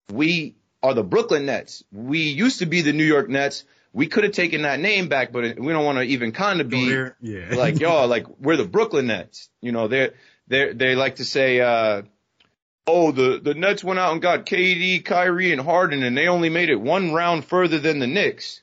We 0.09 0.55
are 0.81 0.93
the 0.93 1.03
Brooklyn 1.03 1.45
Nets. 1.45 1.83
We 1.91 2.29
used 2.29 2.59
to 2.59 2.65
be 2.65 2.81
the 2.81 2.93
New 2.93 3.03
York 3.03 3.27
Nets. 3.27 3.65
We 3.91 4.07
could 4.07 4.23
have 4.23 4.31
taken 4.31 4.61
that 4.61 4.79
name 4.79 5.09
back, 5.09 5.33
but 5.33 5.59
we 5.59 5.73
don't 5.73 5.83
want 5.83 5.97
to 5.97 6.05
even 6.05 6.31
kind 6.31 6.61
of 6.61 6.69
be 6.69 6.97
yeah. 7.19 7.47
like 7.57 7.81
y'all, 7.81 8.07
like 8.07 8.25
we're 8.39 8.55
the 8.55 8.63
Brooklyn 8.63 9.07
Nets. 9.07 9.49
You 9.59 9.73
know, 9.73 9.89
they 9.89 10.11
they 10.47 10.71
they 10.71 10.95
like 10.95 11.17
to 11.17 11.25
say, 11.25 11.59
uh, 11.59 12.03
oh, 12.87 13.11
the, 13.11 13.41
the 13.43 13.53
Nets 13.53 13.83
went 13.83 13.99
out 13.99 14.13
and 14.13 14.21
got 14.21 14.45
KD, 14.45 15.03
Kyrie, 15.03 15.51
and 15.51 15.59
Harden, 15.59 16.03
and 16.03 16.17
they 16.17 16.29
only 16.29 16.47
made 16.47 16.69
it 16.69 16.79
one 16.79 17.11
round 17.11 17.43
further 17.43 17.79
than 17.79 17.99
the 17.99 18.07
Knicks. 18.07 18.61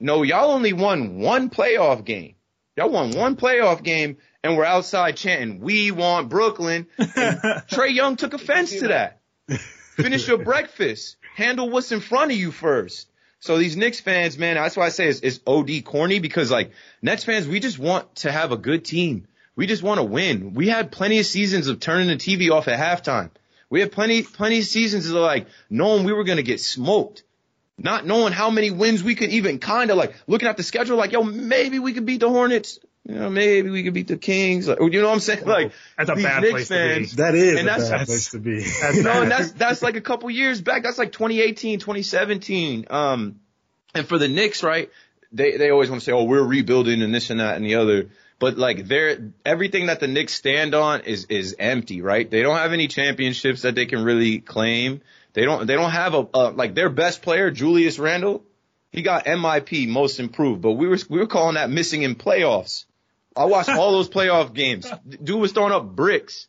No, 0.00 0.24
y'all 0.24 0.50
only 0.50 0.72
won 0.72 1.20
one 1.20 1.48
playoff 1.48 2.04
game. 2.04 2.34
Y'all 2.76 2.90
won 2.90 3.10
one 3.12 3.36
playoff 3.36 3.82
game 3.82 4.18
and 4.44 4.56
we're 4.56 4.64
outside 4.64 5.16
chanting, 5.16 5.60
we 5.60 5.90
want 5.90 6.28
Brooklyn. 6.28 6.86
Trae 6.98 7.94
Young 7.94 8.16
took 8.16 8.34
offense 8.34 8.70
to 8.78 8.88
that. 8.88 9.20
Finish 9.96 10.28
your 10.28 10.38
breakfast. 10.38 11.16
Handle 11.34 11.70
what's 11.70 11.90
in 11.90 12.00
front 12.00 12.32
of 12.32 12.36
you 12.36 12.52
first. 12.52 13.08
So 13.40 13.58
these 13.58 13.76
Knicks 13.76 14.00
fans, 14.00 14.36
man, 14.38 14.56
that's 14.56 14.76
why 14.76 14.86
I 14.86 14.90
say 14.90 15.08
it's, 15.08 15.20
it's 15.20 15.40
OD 15.46 15.84
corny 15.84 16.18
because 16.18 16.50
like 16.50 16.72
Nets 17.00 17.24
fans, 17.24 17.48
we 17.48 17.60
just 17.60 17.78
want 17.78 18.14
to 18.16 18.30
have 18.30 18.52
a 18.52 18.56
good 18.56 18.84
team. 18.84 19.26
We 19.54 19.66
just 19.66 19.82
want 19.82 19.98
to 19.98 20.04
win. 20.04 20.52
We 20.52 20.68
had 20.68 20.92
plenty 20.92 21.18
of 21.18 21.26
seasons 21.26 21.68
of 21.68 21.80
turning 21.80 22.08
the 22.08 22.16
TV 22.16 22.50
off 22.50 22.68
at 22.68 22.78
halftime. 22.78 23.30
We 23.70 23.80
had 23.80 23.90
plenty, 23.90 24.22
plenty 24.22 24.58
of 24.58 24.66
seasons 24.66 25.08
of 25.08 25.16
like 25.16 25.46
knowing 25.70 26.04
we 26.04 26.12
were 26.12 26.24
going 26.24 26.36
to 26.36 26.42
get 26.42 26.60
smoked. 26.60 27.22
Not 27.78 28.06
knowing 28.06 28.32
how 28.32 28.50
many 28.50 28.70
wins 28.70 29.02
we 29.04 29.14
could 29.14 29.30
even 29.30 29.58
kind 29.58 29.90
of 29.90 29.96
like 29.98 30.14
looking 30.26 30.48
at 30.48 30.56
the 30.56 30.62
schedule 30.62 30.96
like, 30.96 31.12
yo, 31.12 31.22
maybe 31.22 31.78
we 31.78 31.92
could 31.92 32.06
beat 32.06 32.20
the 32.20 32.28
Hornets 32.28 32.78
you 33.08 33.14
know, 33.14 33.30
maybe 33.30 33.70
we 33.70 33.84
could 33.84 33.94
beat 33.94 34.08
the 34.08 34.16
Kings. 34.16 34.66
Like, 34.66 34.80
you 34.80 34.90
know 35.00 35.06
what 35.06 35.12
I'm 35.14 35.20
saying? 35.20 35.44
Like, 35.44 35.70
That's 35.96 36.10
a 36.10 36.14
these 36.16 36.24
bad 36.24 36.42
Knicks 36.42 36.52
place 36.52 36.68
to 36.68 36.74
be. 37.16 37.22
That 37.22 37.34
is 37.36 37.50
And 37.50 37.60
a 37.60 37.64
that's- 37.70 37.82
bad 37.88 38.00
that's- 38.00 38.06
place 38.08 38.28
to 38.30 38.38
be. 38.40 38.60
That's 38.64 38.96
you 38.96 39.02
know, 39.04 39.22
and 39.22 39.30
that's 39.30 39.52
that's 39.52 39.80
like 39.80 39.94
a 39.94 40.00
couple 40.00 40.28
years 40.28 40.60
back. 40.60 40.82
That's 40.82 40.98
like 40.98 41.12
2018, 41.12 41.78
2017. 41.78 42.86
Um, 42.90 43.38
and 43.94 44.08
for 44.08 44.18
the 44.18 44.26
Knicks, 44.26 44.64
right? 44.64 44.90
They 45.32 45.56
they 45.56 45.70
always 45.70 45.88
want 45.88 46.02
to 46.02 46.04
say, 46.04 46.10
oh, 46.10 46.24
we're 46.24 46.42
rebuilding 46.42 47.00
and 47.00 47.14
this 47.14 47.30
and 47.30 47.38
that 47.38 47.54
and 47.56 47.64
the 47.64 47.76
other. 47.76 48.08
But 48.40 48.58
like 48.58 48.88
they're 48.88 49.30
everything 49.44 49.86
that 49.86 50.00
the 50.00 50.08
Knicks 50.08 50.34
stand 50.34 50.74
on 50.74 51.02
is 51.02 51.26
is 51.26 51.54
empty, 51.60 52.02
right? 52.02 52.28
They 52.28 52.42
don't 52.42 52.56
have 52.56 52.72
any 52.72 52.88
championships 52.88 53.62
that 53.62 53.76
they 53.76 53.86
can 53.86 54.02
really 54.02 54.40
claim. 54.40 55.00
They 55.36 55.44
don't 55.44 55.66
they 55.66 55.74
don't 55.74 55.90
have 55.90 56.14
a, 56.14 56.26
a 56.32 56.42
like 56.50 56.74
their 56.74 56.88
best 56.88 57.20
player, 57.20 57.50
Julius 57.50 57.98
Randle. 57.98 58.42
He 58.90 59.02
got 59.02 59.26
MIP, 59.26 59.86
most 59.86 60.18
improved, 60.18 60.62
but 60.62 60.72
we 60.72 60.88
were 60.88 60.96
we 61.10 61.18
were 61.18 61.26
calling 61.26 61.56
that 61.56 61.68
missing 61.68 62.00
in 62.00 62.14
playoffs. 62.14 62.86
I 63.36 63.44
watched 63.44 63.68
all 63.68 63.92
those 63.92 64.08
playoff 64.08 64.54
games. 64.54 64.90
Dude 65.06 65.38
was 65.38 65.52
throwing 65.52 65.74
up 65.74 65.94
bricks. 65.94 66.48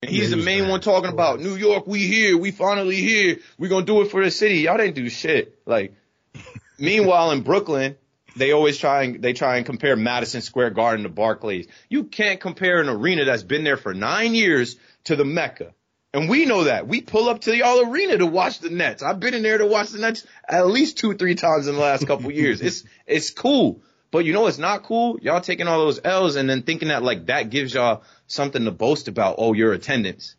And 0.00 0.10
he's 0.10 0.30
Yeah, 0.30 0.36
the 0.36 0.42
main 0.42 0.68
one 0.68 0.80
talking 0.80 1.10
about 1.10 1.40
New 1.40 1.56
York, 1.56 1.86
we 1.86 2.06
here, 2.06 2.38
we 2.38 2.50
finally 2.50 2.96
here, 2.96 3.40
we 3.58 3.68
gonna 3.68 3.84
do 3.84 4.00
it 4.00 4.10
for 4.10 4.24
the 4.24 4.30
city. 4.30 4.60
Y'all 4.60 4.78
didn't 4.78 4.94
do 4.94 5.10
shit. 5.10 5.60
Like, 5.66 5.92
meanwhile 6.78 7.30
in 7.32 7.42
Brooklyn, 7.42 7.98
they 8.36 8.52
always 8.52 8.78
try 8.78 9.02
and 9.02 9.20
they 9.20 9.34
try 9.34 9.58
and 9.58 9.66
compare 9.66 9.96
Madison 9.96 10.40
Square 10.40 10.70
Garden 10.70 11.02
to 11.02 11.10
Barclays. 11.10 11.66
You 11.90 12.04
can't 12.04 12.40
compare 12.40 12.80
an 12.80 12.88
arena 12.88 13.26
that's 13.26 13.42
been 13.42 13.64
there 13.64 13.76
for 13.76 13.92
nine 13.92 14.34
years 14.34 14.76
to 15.04 15.14
the 15.14 15.26
Mecca. 15.26 15.74
And 16.14 16.28
we 16.28 16.46
know 16.46 16.64
that. 16.64 16.88
We 16.88 17.02
pull 17.02 17.28
up 17.28 17.42
to 17.42 17.54
y'all 17.56 17.90
arena 17.90 18.16
to 18.18 18.26
watch 18.26 18.60
the 18.60 18.70
Nets. 18.70 19.02
I've 19.02 19.20
been 19.20 19.34
in 19.34 19.42
there 19.42 19.58
to 19.58 19.66
watch 19.66 19.90
the 19.90 19.98
Nets 19.98 20.26
at 20.48 20.66
least 20.66 20.96
two, 20.98 21.14
three 21.14 21.34
times 21.34 21.66
in 21.68 21.74
the 21.74 21.80
last 21.80 22.06
couple 22.06 22.30
years. 22.30 22.60
It's 22.62 22.84
it's 23.06 23.30
cool. 23.30 23.82
But 24.10 24.24
you 24.24 24.32
know 24.32 24.40
what's 24.42 24.56
not 24.56 24.84
cool? 24.84 25.18
Y'all 25.20 25.42
taking 25.42 25.68
all 25.68 25.80
those 25.80 26.00
L's 26.02 26.36
and 26.36 26.48
then 26.48 26.62
thinking 26.62 26.88
that 26.88 27.02
like 27.02 27.26
that 27.26 27.50
gives 27.50 27.74
y'all 27.74 28.02
something 28.26 28.64
to 28.64 28.70
boast 28.70 29.06
about. 29.08 29.34
Oh, 29.38 29.52
your 29.52 29.74
attendance. 29.74 30.34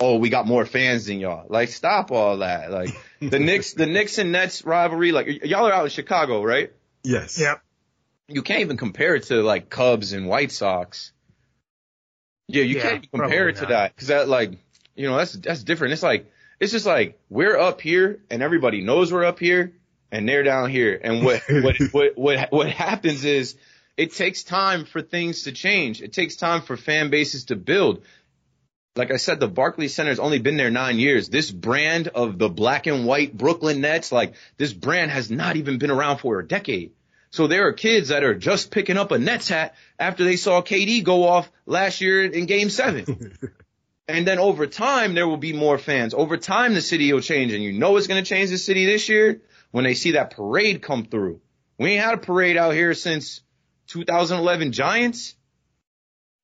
Oh, 0.00 0.16
we 0.18 0.28
got 0.28 0.46
more 0.46 0.66
fans 0.66 1.06
than 1.06 1.20
y'all. 1.20 1.46
Like, 1.48 1.68
stop 1.68 2.10
all 2.10 2.38
that. 2.38 2.72
Like 2.72 2.90
the 3.20 3.38
Knicks, 3.38 3.74
the 3.74 3.86
Knicks 3.86 4.18
and 4.18 4.32
Nets 4.32 4.64
rivalry. 4.64 5.12
Like 5.12 5.28
y- 5.28 5.38
y'all 5.44 5.66
are 5.68 5.72
out 5.72 5.84
in 5.84 5.90
Chicago, 5.90 6.42
right? 6.42 6.72
Yes. 7.04 7.38
Yep. 7.40 7.62
You 8.28 8.42
can't 8.42 8.60
even 8.62 8.76
compare 8.76 9.14
it 9.14 9.22
to 9.24 9.40
like 9.40 9.70
Cubs 9.70 10.12
and 10.12 10.26
White 10.26 10.50
Sox. 10.50 11.12
Yeah, 12.48 12.64
you 12.64 12.76
Yeah, 12.76 12.82
can't 12.82 13.04
even 13.04 13.20
compare 13.20 13.48
it 13.48 13.56
to 13.56 13.62
not. 13.62 13.68
that 13.70 13.94
because 13.94 14.08
that 14.08 14.28
like 14.28 14.58
you 14.96 15.08
know 15.08 15.16
that's 15.16 15.34
that's 15.34 15.62
different. 15.62 15.92
It's 15.92 16.02
like 16.02 16.30
it's 16.58 16.72
just 16.72 16.86
like 16.86 17.18
we're 17.28 17.58
up 17.58 17.80
here 17.80 18.20
and 18.30 18.42
everybody 18.42 18.82
knows 18.82 19.12
we're 19.12 19.24
up 19.24 19.38
here 19.38 19.74
and 20.10 20.28
they're 20.28 20.42
down 20.42 20.70
here. 20.70 20.98
And 21.02 21.24
what 21.24 21.42
what 21.48 21.76
what 21.92 22.18
what 22.18 22.52
what 22.52 22.70
happens 22.70 23.24
is 23.24 23.56
it 23.96 24.14
takes 24.14 24.42
time 24.42 24.84
for 24.84 25.02
things 25.02 25.44
to 25.44 25.52
change. 25.52 26.02
It 26.02 26.12
takes 26.12 26.36
time 26.36 26.62
for 26.62 26.76
fan 26.76 27.10
bases 27.10 27.46
to 27.46 27.56
build. 27.56 28.04
Like 28.94 29.10
I 29.10 29.18
said, 29.18 29.40
the 29.40 29.48
Barclays 29.48 29.94
Center's 29.94 30.18
only 30.18 30.38
been 30.38 30.56
there 30.56 30.70
nine 30.70 30.98
years. 30.98 31.28
This 31.28 31.50
brand 31.50 32.08
of 32.08 32.38
the 32.38 32.48
black 32.48 32.86
and 32.86 33.04
white 33.06 33.36
Brooklyn 33.36 33.82
Nets, 33.82 34.10
like 34.10 34.34
this 34.56 34.72
brand 34.72 35.10
has 35.10 35.30
not 35.30 35.56
even 35.56 35.78
been 35.78 35.90
around 35.90 36.18
for 36.18 36.38
a 36.40 36.46
decade. 36.46 36.92
So 37.30 37.46
there 37.46 37.66
are 37.66 37.74
kids 37.74 38.08
that 38.08 38.24
are 38.24 38.34
just 38.34 38.70
picking 38.70 38.96
up 38.96 39.10
a 39.10 39.18
Nets 39.18 39.48
hat 39.48 39.74
after 39.98 40.24
they 40.24 40.36
saw 40.36 40.62
KD 40.62 41.04
go 41.04 41.24
off 41.24 41.50
last 41.66 42.00
year 42.00 42.24
in 42.24 42.46
game 42.46 42.70
seven. 42.70 43.36
and 44.08 44.26
then 44.26 44.38
over 44.38 44.66
time, 44.66 45.14
there 45.14 45.26
will 45.26 45.36
be 45.36 45.52
more 45.52 45.78
fans. 45.78 46.14
Over 46.14 46.36
time, 46.36 46.74
the 46.74 46.80
city 46.80 47.12
will 47.12 47.20
change 47.20 47.52
and 47.52 47.62
you 47.62 47.72
know 47.72 47.96
it's 47.96 48.06
going 48.06 48.22
to 48.22 48.28
change 48.28 48.50
the 48.50 48.58
city 48.58 48.86
this 48.86 49.08
year 49.08 49.42
when 49.72 49.84
they 49.84 49.94
see 49.94 50.12
that 50.12 50.30
parade 50.30 50.82
come 50.82 51.04
through. 51.04 51.40
We 51.78 51.92
ain't 51.92 52.04
had 52.04 52.14
a 52.14 52.18
parade 52.18 52.56
out 52.56 52.74
here 52.74 52.94
since 52.94 53.42
2011 53.88 54.72
Giants. 54.72 55.34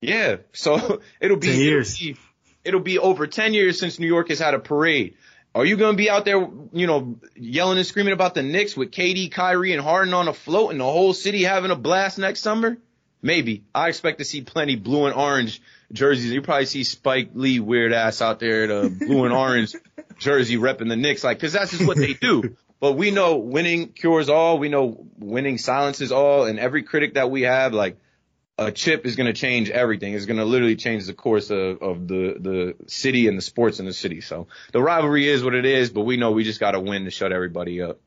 Yeah. 0.00 0.36
So 0.52 1.00
it'll 1.20 1.36
be, 1.36 1.48
10 1.48 1.60
years. 1.60 1.94
it'll 1.94 2.12
be, 2.12 2.20
it'll 2.64 2.80
be 2.80 2.98
over 2.98 3.26
10 3.26 3.54
years 3.54 3.78
since 3.78 3.98
New 3.98 4.06
York 4.06 4.28
has 4.28 4.38
had 4.38 4.54
a 4.54 4.58
parade. 4.58 5.16
Are 5.54 5.64
you 5.64 5.76
going 5.76 5.92
to 5.92 5.96
be 5.96 6.08
out 6.08 6.24
there, 6.24 6.48
you 6.72 6.86
know, 6.86 7.18
yelling 7.36 7.76
and 7.76 7.86
screaming 7.86 8.14
about 8.14 8.34
the 8.34 8.42
Knicks 8.42 8.74
with 8.74 8.90
KD, 8.90 9.30
Kyrie, 9.30 9.72
and 9.72 9.82
Harden 9.82 10.14
on 10.14 10.26
a 10.26 10.32
float 10.32 10.70
and 10.70 10.80
the 10.80 10.84
whole 10.84 11.12
city 11.12 11.42
having 11.42 11.70
a 11.70 11.76
blast 11.76 12.18
next 12.18 12.40
summer? 12.40 12.78
Maybe. 13.22 13.62
I 13.72 13.88
expect 13.88 14.18
to 14.18 14.24
see 14.24 14.42
plenty 14.42 14.74
blue 14.74 15.06
and 15.06 15.14
orange 15.14 15.62
jerseys. 15.92 16.32
You 16.32 16.42
probably 16.42 16.66
see 16.66 16.82
Spike 16.82 17.30
Lee 17.34 17.60
weird 17.60 17.92
ass 17.92 18.20
out 18.20 18.40
there, 18.40 18.66
the 18.66 18.90
blue 18.90 19.24
and 19.24 19.32
orange 19.32 19.76
jersey 20.18 20.56
repping 20.56 20.88
the 20.88 20.96
Knicks, 20.96 21.22
like, 21.22 21.38
cause 21.38 21.52
that's 21.52 21.70
just 21.70 21.86
what 21.86 21.96
they 21.96 22.14
do. 22.14 22.56
But 22.80 22.94
we 22.94 23.12
know 23.12 23.36
winning 23.36 23.90
cures 23.90 24.28
all. 24.28 24.58
We 24.58 24.68
know 24.68 25.06
winning 25.16 25.56
silences 25.56 26.10
all. 26.10 26.46
And 26.46 26.58
every 26.58 26.82
critic 26.82 27.14
that 27.14 27.30
we 27.30 27.42
have, 27.42 27.72
like, 27.72 27.96
a 28.58 28.72
chip 28.72 29.06
is 29.06 29.14
going 29.14 29.28
to 29.28 29.32
change 29.32 29.70
everything. 29.70 30.14
It's 30.14 30.26
going 30.26 30.38
to 30.38 30.44
literally 30.44 30.74
change 30.74 31.06
the 31.06 31.14
course 31.14 31.50
of, 31.50 31.80
of 31.80 32.08
the, 32.08 32.36
the 32.40 32.74
city 32.88 33.28
and 33.28 33.38
the 33.38 33.42
sports 33.42 33.78
in 33.78 33.86
the 33.86 33.92
city. 33.92 34.20
So 34.20 34.48
the 34.72 34.82
rivalry 34.82 35.28
is 35.28 35.44
what 35.44 35.54
it 35.54 35.64
is, 35.64 35.90
but 35.90 36.02
we 36.02 36.16
know 36.16 36.32
we 36.32 36.42
just 36.42 36.58
got 36.58 36.72
to 36.72 36.80
win 36.80 37.04
to 37.04 37.12
shut 37.12 37.32
everybody 37.32 37.80
up. 37.82 38.00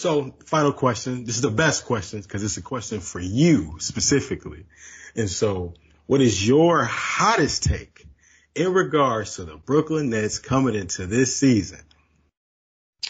So, 0.00 0.34
final 0.46 0.72
question. 0.72 1.24
This 1.24 1.36
is 1.36 1.42
the 1.42 1.50
best 1.50 1.84
question 1.84 2.22
because 2.22 2.42
it's 2.42 2.56
a 2.56 2.62
question 2.62 3.00
for 3.00 3.20
you 3.20 3.76
specifically. 3.80 4.64
And 5.14 5.28
so, 5.28 5.74
what 6.06 6.22
is 6.22 6.48
your 6.48 6.84
hottest 6.84 7.64
take 7.64 8.06
in 8.54 8.72
regards 8.72 9.36
to 9.36 9.44
the 9.44 9.58
Brooklyn 9.58 10.08
Nets 10.08 10.38
coming 10.38 10.74
into 10.74 11.04
this 11.04 11.36
season? 11.36 11.80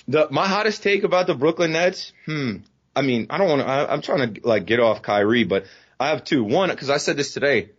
The, 0.09 0.27
my 0.33 0.49
hottest 0.49 0.83
take 0.83 1.05
about 1.05 1.29
the 1.29 1.37
Brooklyn 1.37 1.71
Nets, 1.71 2.13
hmm. 2.27 2.57
I 2.97 3.03
mean, 3.03 3.29
I 3.31 3.39
don't 3.39 3.49
want 3.49 3.63
to, 3.63 3.69
I'm 3.69 4.03
trying 4.03 4.35
to 4.35 4.41
like 4.43 4.67
get 4.67 4.81
off 4.81 5.01
Kyrie, 5.01 5.45
but 5.45 5.67
I 6.01 6.09
have 6.09 6.25
two. 6.25 6.43
One, 6.43 6.75
cause 6.77 6.91
I 6.91 6.97
said 6.97 7.17
this 7.17 7.33
today. 7.33 7.71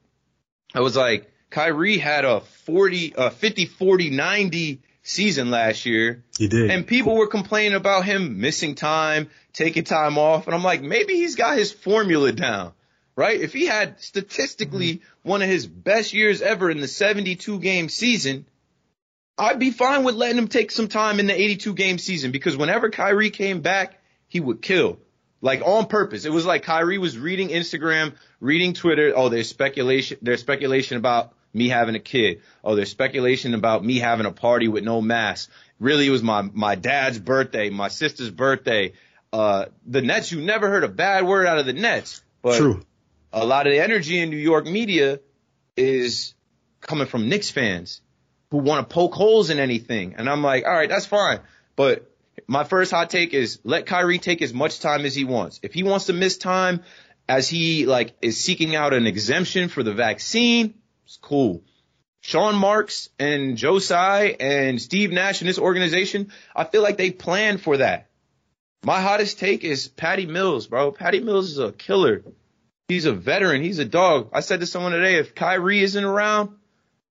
I 0.74 0.80
was 0.80 0.96
like, 0.96 1.30
Kyrie 1.50 1.98
had 1.98 2.24
a 2.24 2.40
40, 2.40 3.14
uh, 3.18 3.30
50, 3.32 3.66
40, 3.66 4.10
90 4.12 4.82
season 5.04 5.52
last 5.52 5.86
year. 5.86 6.24
He 6.38 6.48
did. 6.48 6.70
And 6.70 6.86
people 6.86 7.16
were 7.16 7.28
complaining 7.28 7.76
about 7.76 8.06
him 8.06 8.40
missing 8.40 8.76
time, 8.76 9.30
taking 9.54 9.84
time 9.84 10.18
off. 10.18 10.48
And 10.48 10.56
I'm 10.56 10.64
like, 10.64 10.82
maybe 10.82 11.16
he's 11.16 11.36
got 11.36 11.58
his 11.58 11.72
formula 11.72 12.32
down, 12.32 12.74
right? 13.16 13.40
If 13.40 13.54
he 13.54 13.66
had 13.66 14.00
statistically 14.00 14.96
mm-hmm. 14.96 15.30
one 15.30 15.42
of 15.42 15.50
his 15.50 15.68
best 15.68 16.14
years 16.14 16.42
ever 16.42 16.70
in 16.70 16.82
the 16.82 16.88
72 16.88 17.60
game 17.60 17.90
season, 17.90 18.46
I'd 19.38 19.60
be 19.60 19.72
fine 19.72 20.04
with 20.04 20.16
letting 20.16 20.38
him 20.38 20.48
take 20.48 20.72
some 20.72 20.88
time 20.88 21.20
in 21.20 21.28
the 21.28 21.40
82 21.40 21.74
game 21.74 21.98
season 21.98 22.32
because 22.32 22.56
whenever 22.56 22.90
Kyrie 22.90 23.32
came 23.32 23.62
back, 23.62 24.00
he 24.28 24.40
would 24.40 24.62
kill. 24.62 25.00
Like 25.44 25.64
on 25.66 25.88
purpose. 25.88 26.26
It 26.26 26.32
was 26.32 26.46
like 26.46 26.62
Kyrie 26.62 27.00
was 27.00 27.18
reading 27.18 27.50
Instagram, 27.50 28.14
reading 28.40 28.74
Twitter. 28.74 29.12
Oh, 29.16 29.30
there's 29.30 29.50
speculation, 29.50 30.20
there's 30.22 30.42
speculation 30.42 30.98
about 30.98 31.34
me 31.54 31.68
having 31.70 31.96
a 31.96 32.00
kid. 32.00 32.42
Oh, 32.64 32.76
there's 32.76 32.92
speculation 32.92 33.54
about 33.54 33.84
me 33.84 34.00
having 34.00 34.26
a 34.26 34.32
party 34.32 34.68
with 34.68 34.84
no 34.84 35.02
mask. 35.02 35.50
Really, 35.80 36.08
it 36.08 36.12
was 36.12 36.24
my, 36.24 36.42
my 36.42 36.76
dad's 36.76 37.20
birthday, 37.20 37.70
my 37.70 37.88
sister's 37.88 38.30
birthday. 38.30 38.94
Uh, 39.34 39.66
the 39.86 40.02
Nets, 40.02 40.32
you 40.32 40.42
never 40.42 40.70
heard 40.70 40.84
a 40.84 40.90
bad 40.90 41.26
word 41.26 41.48
out 41.48 41.58
of 41.58 41.66
the 41.66 41.74
Nets. 41.74 42.22
But 42.42 42.58
True. 42.58 42.82
a 43.32 43.46
lot 43.46 43.68
of 43.68 43.74
the 43.74 43.80
energy 43.80 44.20
in 44.20 44.30
New 44.30 44.38
York 44.38 44.66
media 44.66 45.20
is 45.76 46.34
coming 46.82 47.08
from 47.08 47.30
Knicks 47.30 47.50
fans 47.50 48.02
who 48.50 48.58
want 48.58 48.88
to 48.88 48.94
poke 48.94 49.14
holes 49.14 49.50
in 49.50 49.60
anything. 49.60 50.16
And 50.18 50.30
I'm 50.30 50.44
like, 50.44 50.66
all 50.66 50.74
right, 50.74 50.90
that's 50.90 51.06
fine. 51.06 51.40
But 51.76 52.12
my 52.48 52.64
first 52.64 52.92
hot 52.92 53.10
take 53.10 53.34
is 53.34 53.60
let 53.64 53.86
Kyrie 53.86 54.20
take 54.20 54.42
as 54.42 54.54
much 54.54 54.80
time 54.80 55.06
as 55.06 55.16
he 55.16 55.24
wants. 55.24 55.60
If 55.64 55.74
he 55.74 55.84
wants 55.84 56.06
to 56.06 56.14
miss 56.14 56.38
time 56.38 56.84
as 57.30 57.48
he 57.48 57.86
like 57.86 58.14
is 58.22 58.38
seeking 58.38 58.76
out 58.76 58.94
an 58.94 59.08
exemption 59.08 59.70
for 59.70 59.84
the 59.84 59.94
vaccine, 59.94 60.74
it's 61.12 61.18
cool. 61.18 61.62
Sean 62.22 62.56
Marks 62.56 63.10
and 63.20 63.58
Joe 63.58 63.80
Tsai 63.80 64.38
and 64.40 64.82
Steve 64.82 65.12
Nash 65.12 65.42
and 65.42 65.50
this 65.50 65.60
organization, 65.60 66.32
I 66.56 66.64
feel 66.64 66.82
like 66.82 66.96
they 66.96 67.12
planned 67.12 67.60
for 67.60 67.78
that. 67.78 68.08
My 68.86 69.02
hottest 69.02 69.38
take 69.38 69.66
is 69.66 69.90
Patty 69.90 70.26
Mills, 70.26 70.68
bro. 70.68 70.94
Patty 70.94 71.20
Mills 71.20 71.52
is 71.52 71.60
a 71.60 71.74
killer. 71.74 72.24
He's 72.88 73.04
a 73.04 73.12
veteran. 73.12 73.62
He's 73.62 73.80
a 73.80 73.84
dog. 73.84 74.30
I 74.32 74.40
said 74.40 74.62
to 74.62 74.66
someone 74.66 74.94
today, 74.94 75.16
if 75.16 75.36
Kyrie 75.36 75.82
isn't 75.82 76.02
around, 76.02 76.52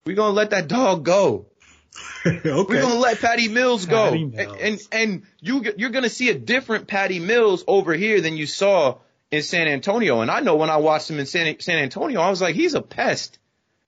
we're 0.07 0.17
gonna 0.17 0.33
let 0.33 0.51
that 0.51 0.67
dog 0.67 1.05
go. 1.05 1.45
okay. 2.27 2.41
We're 2.43 2.81
gonna 2.81 3.01
let 3.01 3.19
Patty 3.19 3.49
Mills 3.49 3.85
go, 3.85 4.13
Patty 4.13 4.23
and 4.23 4.39
and, 4.39 4.81
and 4.93 5.23
you 5.41 5.75
you're 5.77 5.91
gonna 5.91 6.09
see 6.09 6.31
a 6.31 6.39
different 6.39 6.87
Patty 6.87 7.19
Mills 7.19 7.65
over 7.67 7.93
here 7.93 8.23
than 8.23 8.39
you 8.39 8.47
saw 8.47 8.97
in 9.31 9.43
San 9.43 9.69
Antonio. 9.69 10.23
And 10.23 10.31
I 10.31 10.41
know 10.41 10.57
when 10.57 10.71
I 10.71 10.79
watched 10.79 11.11
him 11.11 11.19
in 11.19 11.27
San 11.27 11.61
San 11.61 11.77
Antonio, 11.77 12.19
I 12.23 12.31
was 12.31 12.41
like, 12.41 12.55
he's 12.55 12.73
a 12.73 12.81
pest. 12.81 13.39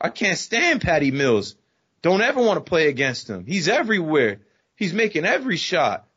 I 0.02 0.08
can't 0.08 0.36
stand 0.36 0.80
Patty 0.80 1.12
Mills. 1.12 1.54
Don't 2.02 2.22
ever 2.22 2.42
want 2.42 2.56
to 2.56 2.68
play 2.68 2.88
against 2.88 3.30
him. 3.30 3.46
He's 3.46 3.68
everywhere. 3.68 4.40
He's 4.74 4.92
making 4.92 5.24
every 5.24 5.56
shot. 5.56 6.08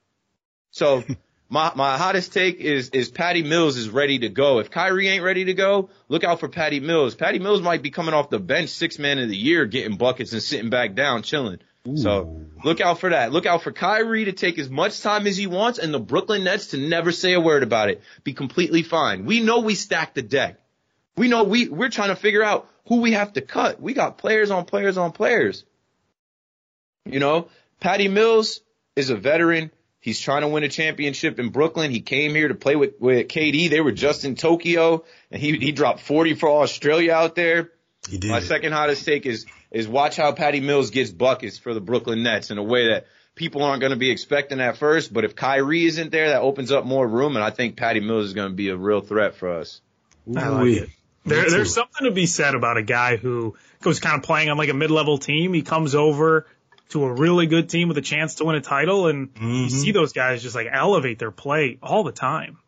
So 0.71 1.03
my 1.49 1.71
my 1.75 1.97
hottest 1.97 2.33
take 2.33 2.57
is 2.57 2.89
is 2.89 3.09
Patty 3.09 3.43
Mills 3.43 3.77
is 3.77 3.89
ready 3.89 4.19
to 4.19 4.29
go. 4.29 4.57
If 4.57 4.71
Kyrie 4.71 5.07
ain't 5.07 5.23
ready 5.23 5.45
to 5.45 5.53
go, 5.53 5.89
look 6.09 6.23
out 6.23 6.39
for 6.39 6.49
Patty 6.49 6.79
Mills. 6.79 7.13
Patty 7.13 7.37
Mills 7.37 7.61
might 7.61 7.83
be 7.83 7.91
coming 7.91 8.15
off 8.15 8.31
the 8.31 8.39
bench 8.39 8.69
six 8.69 8.97
man 8.97 9.19
of 9.19 9.29
the 9.29 9.37
year, 9.37 9.67
getting 9.67 9.97
buckets 9.97 10.33
and 10.33 10.41
sitting 10.41 10.71
back 10.71 10.95
down 10.95 11.21
chilling. 11.21 11.59
So 11.93 12.41
look 12.63 12.81
out 12.81 12.99
for 12.99 13.11
that. 13.11 13.31
Look 13.31 13.45
out 13.45 13.61
for 13.61 13.71
Kyrie 13.71 14.25
to 14.25 14.31
take 14.31 14.57
as 14.57 14.71
much 14.71 15.01
time 15.01 15.27
as 15.27 15.37
he 15.37 15.45
wants 15.45 15.77
and 15.77 15.93
the 15.93 15.99
Brooklyn 15.99 16.43
Nets 16.43 16.67
to 16.67 16.77
never 16.77 17.11
say 17.11 17.33
a 17.33 17.39
word 17.39 17.61
about 17.61 17.89
it. 17.89 18.01
Be 18.23 18.33
completely 18.33 18.81
fine. 18.81 19.25
We 19.25 19.41
know 19.41 19.59
we 19.59 19.75
stacked 19.75 20.15
the 20.15 20.23
deck. 20.23 20.59
We 21.17 21.27
know 21.27 21.43
we, 21.43 21.69
we're 21.69 21.89
trying 21.89 22.09
to 22.09 22.15
figure 22.15 22.43
out 22.43 22.67
who 22.87 23.01
we 23.01 23.13
have 23.13 23.33
to 23.33 23.41
cut. 23.41 23.81
We 23.81 23.93
got 23.93 24.17
players 24.17 24.51
on 24.51 24.65
players 24.65 24.97
on 24.97 25.11
players. 25.11 25.63
You 27.05 27.19
know, 27.19 27.49
Patty 27.79 28.07
Mills 28.07 28.61
is 28.95 29.09
a 29.09 29.15
veteran. 29.15 29.71
He's 29.99 30.19
trying 30.19 30.41
to 30.41 30.47
win 30.47 30.63
a 30.63 30.69
championship 30.69 31.39
in 31.39 31.49
Brooklyn. 31.49 31.89
He 31.89 32.01
came 32.01 32.35
here 32.35 32.47
to 32.47 32.55
play 32.55 32.75
with, 32.75 32.99
with 32.99 33.27
KD. 33.27 33.69
They 33.69 33.81
were 33.81 33.91
just 33.91 34.23
in 34.23 34.35
Tokyo 34.35 35.03
and 35.31 35.41
he, 35.41 35.57
he 35.57 35.71
dropped 35.71 36.01
40 36.01 36.35
for 36.35 36.49
Australia 36.49 37.13
out 37.13 37.35
there. 37.35 37.71
He 38.07 38.19
did. 38.19 38.29
My 38.29 38.39
second 38.39 38.73
hottest 38.73 39.03
take 39.03 39.25
is, 39.25 39.47
is 39.71 39.87
watch 39.87 40.15
how 40.15 40.31
Patty 40.31 40.59
Mills 40.59 40.91
gets 40.91 41.09
buckets 41.09 41.57
for 41.57 41.73
the 41.73 41.81
Brooklyn 41.81 42.21
Nets 42.21 42.51
in 42.51 42.59
a 42.59 42.63
way 42.63 42.89
that 42.89 43.07
people 43.33 43.63
aren't 43.63 43.81
going 43.81 43.93
to 43.93 43.97
be 43.97 44.11
expecting 44.11 44.61
at 44.61 44.77
first. 44.77 45.11
But 45.11 45.25
if 45.25 45.35
Kyrie 45.35 45.85
isn't 45.85 46.11
there, 46.11 46.29
that 46.29 46.41
opens 46.41 46.71
up 46.71 46.85
more 46.85 47.07
room. 47.07 47.35
And 47.35 47.43
I 47.43 47.49
think 47.49 47.75
Patty 47.75 47.99
Mills 47.99 48.25
is 48.25 48.33
going 48.33 48.49
to 48.49 48.55
be 48.55 48.69
a 48.69 48.77
real 48.77 49.01
threat 49.01 49.35
for 49.35 49.57
us. 49.57 49.81
I 50.35 50.49
like 50.49 50.67
it. 50.67 50.89
There, 51.25 51.49
there's 51.49 51.73
something 51.73 52.05
to 52.05 52.11
be 52.11 52.27
said 52.27 52.53
about 52.53 52.77
a 52.77 52.83
guy 52.83 53.17
who 53.17 53.55
goes 53.81 53.99
kind 53.99 54.15
of 54.15 54.23
playing 54.23 54.49
on 54.49 54.57
like 54.57 54.69
a 54.69 54.73
mid-level 54.73 55.17
team. 55.17 55.53
He 55.53 55.63
comes 55.63 55.95
over 55.95 56.45
to 56.89 57.03
a 57.03 57.11
really 57.11 57.47
good 57.47 57.67
team 57.67 57.87
with 57.87 57.97
a 57.97 58.01
chance 58.01 58.35
to 58.35 58.45
win 58.45 58.55
a 58.55 58.61
title, 58.61 59.07
and 59.07 59.29
you 59.35 59.47
mm-hmm. 59.47 59.67
see 59.69 59.91
those 59.91 60.13
guys 60.13 60.43
just 60.43 60.55
like 60.55 60.67
elevate 60.71 61.17
their 61.17 61.31
play 61.31 61.79
all 61.81 62.03
the 62.03 62.11
time. 62.11 62.59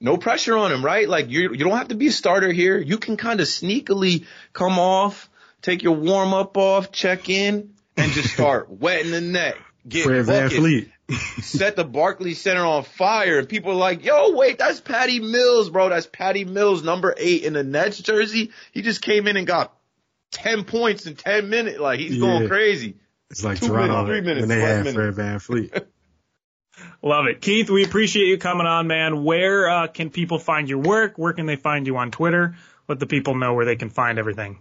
no 0.00 0.16
pressure 0.16 0.56
on 0.56 0.70
him, 0.70 0.84
right? 0.84 1.08
Like 1.08 1.28
you 1.30 1.52
you 1.52 1.64
don't 1.64 1.76
have 1.76 1.88
to 1.88 1.94
be 1.94 2.08
a 2.08 2.12
starter 2.12 2.52
here. 2.52 2.78
You 2.78 2.98
can 2.98 3.16
kind 3.16 3.40
of 3.40 3.46
sneakily 3.46 4.26
come 4.52 4.78
off, 4.78 5.28
take 5.62 5.82
your 5.82 5.96
warm 5.96 6.34
up 6.34 6.56
off, 6.56 6.92
check 6.92 7.28
in, 7.28 7.74
and 7.96 8.12
just 8.12 8.32
start 8.32 8.70
wetting 8.84 9.10
the 9.10 9.20
net. 9.20 9.56
Get 9.86 10.04
Fred 10.04 10.24
Van 10.24 10.44
buckets, 10.44 10.58
Fleet. 10.58 10.90
set 11.42 11.76
the 11.76 11.84
Barclays 11.84 12.40
Center 12.40 12.64
on 12.64 12.84
fire, 12.84 13.38
and 13.38 13.48
people 13.48 13.72
are 13.72 13.76
like, 13.76 14.04
"Yo, 14.04 14.32
wait, 14.32 14.58
that's 14.58 14.80
Patty 14.80 15.20
Mills, 15.20 15.68
bro. 15.70 15.90
That's 15.90 16.06
Patty 16.06 16.44
Mills, 16.44 16.82
number 16.82 17.14
eight 17.18 17.42
in 17.42 17.52
the 17.52 17.62
Nets 17.62 17.98
jersey. 17.98 18.50
He 18.72 18.82
just 18.82 19.02
came 19.02 19.26
in 19.26 19.36
and 19.36 19.46
got 19.46 19.74
ten 20.30 20.64
points 20.64 21.06
in 21.06 21.16
ten 21.16 21.50
minutes. 21.50 21.78
Like 21.78 22.00
he's 22.00 22.18
going 22.18 22.48
crazy." 22.48 22.96
It's 23.30 23.44
like 23.44 23.58
Two 23.58 23.68
Toronto 23.68 24.04
minutes, 24.04 24.08
three 24.08 24.20
minutes, 24.20 24.46
when 24.46 24.48
they 24.48 24.64
five 24.64 24.76
had 24.76 24.84
minutes. 24.84 25.16
Fred 25.16 25.26
VanVleet. 25.26 25.86
Love 27.02 27.26
it, 27.26 27.40
Keith. 27.40 27.68
We 27.70 27.84
appreciate 27.84 28.26
you 28.26 28.38
coming 28.38 28.66
on, 28.66 28.86
man. 28.86 29.24
Where 29.24 29.68
uh, 29.68 29.86
can 29.88 30.10
people 30.10 30.38
find 30.38 30.68
your 30.68 30.78
work? 30.78 31.18
Where 31.18 31.32
can 31.32 31.46
they 31.46 31.56
find 31.56 31.86
you 31.86 31.96
on 31.96 32.10
Twitter? 32.10 32.56
Let 32.88 32.98
the 32.98 33.06
people 33.06 33.34
know 33.34 33.54
where 33.54 33.64
they 33.64 33.76
can 33.76 33.90
find 33.90 34.18
everything. 34.18 34.58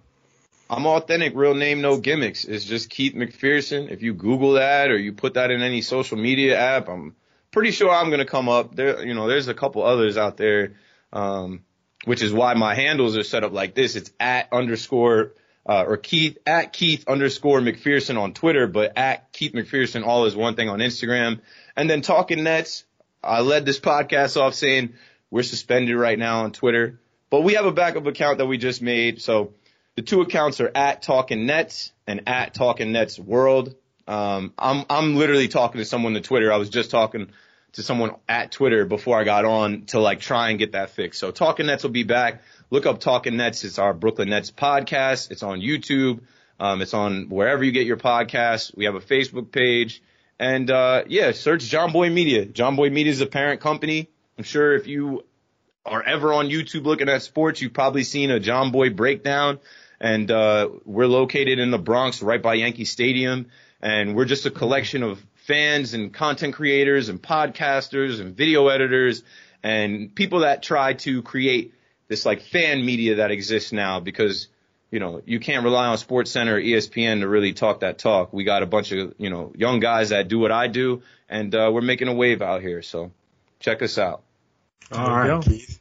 I'm 0.69 0.85
authentic, 0.85 1.33
real 1.35 1.53
name, 1.53 1.81
no 1.81 1.97
gimmicks. 1.97 2.45
It's 2.45 2.65
just 2.65 2.89
Keith 2.89 3.13
McPherson. 3.13 3.91
If 3.91 4.01
you 4.01 4.13
Google 4.13 4.53
that 4.53 4.89
or 4.89 4.97
you 4.97 5.13
put 5.13 5.35
that 5.35 5.51
in 5.51 5.61
any 5.61 5.81
social 5.81 6.17
media 6.17 6.57
app, 6.57 6.87
I'm 6.89 7.15
pretty 7.51 7.71
sure 7.71 7.91
I'm 7.91 8.09
gonna 8.09 8.25
come 8.25 8.49
up. 8.49 8.75
There, 8.75 9.05
you 9.05 9.13
know, 9.13 9.27
there's 9.27 9.47
a 9.47 9.53
couple 9.53 9.83
others 9.83 10.17
out 10.17 10.37
there, 10.37 10.75
um, 11.11 11.63
which 12.05 12.21
is 12.21 12.33
why 12.33 12.53
my 12.53 12.75
handles 12.75 13.17
are 13.17 13.23
set 13.23 13.43
up 13.43 13.51
like 13.51 13.75
this. 13.75 13.95
It's 13.95 14.11
at 14.19 14.47
underscore 14.51 15.33
uh, 15.67 15.83
or 15.83 15.97
Keith 15.97 16.37
at 16.45 16.73
Keith 16.73 17.07
underscore 17.07 17.59
McPherson 17.61 18.19
on 18.19 18.33
Twitter, 18.33 18.67
but 18.67 18.97
at 18.97 19.31
Keith 19.31 19.53
McPherson 19.53 20.05
all 20.05 20.25
is 20.25 20.35
one 20.35 20.55
thing 20.55 20.69
on 20.69 20.79
Instagram. 20.79 21.39
And 21.75 21.89
then 21.89 22.01
talking 22.01 22.43
Nets, 22.43 22.83
I 23.23 23.41
led 23.41 23.65
this 23.65 23.79
podcast 23.79 24.39
off 24.39 24.53
saying 24.53 24.93
we're 25.29 25.43
suspended 25.43 25.95
right 25.95 26.19
now 26.19 26.43
on 26.43 26.51
Twitter, 26.51 26.99
but 27.29 27.41
we 27.41 27.53
have 27.53 27.65
a 27.65 27.71
backup 27.71 28.05
account 28.05 28.39
that 28.39 28.45
we 28.45 28.57
just 28.57 28.81
made. 28.81 29.21
So 29.21 29.53
the 29.95 30.01
two 30.01 30.21
accounts 30.21 30.59
are 30.61 30.71
at 30.73 31.01
Talking 31.01 31.45
Nets 31.45 31.91
and 32.07 32.27
at 32.27 32.53
Talking 32.53 32.91
Nets 32.91 33.19
World. 33.19 33.75
Um, 34.07 34.53
I'm 34.57 34.85
I'm 34.89 35.15
literally 35.15 35.47
talking 35.47 35.79
to 35.79 35.85
someone 35.85 36.15
on 36.15 36.21
Twitter. 36.23 36.51
I 36.51 36.57
was 36.57 36.69
just 36.69 36.91
talking 36.91 37.29
to 37.73 37.83
someone 37.83 38.15
at 38.27 38.51
Twitter 38.51 38.85
before 38.85 39.19
I 39.19 39.23
got 39.23 39.45
on 39.45 39.85
to 39.87 39.99
like 39.99 40.19
try 40.19 40.49
and 40.49 40.59
get 40.59 40.73
that 40.73 40.91
fixed. 40.91 41.19
So 41.19 41.31
Talking 41.31 41.67
Nets 41.67 41.83
will 41.83 41.91
be 41.91 42.03
back. 42.03 42.41
Look 42.69 42.85
up 42.85 42.99
Talking 42.99 43.37
Nets. 43.37 43.63
It's 43.63 43.79
our 43.79 43.93
Brooklyn 43.93 44.29
Nets 44.29 44.51
podcast. 44.51 45.31
It's 45.31 45.43
on 45.43 45.59
YouTube. 45.59 46.21
Um, 46.59 46.81
it's 46.81 46.93
on 46.93 47.29
wherever 47.29 47.63
you 47.63 47.71
get 47.71 47.87
your 47.87 47.97
podcasts. 47.97 48.75
We 48.75 48.85
have 48.85 48.95
a 48.95 48.99
Facebook 48.99 49.51
page. 49.51 50.03
And 50.39 50.69
uh, 50.69 51.03
yeah, 51.07 51.31
search 51.31 51.63
Jomboy 51.63 52.11
Media. 52.11 52.45
Jomboy 52.45 52.91
Media 52.91 53.11
is 53.11 53.21
a 53.21 53.25
parent 53.25 53.61
company. 53.61 54.09
I'm 54.37 54.43
sure 54.43 54.75
if 54.75 54.87
you 54.87 55.23
are 55.85 56.01
ever 56.01 56.33
on 56.33 56.49
YouTube 56.49 56.85
looking 56.85 57.09
at 57.09 57.21
sports, 57.21 57.61
you've 57.61 57.73
probably 57.73 58.03
seen 58.03 58.31
a 58.31 58.39
Jomboy 58.39 58.95
breakdown. 58.95 59.59
And 60.03 60.29
uh, 60.29 60.69
we're 60.85 61.07
located 61.07 61.57
in 61.57 61.71
the 61.71 61.79
Bronx, 61.79 62.21
right 62.21 62.41
by 62.41 62.55
Yankee 62.55 62.85
Stadium. 62.85 63.47
And 63.81 64.15
we're 64.15 64.25
just 64.25 64.45
a 64.45 64.51
collection 64.51 65.01
of 65.01 65.25
fans 65.47 65.93
and 65.93 66.13
content 66.13 66.53
creators 66.53 67.09
and 67.09 67.21
podcasters 67.21 68.19
and 68.19 68.35
video 68.35 68.67
editors 68.67 69.23
and 69.63 70.13
people 70.13 70.41
that 70.41 70.61
try 70.61 70.93
to 70.93 71.21
create 71.21 71.73
this 72.09 72.25
like 72.25 72.41
fan 72.41 72.85
media 72.85 73.15
that 73.15 73.31
exists 73.31 73.71
now 73.71 73.99
because 73.99 74.47
you 74.91 74.99
know 74.99 75.21
you 75.25 75.39
can't 75.39 75.63
rely 75.63 75.87
on 75.87 75.97
Sports 75.97 76.31
Center 76.31 76.55
or 76.55 76.61
ESPN 76.61 77.21
to 77.21 77.27
really 77.27 77.53
talk 77.53 77.79
that 77.79 77.97
talk. 77.97 78.33
We 78.33 78.43
got 78.43 78.61
a 78.61 78.65
bunch 78.65 78.91
of 78.91 79.15
you 79.17 79.29
know 79.29 79.53
young 79.55 79.79
guys 79.79 80.09
that 80.09 80.27
do 80.27 80.37
what 80.37 80.51
I 80.51 80.67
do, 80.67 81.01
and 81.29 81.55
uh, 81.55 81.71
we're 81.73 81.81
making 81.81 82.09
a 82.09 82.13
wave 82.13 82.41
out 82.41 82.61
here. 82.61 82.81
So 82.81 83.11
check 83.59 83.81
us 83.81 83.97
out. 83.97 84.23
all 84.91 85.09
right 85.09 85.27
go. 85.27 85.41
Keith. 85.41 85.79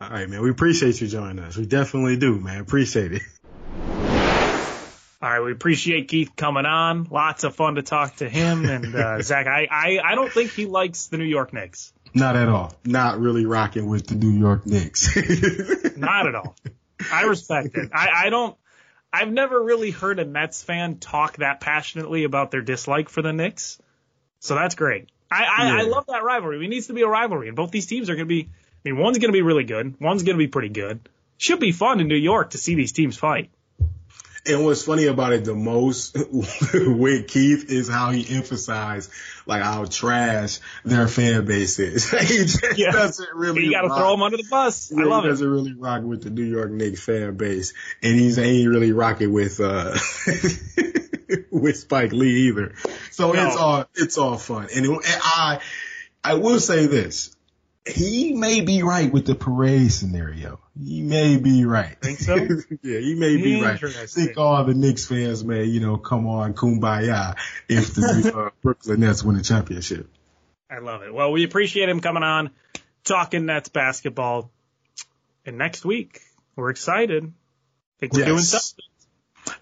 All 0.00 0.10
right, 0.10 0.28
man. 0.28 0.42
We 0.42 0.50
appreciate 0.50 1.00
you 1.00 1.08
joining 1.08 1.38
us. 1.38 1.56
We 1.56 1.64
definitely 1.64 2.18
do, 2.18 2.38
man. 2.38 2.60
Appreciate 2.60 3.12
it. 3.12 3.22
All 5.26 5.32
right, 5.32 5.42
we 5.42 5.50
appreciate 5.50 6.06
Keith 6.06 6.36
coming 6.36 6.66
on. 6.66 7.08
Lots 7.10 7.42
of 7.42 7.56
fun 7.56 7.74
to 7.74 7.82
talk 7.82 8.14
to 8.16 8.28
him. 8.28 8.64
And 8.64 8.94
uh, 8.94 9.20
Zach, 9.22 9.48
I, 9.48 9.66
I 9.68 9.98
I 10.12 10.14
don't 10.14 10.30
think 10.30 10.52
he 10.52 10.66
likes 10.66 11.08
the 11.08 11.18
New 11.18 11.24
York 11.24 11.52
Knicks. 11.52 11.92
Not 12.14 12.36
at 12.36 12.48
all. 12.48 12.72
Not 12.84 13.18
really 13.18 13.44
rocking 13.44 13.88
with 13.88 14.06
the 14.06 14.14
New 14.14 14.30
York 14.30 14.66
Knicks. 14.66 15.16
Not 15.96 16.28
at 16.28 16.36
all. 16.36 16.54
I 17.12 17.24
respect 17.24 17.76
it. 17.76 17.90
I, 17.92 18.26
I 18.26 18.30
don't. 18.30 18.56
I've 19.12 19.28
never 19.28 19.60
really 19.60 19.90
heard 19.90 20.20
a 20.20 20.24
Nets 20.24 20.62
fan 20.62 20.98
talk 20.98 21.38
that 21.38 21.58
passionately 21.58 22.22
about 22.22 22.52
their 22.52 22.62
dislike 22.62 23.08
for 23.08 23.20
the 23.20 23.32
Knicks. 23.32 23.80
So 24.38 24.54
that's 24.54 24.76
great. 24.76 25.08
I, 25.28 25.42
I, 25.42 25.78
I 25.80 25.82
love 25.82 26.06
that 26.06 26.22
rivalry. 26.22 26.64
It 26.64 26.68
needs 26.68 26.86
to 26.86 26.92
be 26.92 27.02
a 27.02 27.08
rivalry, 27.08 27.48
and 27.48 27.56
both 27.56 27.72
these 27.72 27.86
teams 27.86 28.10
are 28.10 28.14
going 28.14 28.28
to 28.28 28.32
be. 28.32 28.48
I 28.48 28.90
mean, 28.90 28.96
one's 28.96 29.18
going 29.18 29.30
to 29.30 29.36
be 29.36 29.42
really 29.42 29.64
good. 29.64 30.00
One's 30.00 30.22
going 30.22 30.36
to 30.36 30.38
be 30.38 30.46
pretty 30.46 30.68
good. 30.68 31.08
Should 31.36 31.58
be 31.58 31.72
fun 31.72 31.98
in 31.98 32.06
New 32.06 32.14
York 32.14 32.50
to 32.50 32.58
see 32.58 32.76
these 32.76 32.92
teams 32.92 33.16
fight. 33.16 33.50
And 34.48 34.64
what's 34.64 34.82
funny 34.84 35.06
about 35.06 35.32
it 35.32 35.44
the 35.44 35.54
most 35.54 36.16
with 36.74 37.28
Keith 37.28 37.70
is 37.70 37.88
how 37.88 38.10
he 38.10 38.34
emphasized 38.36 39.10
like 39.46 39.62
how 39.62 39.84
trash 39.84 40.58
their 40.84 41.08
fan 41.08 41.44
base 41.44 41.78
is. 41.78 42.10
he 42.28 42.38
just 42.44 42.78
Yeah. 42.78 42.90
doesn't 42.92 43.28
really. 43.34 43.64
You 43.64 43.70
got 43.72 43.82
to 43.82 43.88
rock- 43.88 43.98
throw 43.98 44.10
them 44.12 44.22
under 44.22 44.36
the 44.36 44.46
bus. 44.50 44.92
I 44.92 45.00
Yeah, 45.00 45.06
love 45.06 45.22
he 45.24 45.28
it. 45.28 45.32
doesn't 45.32 45.48
really 45.50 45.74
rock 45.74 46.02
with 46.02 46.22
the 46.22 46.30
New 46.30 46.44
York 46.44 46.70
Knicks 46.70 47.04
fan 47.04 47.36
base, 47.36 47.74
and 48.02 48.18
he's 48.18 48.38
ain't 48.38 48.68
really 48.68 48.92
rocking 48.92 49.32
with 49.32 49.60
uh 49.60 49.96
with 51.50 51.76
Spike 51.76 52.12
Lee 52.12 52.48
either. 52.48 52.74
So 53.10 53.32
No. 53.32 53.46
it's 53.46 53.56
all 53.56 53.84
it's 53.94 54.18
all 54.18 54.36
fun, 54.38 54.68
and, 54.74 54.84
it, 54.86 54.90
and 54.90 55.02
I 55.22 55.60
I 56.24 56.34
will 56.34 56.60
say 56.60 56.86
this: 56.86 57.35
he 57.86 58.32
may 58.32 58.60
be 58.62 58.82
right 58.82 59.12
with 59.12 59.26
the 59.26 59.34
parade 59.34 59.92
scenario. 59.92 60.60
He 60.78 61.02
may 61.02 61.36
be 61.36 61.64
right. 61.64 61.96
Think 62.00 62.18
so? 62.18 62.34
yeah, 62.82 62.98
he 62.98 63.14
may 63.14 63.36
be 63.36 63.62
right. 63.62 63.82
I 63.82 64.06
think 64.06 64.36
all 64.36 64.64
the 64.64 64.74
Knicks 64.74 65.06
fans 65.06 65.44
may, 65.44 65.64
you 65.64 65.80
know, 65.80 65.96
come 65.96 66.26
on 66.26 66.54
kumbaya 66.54 67.36
if 67.68 67.94
the 67.94 68.32
uh, 68.34 68.50
Brooklyn 68.62 69.00
Nets 69.00 69.22
win 69.22 69.36
the 69.36 69.42
championship. 69.42 70.08
I 70.70 70.78
love 70.78 71.02
it. 71.02 71.14
Well, 71.14 71.30
we 71.30 71.44
appreciate 71.44 71.88
him 71.88 72.00
coming 72.00 72.24
on, 72.24 72.50
talking 73.04 73.46
Nets 73.46 73.68
basketball. 73.68 74.50
And 75.44 75.58
next 75.58 75.84
week, 75.84 76.20
we're 76.56 76.70
excited. 76.70 77.24
I 77.24 77.30
think 78.00 78.12
we're 78.12 78.24
doing 78.24 78.40
something. 78.40 78.84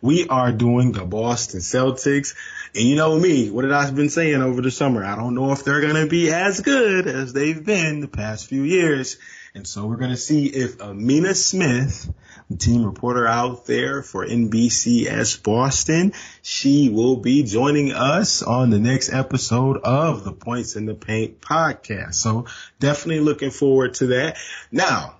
We 0.00 0.28
are 0.28 0.52
doing 0.52 0.92
the 0.92 1.04
Boston 1.04 1.60
Celtics. 1.60 2.34
And 2.74 2.84
you 2.84 2.96
know 2.96 3.18
me, 3.18 3.50
what 3.50 3.64
have 3.64 3.72
I 3.72 3.84
have 3.84 3.94
been 3.94 4.10
saying 4.10 4.42
over 4.42 4.60
the 4.60 4.70
summer? 4.70 5.04
I 5.04 5.16
don't 5.16 5.34
know 5.34 5.52
if 5.52 5.64
they're 5.64 5.80
going 5.80 5.94
to 5.94 6.06
be 6.06 6.32
as 6.32 6.60
good 6.60 7.06
as 7.06 7.32
they've 7.32 7.64
been 7.64 8.00
the 8.00 8.08
past 8.08 8.48
few 8.48 8.62
years. 8.62 9.16
And 9.54 9.66
so 9.68 9.86
we're 9.86 9.98
going 9.98 10.10
to 10.10 10.16
see 10.16 10.46
if 10.46 10.80
Amina 10.80 11.32
Smith, 11.36 12.12
the 12.50 12.56
team 12.56 12.84
reporter 12.84 13.24
out 13.24 13.66
there 13.66 14.02
for 14.02 14.26
NBCS 14.26 15.40
Boston, 15.44 16.12
she 16.42 16.88
will 16.88 17.16
be 17.16 17.44
joining 17.44 17.92
us 17.92 18.42
on 18.42 18.70
the 18.70 18.80
next 18.80 19.12
episode 19.12 19.76
of 19.84 20.24
the 20.24 20.32
Points 20.32 20.74
in 20.74 20.86
the 20.86 20.94
Paint 20.94 21.40
podcast. 21.40 22.14
So 22.14 22.46
definitely 22.80 23.20
looking 23.20 23.50
forward 23.50 23.94
to 23.94 24.08
that. 24.08 24.38
Now, 24.72 25.14